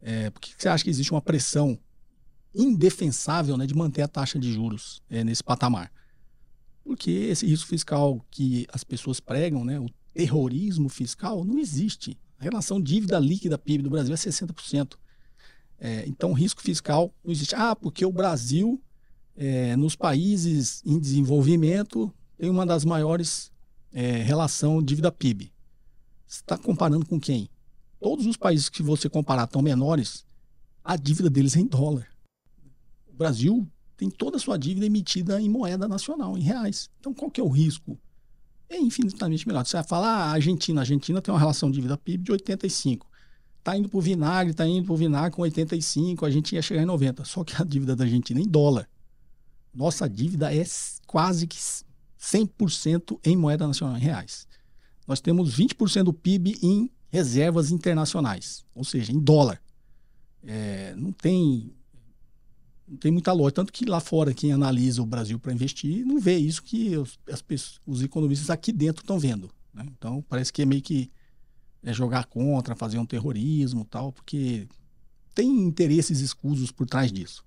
É, 0.00 0.30
por 0.30 0.40
que, 0.40 0.54
que 0.54 0.62
você 0.62 0.68
acha 0.68 0.84
que 0.84 0.90
existe 0.90 1.12
uma 1.12 1.22
pressão 1.22 1.78
indefensável 2.54 3.56
né, 3.56 3.66
de 3.66 3.74
manter 3.74 4.02
a 4.02 4.08
taxa 4.08 4.38
de 4.38 4.52
juros 4.52 5.02
é, 5.10 5.22
nesse 5.22 5.42
patamar? 5.42 5.92
Porque 6.82 7.10
esse 7.10 7.46
risco 7.46 7.66
fiscal 7.66 8.24
que 8.30 8.66
as 8.72 8.84
pessoas 8.84 9.20
pregam, 9.20 9.64
né, 9.64 9.78
o 9.80 9.88
terrorismo 10.14 10.88
fiscal, 10.88 11.44
não 11.44 11.58
existe. 11.58 12.18
A 12.38 12.44
relação 12.44 12.80
dívida 12.80 13.18
líquida 13.18 13.58
PIB 13.58 13.82
do 13.82 13.90
Brasil 13.90 14.14
é 14.14 14.16
60%. 14.16 14.94
É, 15.78 16.04
então, 16.06 16.32
risco 16.32 16.62
fiscal 16.62 17.12
não 17.24 17.32
existe. 17.32 17.54
Ah, 17.54 17.76
porque 17.76 18.04
o 18.04 18.12
Brasil, 18.12 18.80
é, 19.36 19.76
nos 19.76 19.94
países 19.94 20.82
em 20.86 20.98
desenvolvimento, 20.98 22.12
tem 22.38 22.48
uma 22.48 22.64
das 22.64 22.84
maiores 22.84 23.52
é, 23.92 24.22
relação 24.22 24.82
dívida 24.82 25.10
PIB. 25.10 25.52
Você 26.26 26.40
está 26.40 26.58
comparando 26.58 27.06
com 27.06 27.20
quem? 27.20 27.48
Todos 28.00 28.26
os 28.26 28.36
países 28.36 28.68
que 28.68 28.82
você 28.82 29.08
comparar 29.08 29.44
estão 29.44 29.62
menores, 29.62 30.24
a 30.84 30.96
dívida 30.96 31.30
deles 31.30 31.56
é 31.56 31.60
em 31.60 31.66
dólar. 31.66 32.08
O 33.06 33.14
Brasil 33.14 33.66
tem 33.96 34.10
toda 34.10 34.36
a 34.36 34.40
sua 34.40 34.58
dívida 34.58 34.86
emitida 34.86 35.40
em 35.40 35.48
moeda 35.48 35.88
nacional, 35.88 36.36
em 36.36 36.42
reais. 36.42 36.90
Então, 37.00 37.14
qual 37.14 37.30
que 37.30 37.40
é 37.40 37.44
o 37.44 37.48
risco? 37.48 37.98
É 38.68 38.78
infinitamente 38.78 39.46
melhor. 39.46 39.64
Você 39.64 39.76
vai 39.76 39.84
falar, 39.84 40.08
ah, 40.08 40.30
Argentina, 40.32 40.80
a 40.80 40.82
Argentina 40.82 41.22
tem 41.22 41.32
uma 41.32 41.40
relação 41.40 41.70
dívida 41.70 41.96
PIB 41.96 42.24
de 42.24 42.32
85. 42.32 43.06
Está 43.58 43.76
indo 43.76 43.88
para 43.88 43.98
o 43.98 44.00
vinagre, 44.00 44.50
está 44.52 44.66
indo 44.66 44.84
para 44.84 44.92
o 44.92 44.96
vinagre 44.96 45.30
com 45.32 45.42
85, 45.42 46.24
a 46.24 46.30
gente 46.30 46.54
ia 46.54 46.62
chegar 46.62 46.82
em 46.82 46.86
90. 46.86 47.24
Só 47.24 47.42
que 47.42 47.60
a 47.60 47.64
dívida 47.64 47.96
da 47.96 48.04
Argentina 48.04 48.38
é 48.38 48.42
em 48.42 48.48
dólar. 48.48 48.88
Nossa 49.74 50.08
dívida 50.08 50.54
é 50.54 50.64
quase 51.06 51.46
que 51.46 51.56
100% 52.20 53.18
em 53.24 53.36
moeda 53.36 53.66
nacional, 53.66 53.96
em 53.96 54.00
reais. 54.00 54.46
Nós 55.06 55.20
temos 55.20 55.56
20% 55.56 56.04
do 56.04 56.12
PIB 56.12 56.58
em 56.62 56.90
reservas 57.08 57.70
internacionais, 57.70 58.64
ou 58.74 58.84
seja, 58.84 59.12
em 59.12 59.18
dólar. 59.18 59.60
É, 60.42 60.94
não 60.96 61.12
tem 61.12 61.72
não 62.88 62.96
tem 62.96 63.10
muita 63.10 63.32
lógica. 63.32 63.62
Tanto 63.62 63.72
que 63.72 63.84
lá 63.84 64.00
fora, 64.00 64.32
quem 64.32 64.52
analisa 64.52 65.02
o 65.02 65.06
Brasil 65.06 65.38
para 65.38 65.52
investir, 65.52 66.06
não 66.06 66.20
vê 66.20 66.36
isso 66.36 66.62
que 66.62 66.96
os, 66.96 67.18
as 67.30 67.42
pessoas, 67.42 67.80
os 67.86 68.02
economistas 68.02 68.48
aqui 68.48 68.72
dentro 68.72 69.02
estão 69.02 69.18
vendo. 69.18 69.50
Né? 69.74 69.84
Então, 69.96 70.24
parece 70.28 70.52
que 70.52 70.62
é 70.62 70.64
meio 70.64 70.82
que 70.82 71.10
é 71.82 71.92
jogar 71.92 72.26
contra, 72.26 72.76
fazer 72.76 72.98
um 72.98 73.06
terrorismo 73.06 73.84
tal, 73.84 74.12
porque 74.12 74.68
tem 75.34 75.48
interesses 75.48 76.20
escusos 76.20 76.70
por 76.70 76.86
trás 76.86 77.12
disso. 77.12 77.44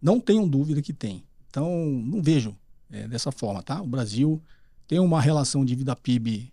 Não 0.00 0.20
tenham 0.20 0.48
dúvida 0.48 0.82
que 0.82 0.92
tem. 0.92 1.24
Então, 1.48 1.70
não 2.04 2.22
vejo 2.22 2.56
é, 2.94 3.08
dessa 3.08 3.32
forma, 3.32 3.62
tá? 3.62 3.82
O 3.82 3.86
Brasil 3.86 4.40
tem 4.86 5.00
uma 5.00 5.20
relação 5.20 5.64
de 5.64 5.74
vida 5.74 5.96
PIB 5.96 6.52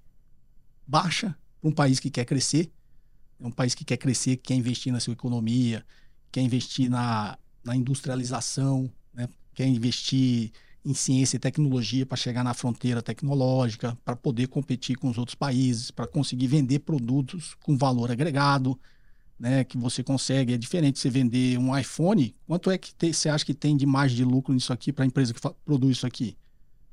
baixa 0.87 1.35
para 1.61 1.69
um 1.69 1.73
país 1.73 1.99
que 1.99 2.09
quer 2.09 2.25
crescer. 2.25 2.71
É 3.39 3.45
um 3.45 3.51
país 3.51 3.75
que 3.75 3.85
quer 3.85 3.97
crescer, 3.97 4.37
que 4.37 4.43
quer 4.43 4.55
investir 4.55 4.91
na 4.91 4.99
sua 4.99 5.13
economia, 5.13 5.85
quer 6.31 6.41
investir 6.41 6.89
na, 6.89 7.37
na 7.63 7.75
industrialização, 7.75 8.91
né? 9.13 9.29
quer 9.53 9.67
investir 9.67 10.51
em 10.83 10.95
ciência 10.95 11.37
e 11.37 11.39
tecnologia 11.39 12.07
para 12.07 12.17
chegar 12.17 12.43
na 12.43 12.55
fronteira 12.55 13.03
tecnológica, 13.03 13.95
para 14.03 14.15
poder 14.15 14.47
competir 14.47 14.97
com 14.97 15.09
os 15.09 15.17
outros 15.19 15.35
países, 15.35 15.91
para 15.91 16.07
conseguir 16.07 16.47
vender 16.47 16.79
produtos 16.79 17.55
com 17.61 17.77
valor 17.77 18.11
agregado 18.11 18.79
né, 19.41 19.63
que 19.63 19.75
você 19.75 20.03
consegue. 20.03 20.53
É 20.53 20.57
diferente 20.57 20.99
você 20.99 21.09
vender 21.09 21.57
um 21.57 21.75
iPhone. 21.75 22.35
Quanto 22.45 22.69
é 22.69 22.77
que 22.77 22.93
você 23.11 23.27
acha 23.27 23.43
que 23.43 23.55
tem 23.55 23.75
de 23.75 23.87
margem 23.87 24.15
de 24.15 24.23
lucro 24.23 24.53
nisso 24.53 24.71
aqui 24.71 24.93
para 24.93 25.03
a 25.03 25.07
empresa 25.07 25.33
que 25.33 25.41
produz 25.65 25.97
isso 25.97 26.05
aqui? 26.05 26.37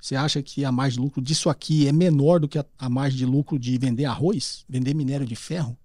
Você 0.01 0.17
acha 0.17 0.43
que 0.43 0.65
a 0.65 0.73
margem 0.73 0.99
de 0.99 1.05
lucro 1.05 1.21
disso 1.21 1.51
aqui 1.51 1.87
é 1.87 1.93
menor 1.93 2.41
do 2.41 2.49
que 2.49 2.59
a, 2.59 2.65
a 2.79 2.89
margem 2.89 3.19
de 3.19 3.27
lucro 3.27 3.59
de 3.59 3.77
vender 3.77 4.07
arroz, 4.07 4.65
vender 4.67 4.95
minério 4.95 5.27
de 5.27 5.37
ferro? 5.37 5.77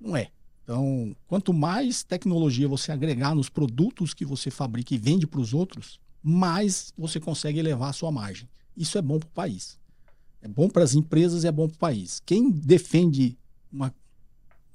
Não 0.00 0.16
é. 0.16 0.28
Então, 0.64 1.14
quanto 1.26 1.52
mais 1.52 2.02
tecnologia 2.02 2.66
você 2.66 2.90
agregar 2.90 3.34
nos 3.34 3.50
produtos 3.50 4.14
que 4.14 4.24
você 4.24 4.50
fabrica 4.50 4.94
e 4.94 4.98
vende 4.98 5.26
para 5.26 5.40
os 5.40 5.52
outros, 5.52 6.00
mais 6.22 6.94
você 6.96 7.20
consegue 7.20 7.58
elevar 7.58 7.90
a 7.90 7.92
sua 7.92 8.10
margem. 8.10 8.48
Isso 8.74 8.96
é 8.96 9.02
bom 9.02 9.18
para 9.18 9.28
o 9.28 9.32
país. 9.32 9.78
É 10.40 10.48
bom 10.48 10.68
para 10.68 10.84
as 10.84 10.94
empresas 10.94 11.44
e 11.44 11.46
é 11.46 11.52
bom 11.52 11.68
para 11.68 11.76
o 11.76 11.78
país. 11.78 12.22
Quem 12.24 12.50
defende 12.50 13.36
uma 13.70 13.92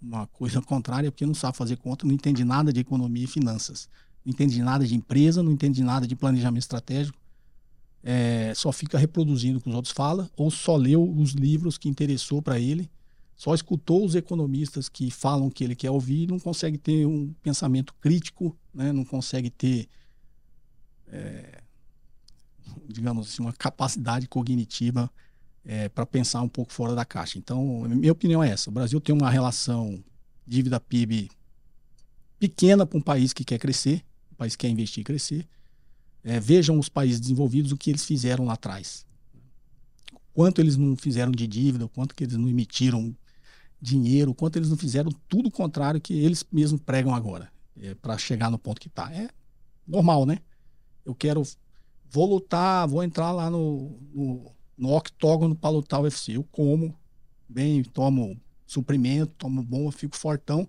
uma 0.03 0.27
coisa 0.27 0.61
contrária, 0.61 1.11
porque 1.11 1.25
não 1.25 1.33
sabe 1.33 1.55
fazer 1.55 1.77
conta, 1.77 2.05
não 2.05 2.13
entende 2.13 2.43
nada 2.43 2.73
de 2.73 2.81
economia 2.81 3.23
e 3.23 3.27
finanças, 3.27 3.87
não 4.25 4.31
entende 4.31 4.61
nada 4.61 4.85
de 4.85 4.95
empresa, 4.95 5.41
não 5.41 5.51
entende 5.51 5.81
nada 5.81 6.05
de 6.05 6.15
planejamento 6.15 6.61
estratégico, 6.61 7.17
é, 8.03 8.53
só 8.53 8.71
fica 8.71 8.97
reproduzindo 8.97 9.57
o 9.57 9.61
que 9.61 9.69
os 9.69 9.75
outros 9.75 9.93
falam, 9.93 10.29
ou 10.35 10.51
só 10.51 10.75
leu 10.75 11.09
os 11.09 11.31
livros 11.31 11.77
que 11.77 11.87
interessou 11.87 12.41
para 12.41 12.59
ele, 12.59 12.91
só 13.35 13.55
escutou 13.55 14.05
os 14.05 14.13
economistas 14.13 14.89
que 14.89 15.09
falam 15.09 15.47
o 15.47 15.51
que 15.51 15.63
ele 15.63 15.75
quer 15.75 15.89
ouvir, 15.89 16.27
não 16.27 16.39
consegue 16.39 16.77
ter 16.77 17.05
um 17.05 17.33
pensamento 17.41 17.93
crítico, 17.95 18.55
né? 18.73 18.91
não 18.91 19.05
consegue 19.05 19.49
ter, 19.49 19.87
é, 21.07 21.61
digamos 22.87 23.29
assim, 23.29 23.41
uma 23.41 23.53
capacidade 23.53 24.27
cognitiva 24.27 25.09
é, 25.65 25.87
para 25.89 26.05
pensar 26.05 26.41
um 26.41 26.49
pouco 26.49 26.73
fora 26.73 26.93
da 26.93 27.05
caixa. 27.05 27.37
Então, 27.37 27.81
minha 27.87 28.11
opinião 28.11 28.43
é 28.43 28.49
essa: 28.49 28.69
o 28.69 28.73
Brasil 28.73 28.99
tem 28.99 29.15
uma 29.15 29.29
relação 29.29 30.03
dívida 30.45 30.79
PIB 30.79 31.29
pequena 32.39 32.85
para 32.85 32.97
um 32.97 33.01
país 33.01 33.31
que 33.31 33.43
quer 33.43 33.57
crescer, 33.57 34.03
um 34.31 34.35
país 34.35 34.55
que 34.55 34.67
quer 34.67 34.69
investir 34.71 35.01
e 35.01 35.03
crescer. 35.05 35.47
É, 36.23 36.39
vejam 36.39 36.79
os 36.79 36.89
países 36.89 37.19
desenvolvidos 37.19 37.71
o 37.71 37.77
que 37.77 37.89
eles 37.89 38.05
fizeram 38.05 38.45
lá 38.45 38.53
atrás. 38.53 39.05
Quanto 40.33 40.59
eles 40.59 40.77
não 40.77 40.95
fizeram 40.95 41.31
de 41.31 41.45
dívida, 41.45 41.87
quanto 41.87 42.15
que 42.15 42.23
eles 42.23 42.35
não 42.35 42.47
emitiram 42.47 43.15
dinheiro, 43.79 44.33
quanto 44.33 44.57
eles 44.57 44.69
não 44.69 44.77
fizeram 44.77 45.11
tudo 45.27 45.47
o 45.49 45.51
contrário 45.51 45.99
que 45.99 46.13
eles 46.13 46.45
mesmos 46.51 46.81
pregam 46.81 47.13
agora, 47.13 47.51
é, 47.77 47.93
para 47.95 48.17
chegar 48.17 48.49
no 48.49 48.57
ponto 48.57 48.79
que 48.79 48.87
está. 48.87 49.13
É 49.13 49.29
normal, 49.85 50.25
né? 50.25 50.39
Eu 51.05 51.13
quero, 51.13 51.43
vou 52.09 52.25
lutar, 52.25 52.87
vou 52.87 53.03
entrar 53.03 53.31
lá 53.33 53.49
no, 53.49 53.99
no 54.13 54.52
no 54.77 54.95
octógono 54.95 55.55
para 55.55 55.69
lutar 55.69 55.99
o 55.99 56.03
UFC. 56.03 56.37
Eu 56.37 56.43
como 56.43 56.97
bem, 57.47 57.83
tomo 57.83 58.39
suprimento, 58.65 59.33
tomo 59.37 59.61
bom, 59.61 59.89
fico 59.91 60.17
fortão, 60.17 60.67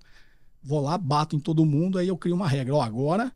vou 0.63 0.81
lá, 0.81 0.99
bato 0.99 1.37
em 1.37 1.41
todo 1.41 1.65
mundo, 1.65 1.99
aí 1.99 2.09
eu 2.09 2.17
crio 2.17 2.35
uma 2.35 2.49
regra. 2.49 2.75
Ó, 2.75 2.83
agora, 2.83 3.33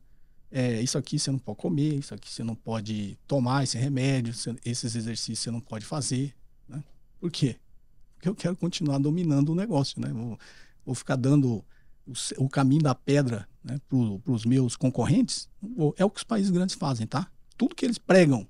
é, 0.50 0.80
isso 0.80 0.98
aqui 0.98 1.18
você 1.18 1.30
não 1.30 1.38
pode 1.38 1.58
comer, 1.58 1.94
isso 1.94 2.14
aqui 2.14 2.30
você 2.30 2.42
não 2.42 2.54
pode 2.54 3.18
tomar 3.26 3.64
esse 3.64 3.78
remédio, 3.78 4.34
esses 4.64 4.94
exercícios 4.94 5.40
você 5.40 5.50
não 5.50 5.60
pode 5.60 5.84
fazer. 5.84 6.34
Né? 6.68 6.82
Por 7.20 7.30
quê? 7.30 7.56
Porque 8.14 8.28
eu 8.28 8.34
quero 8.34 8.56
continuar 8.56 8.98
dominando 8.98 9.50
o 9.50 9.54
negócio, 9.54 10.00
né? 10.00 10.08
Vou, 10.12 10.38
vou 10.84 10.94
ficar 10.94 11.16
dando 11.16 11.64
o, 12.06 12.12
o, 12.38 12.48
caminho 12.48 12.82
da 12.82 12.94
pedra 12.94 13.48
né, 13.62 13.78
para 13.88 14.32
os 14.32 14.44
meus 14.44 14.74
concorrentes. 14.74 15.48
É 15.96 16.04
o 16.04 16.10
que 16.10 16.18
os 16.18 16.24
países 16.24 16.50
grandes 16.50 16.74
fazem, 16.74 17.06
tá? 17.06 17.30
Tudo 17.56 17.76
que 17.76 17.84
eles 17.84 17.98
pregam 17.98 18.46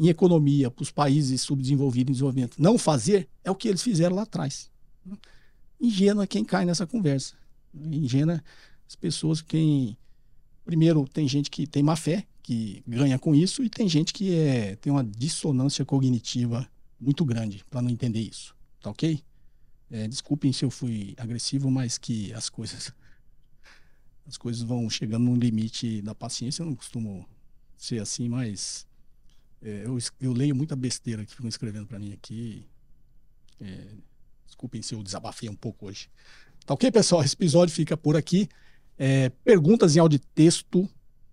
em 0.00 0.08
economia 0.08 0.70
para 0.70 0.82
os 0.82 0.90
países 0.90 1.42
subdesenvolvidos 1.42 2.08
em 2.08 2.12
desenvolvimento 2.14 2.56
não 2.58 2.78
fazer 2.78 3.28
é 3.44 3.50
o 3.50 3.54
que 3.54 3.68
eles 3.68 3.82
fizeram 3.82 4.16
lá 4.16 4.22
atrás. 4.22 4.70
Ingênua 5.78 6.26
quem 6.26 6.42
cai 6.42 6.64
nessa 6.64 6.86
conversa. 6.86 7.34
Ingênua 7.74 8.42
as 8.88 8.96
pessoas 8.96 9.42
quem 9.42 9.98
primeiro 10.64 11.06
tem 11.06 11.28
gente 11.28 11.50
que 11.50 11.66
tem 11.66 11.82
má 11.82 11.96
fé 11.96 12.26
que 12.42 12.82
ganha 12.86 13.18
com 13.18 13.34
isso 13.34 13.62
e 13.62 13.68
tem 13.68 13.86
gente 13.86 14.14
que 14.14 14.34
é, 14.34 14.76
tem 14.76 14.90
uma 14.90 15.04
dissonância 15.04 15.84
cognitiva 15.84 16.66
muito 16.98 17.22
grande 17.22 17.62
para 17.68 17.82
não 17.82 17.90
entender 17.90 18.20
isso, 18.20 18.56
tá 18.80 18.90
ok? 18.90 19.22
É, 19.90 20.08
desculpem 20.08 20.50
se 20.50 20.64
eu 20.64 20.70
fui 20.70 21.14
agressivo, 21.18 21.70
mas 21.70 21.98
que 21.98 22.32
as 22.32 22.48
coisas 22.48 22.90
as 24.26 24.38
coisas 24.38 24.62
vão 24.62 24.88
chegando 24.88 25.24
no 25.24 25.34
limite 25.34 26.00
da 26.00 26.14
paciência. 26.14 26.62
Eu 26.62 26.66
não 26.66 26.74
costumo 26.74 27.28
ser 27.76 28.00
assim, 28.00 28.28
mas 28.28 28.86
é, 29.62 29.82
eu, 29.84 29.98
eu, 30.20 30.32
leio 30.32 30.54
muita 30.54 30.74
besteira 30.74 31.24
que 31.24 31.34
ficam 31.34 31.48
escrevendo 31.48 31.86
para 31.86 31.98
mim 31.98 32.12
aqui. 32.12 32.64
É, 33.60 33.86
desculpem 34.46 34.82
se 34.82 34.94
eu 34.94 35.02
desabafei 35.02 35.48
um 35.48 35.54
pouco 35.54 35.86
hoje. 35.86 36.08
Tá 36.64 36.74
ok, 36.74 36.90
pessoal? 36.90 37.22
Esse 37.22 37.34
episódio 37.34 37.74
fica 37.74 37.96
por 37.96 38.16
aqui. 38.16 38.48
É, 38.98 39.28
perguntas 39.44 39.96
em 39.96 39.98
áudio 39.98 40.16
e 40.16 40.20
texto 40.34 40.88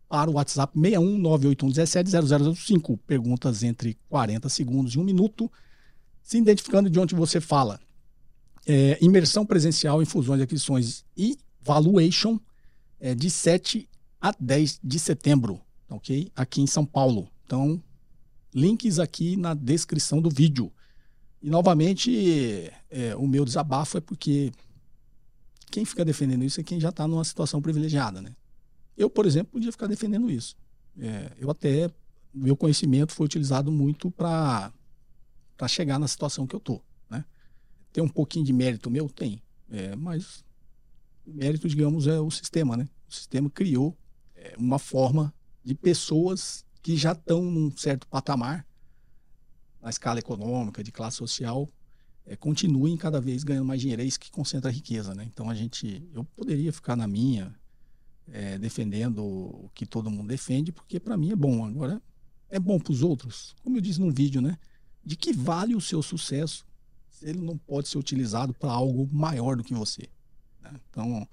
para 0.09 0.29
o 0.29 0.35
WhatsApp 0.35 0.77
61981170005. 0.77 2.99
Perguntas 3.05 3.63
entre 3.63 3.97
40 4.09 4.49
segundos 4.49 4.93
e 4.93 4.99
um 4.99 5.03
minuto, 5.03 5.51
se 6.21 6.37
identificando 6.37 6.89
de 6.89 6.99
onde 6.99 7.15
você 7.15 7.41
fala. 7.41 7.79
É, 8.65 8.97
imersão 9.01 9.45
presencial 9.45 10.01
em 10.01 10.05
fusões 10.05 10.41
e 10.41 10.43
aquisições 10.43 11.05
e 11.15 11.37
valuation 11.61 12.37
é, 12.99 13.15
de 13.15 13.29
7 13.29 13.87
a 14.19 14.33
10 14.37 14.81
de 14.83 14.99
setembro, 14.99 15.61
ok? 15.89 16.29
Aqui 16.35 16.59
em 16.61 16.67
São 16.67 16.85
Paulo. 16.85 17.29
Então, 17.45 17.81
links 18.57 18.97
aqui 18.97 19.37
na 19.37 19.53
descrição 19.53 20.19
do 20.19 20.29
vídeo. 20.29 20.71
E 21.41 21.49
novamente, 21.49 22.71
é, 22.89 23.15
o 23.15 23.27
meu 23.27 23.45
desabafo 23.45 23.97
é 23.97 24.01
porque 24.01 24.51
quem 25.69 25.85
fica 25.85 26.03
defendendo 26.03 26.43
isso 26.43 26.59
é 26.59 26.63
quem 26.63 26.79
já 26.79 26.89
está 26.89 27.07
numa 27.07 27.23
situação 27.23 27.61
privilegiada, 27.61 28.19
né? 28.21 28.35
Eu, 28.97 29.09
por 29.09 29.27
exemplo, 29.27 29.53
podia 29.53 29.71
ficar 29.71 29.85
defendendo 29.85 30.31
isso. 30.31 30.57
É, 30.99 31.31
eu 31.37 31.51
até, 31.51 31.91
meu 32.33 32.57
conhecimento 32.57 33.13
foi 33.13 33.27
utilizado 33.27 33.71
muito 33.71 34.09
para 34.09 34.73
chegar 35.67 35.99
na 35.99 36.07
situação 36.07 36.47
que 36.47 36.55
eu 36.55 36.59
tô, 36.59 36.81
né? 37.07 37.23
Tem 37.93 38.03
um 38.03 38.09
pouquinho 38.09 38.43
de 38.43 38.53
mérito 38.53 38.89
meu? 38.89 39.07
Tem. 39.07 39.39
É, 39.69 39.95
mas 39.95 40.43
mérito, 41.23 41.67
digamos, 41.67 42.07
é 42.07 42.19
o 42.19 42.31
sistema, 42.31 42.75
né? 42.75 42.87
O 43.07 43.13
sistema 43.13 43.51
criou 43.51 43.95
é, 44.35 44.55
uma 44.57 44.79
forma 44.79 45.31
de 45.63 45.75
pessoas 45.75 46.65
que 46.87 46.95
já 46.95 47.11
estão 47.11 47.41
num 47.41 47.69
certo 47.75 48.07
patamar 48.07 48.65
na 49.81 49.89
escala 49.89 50.19
econômica, 50.19 50.81
de 50.81 50.89
classe 50.89 51.17
social, 51.17 51.67
é, 52.25 52.33
continuem 52.37 52.95
cada 52.95 53.19
vez 53.19 53.43
ganhando 53.43 53.65
mais 53.65 53.81
dinheiro. 53.81 54.01
É 54.01 54.05
isso 54.05 54.17
que 54.17 54.31
concentra 54.31 54.71
a 54.71 54.73
riqueza, 54.73 55.13
né? 55.13 55.25
Então 55.25 55.49
a 55.49 55.53
gente, 55.53 56.09
eu 56.13 56.23
poderia 56.23 56.71
ficar 56.71 56.95
na 56.95 57.05
minha, 57.05 57.53
é, 58.31 58.57
defendendo 58.57 59.21
o 59.21 59.69
que 59.73 59.85
todo 59.85 60.09
mundo 60.09 60.29
defende, 60.29 60.71
porque 60.71 60.97
para 60.97 61.17
mim 61.17 61.29
é 61.29 61.35
bom. 61.35 61.65
Agora, 61.65 62.01
é 62.49 62.57
bom 62.57 62.79
para 62.79 62.93
os 62.93 63.03
outros. 63.03 63.53
Como 63.61 63.75
eu 63.75 63.81
disse 63.81 63.99
num 63.99 64.09
vídeo, 64.09 64.41
né? 64.41 64.57
De 65.03 65.17
que 65.17 65.33
vale 65.33 65.75
o 65.75 65.81
seu 65.81 66.01
sucesso 66.01 66.65
se 67.09 67.27
ele 67.27 67.41
não 67.41 67.57
pode 67.57 67.89
ser 67.89 67.97
utilizado 67.97 68.53
para 68.53 68.71
algo 68.71 69.09
maior 69.11 69.57
do 69.57 69.63
que 69.65 69.73
você? 69.73 70.07
Né? 70.61 70.71
Então, 70.89 71.27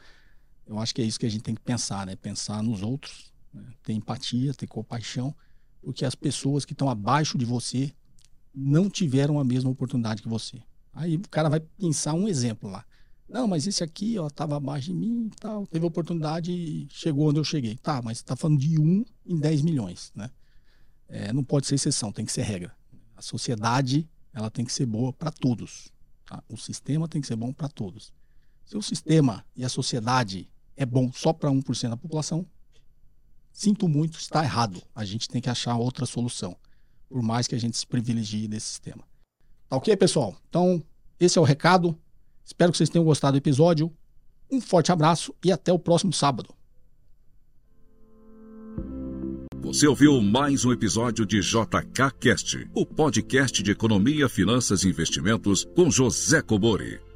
eu 0.67 0.81
acho 0.81 0.93
que 0.93 1.01
é 1.01 1.05
isso 1.05 1.21
que 1.21 1.27
a 1.27 1.31
gente 1.31 1.45
tem 1.45 1.55
que 1.55 1.63
pensar, 1.63 2.05
né? 2.05 2.17
Pensar 2.17 2.61
nos 2.61 2.83
outros, 2.83 3.33
né? 3.55 3.65
ter 3.83 3.93
empatia, 3.93 4.53
ter 4.53 4.67
compaixão, 4.67 5.35
porque 5.81 6.05
as 6.05 6.15
pessoas 6.15 6.65
que 6.65 6.73
estão 6.73 6.91
abaixo 6.91 7.39
de 7.39 7.45
você 7.45 7.93
não 8.55 8.91
tiveram 8.91 9.39
a 9.39 9.45
mesma 9.45 9.71
oportunidade 9.71 10.23
que 10.23 10.29
você. 10.29 10.63
Aí 10.93 11.17
o 11.17 11.29
cara 11.29 11.49
vai 11.49 11.61
pensar 11.61 12.15
um 12.15 12.29
exemplo 12.29 12.71
lá. 12.71 12.85
Não, 13.29 13.49
mas 13.49 13.67
esse 13.67 13.83
aqui, 13.83 14.19
ó, 14.19 14.29
tava 14.29 14.57
abaixo 14.57 14.89
de 14.89 14.95
mim 14.95 15.31
e 15.33 15.37
tal, 15.41 15.67
teve 15.67 15.85
oportunidade 15.85 16.53
e 16.53 16.87
chegou 16.91 17.29
onde 17.29 17.41
eu 17.41 17.45
cheguei. 17.45 17.77
Tá, 17.77 18.01
mas 18.03 18.19
você 18.19 18.25
tá 18.25 18.37
falando 18.37 18.59
de 18.59 18.79
um 18.79 19.05
em 19.27 19.39
10 19.39 19.63
milhões, 19.63 20.13
né? 20.15 20.31
É, 21.09 21.33
não 21.33 21.43
pode 21.43 21.67
ser 21.67 21.75
exceção, 21.75 22.13
tem 22.13 22.25
que 22.25 22.33
ser 22.33 22.43
regra. 22.43 22.75
A 23.17 23.23
sociedade, 23.23 24.09
ela 24.33 24.51
tem 24.51 24.65
que 24.65 24.73
ser 24.73 24.87
boa 24.87 25.13
para 25.13 25.31
todos. 25.31 25.93
Tá? 26.27 26.43
O 26.49 26.57
sistema 26.57 27.09
tem 27.09 27.21
que 27.21 27.27
ser 27.27 27.37
bom 27.37 27.53
para 27.53 27.69
todos. 27.69 28.13
Se 28.65 28.77
o 28.77 28.83
sistema 28.83 29.45
e 29.57 29.65
a 29.65 29.69
sociedade 29.69 30.49
é 30.77 30.87
bom 30.87 31.13
só 31.13 31.33
para 31.33 31.51
1% 31.51 31.91
da 31.91 31.97
população, 31.97 32.47
sinto 33.55 33.89
muito, 33.89 34.19
está 34.19 34.43
errado. 34.45 34.83
A 34.95 35.05
gente 35.05 35.29
tem 35.29 35.41
que 35.41 35.49
achar 35.49 35.77
outra 35.77 36.05
solução, 36.05 36.55
por 37.09 37.23
mais 37.23 37.47
que 37.47 37.55
a 37.55 37.59
gente 37.59 37.77
se 37.79 37.87
privilegie 37.87 38.49
desse 38.49 38.67
sistema. 38.67 39.05
Tá 39.69 39.77
ok, 39.77 39.97
pessoal? 39.97 40.37
Então, 40.51 40.83
esse 41.19 41.39
é 41.39 41.41
o 41.41 41.45
recado. 41.45 41.97
Espero 42.45 42.73
que 42.73 42.77
vocês 42.77 42.91
tenham 42.91 43.05
gostado 43.05 43.33
do 43.33 43.39
episódio. 43.39 43.91
Um 44.51 44.61
forte 44.61 44.93
abraço 44.93 45.33
e 45.43 45.51
até 45.51 45.73
o 45.73 45.79
próximo 45.79 46.13
sábado. 46.13 46.53
Você 49.63 49.87
ouviu 49.87 50.21
mais 50.21 50.65
um 50.65 50.73
episódio 50.73 51.25
de 51.25 51.41
JK 51.41 52.13
Cast, 52.21 52.69
o 52.75 52.85
podcast 52.85 53.63
de 53.63 53.71
economia, 53.71 54.29
finanças 54.29 54.85
e 54.85 54.89
investimentos 54.89 55.65
com 55.75 55.91
José 55.91 56.43
Cobori. 56.43 57.14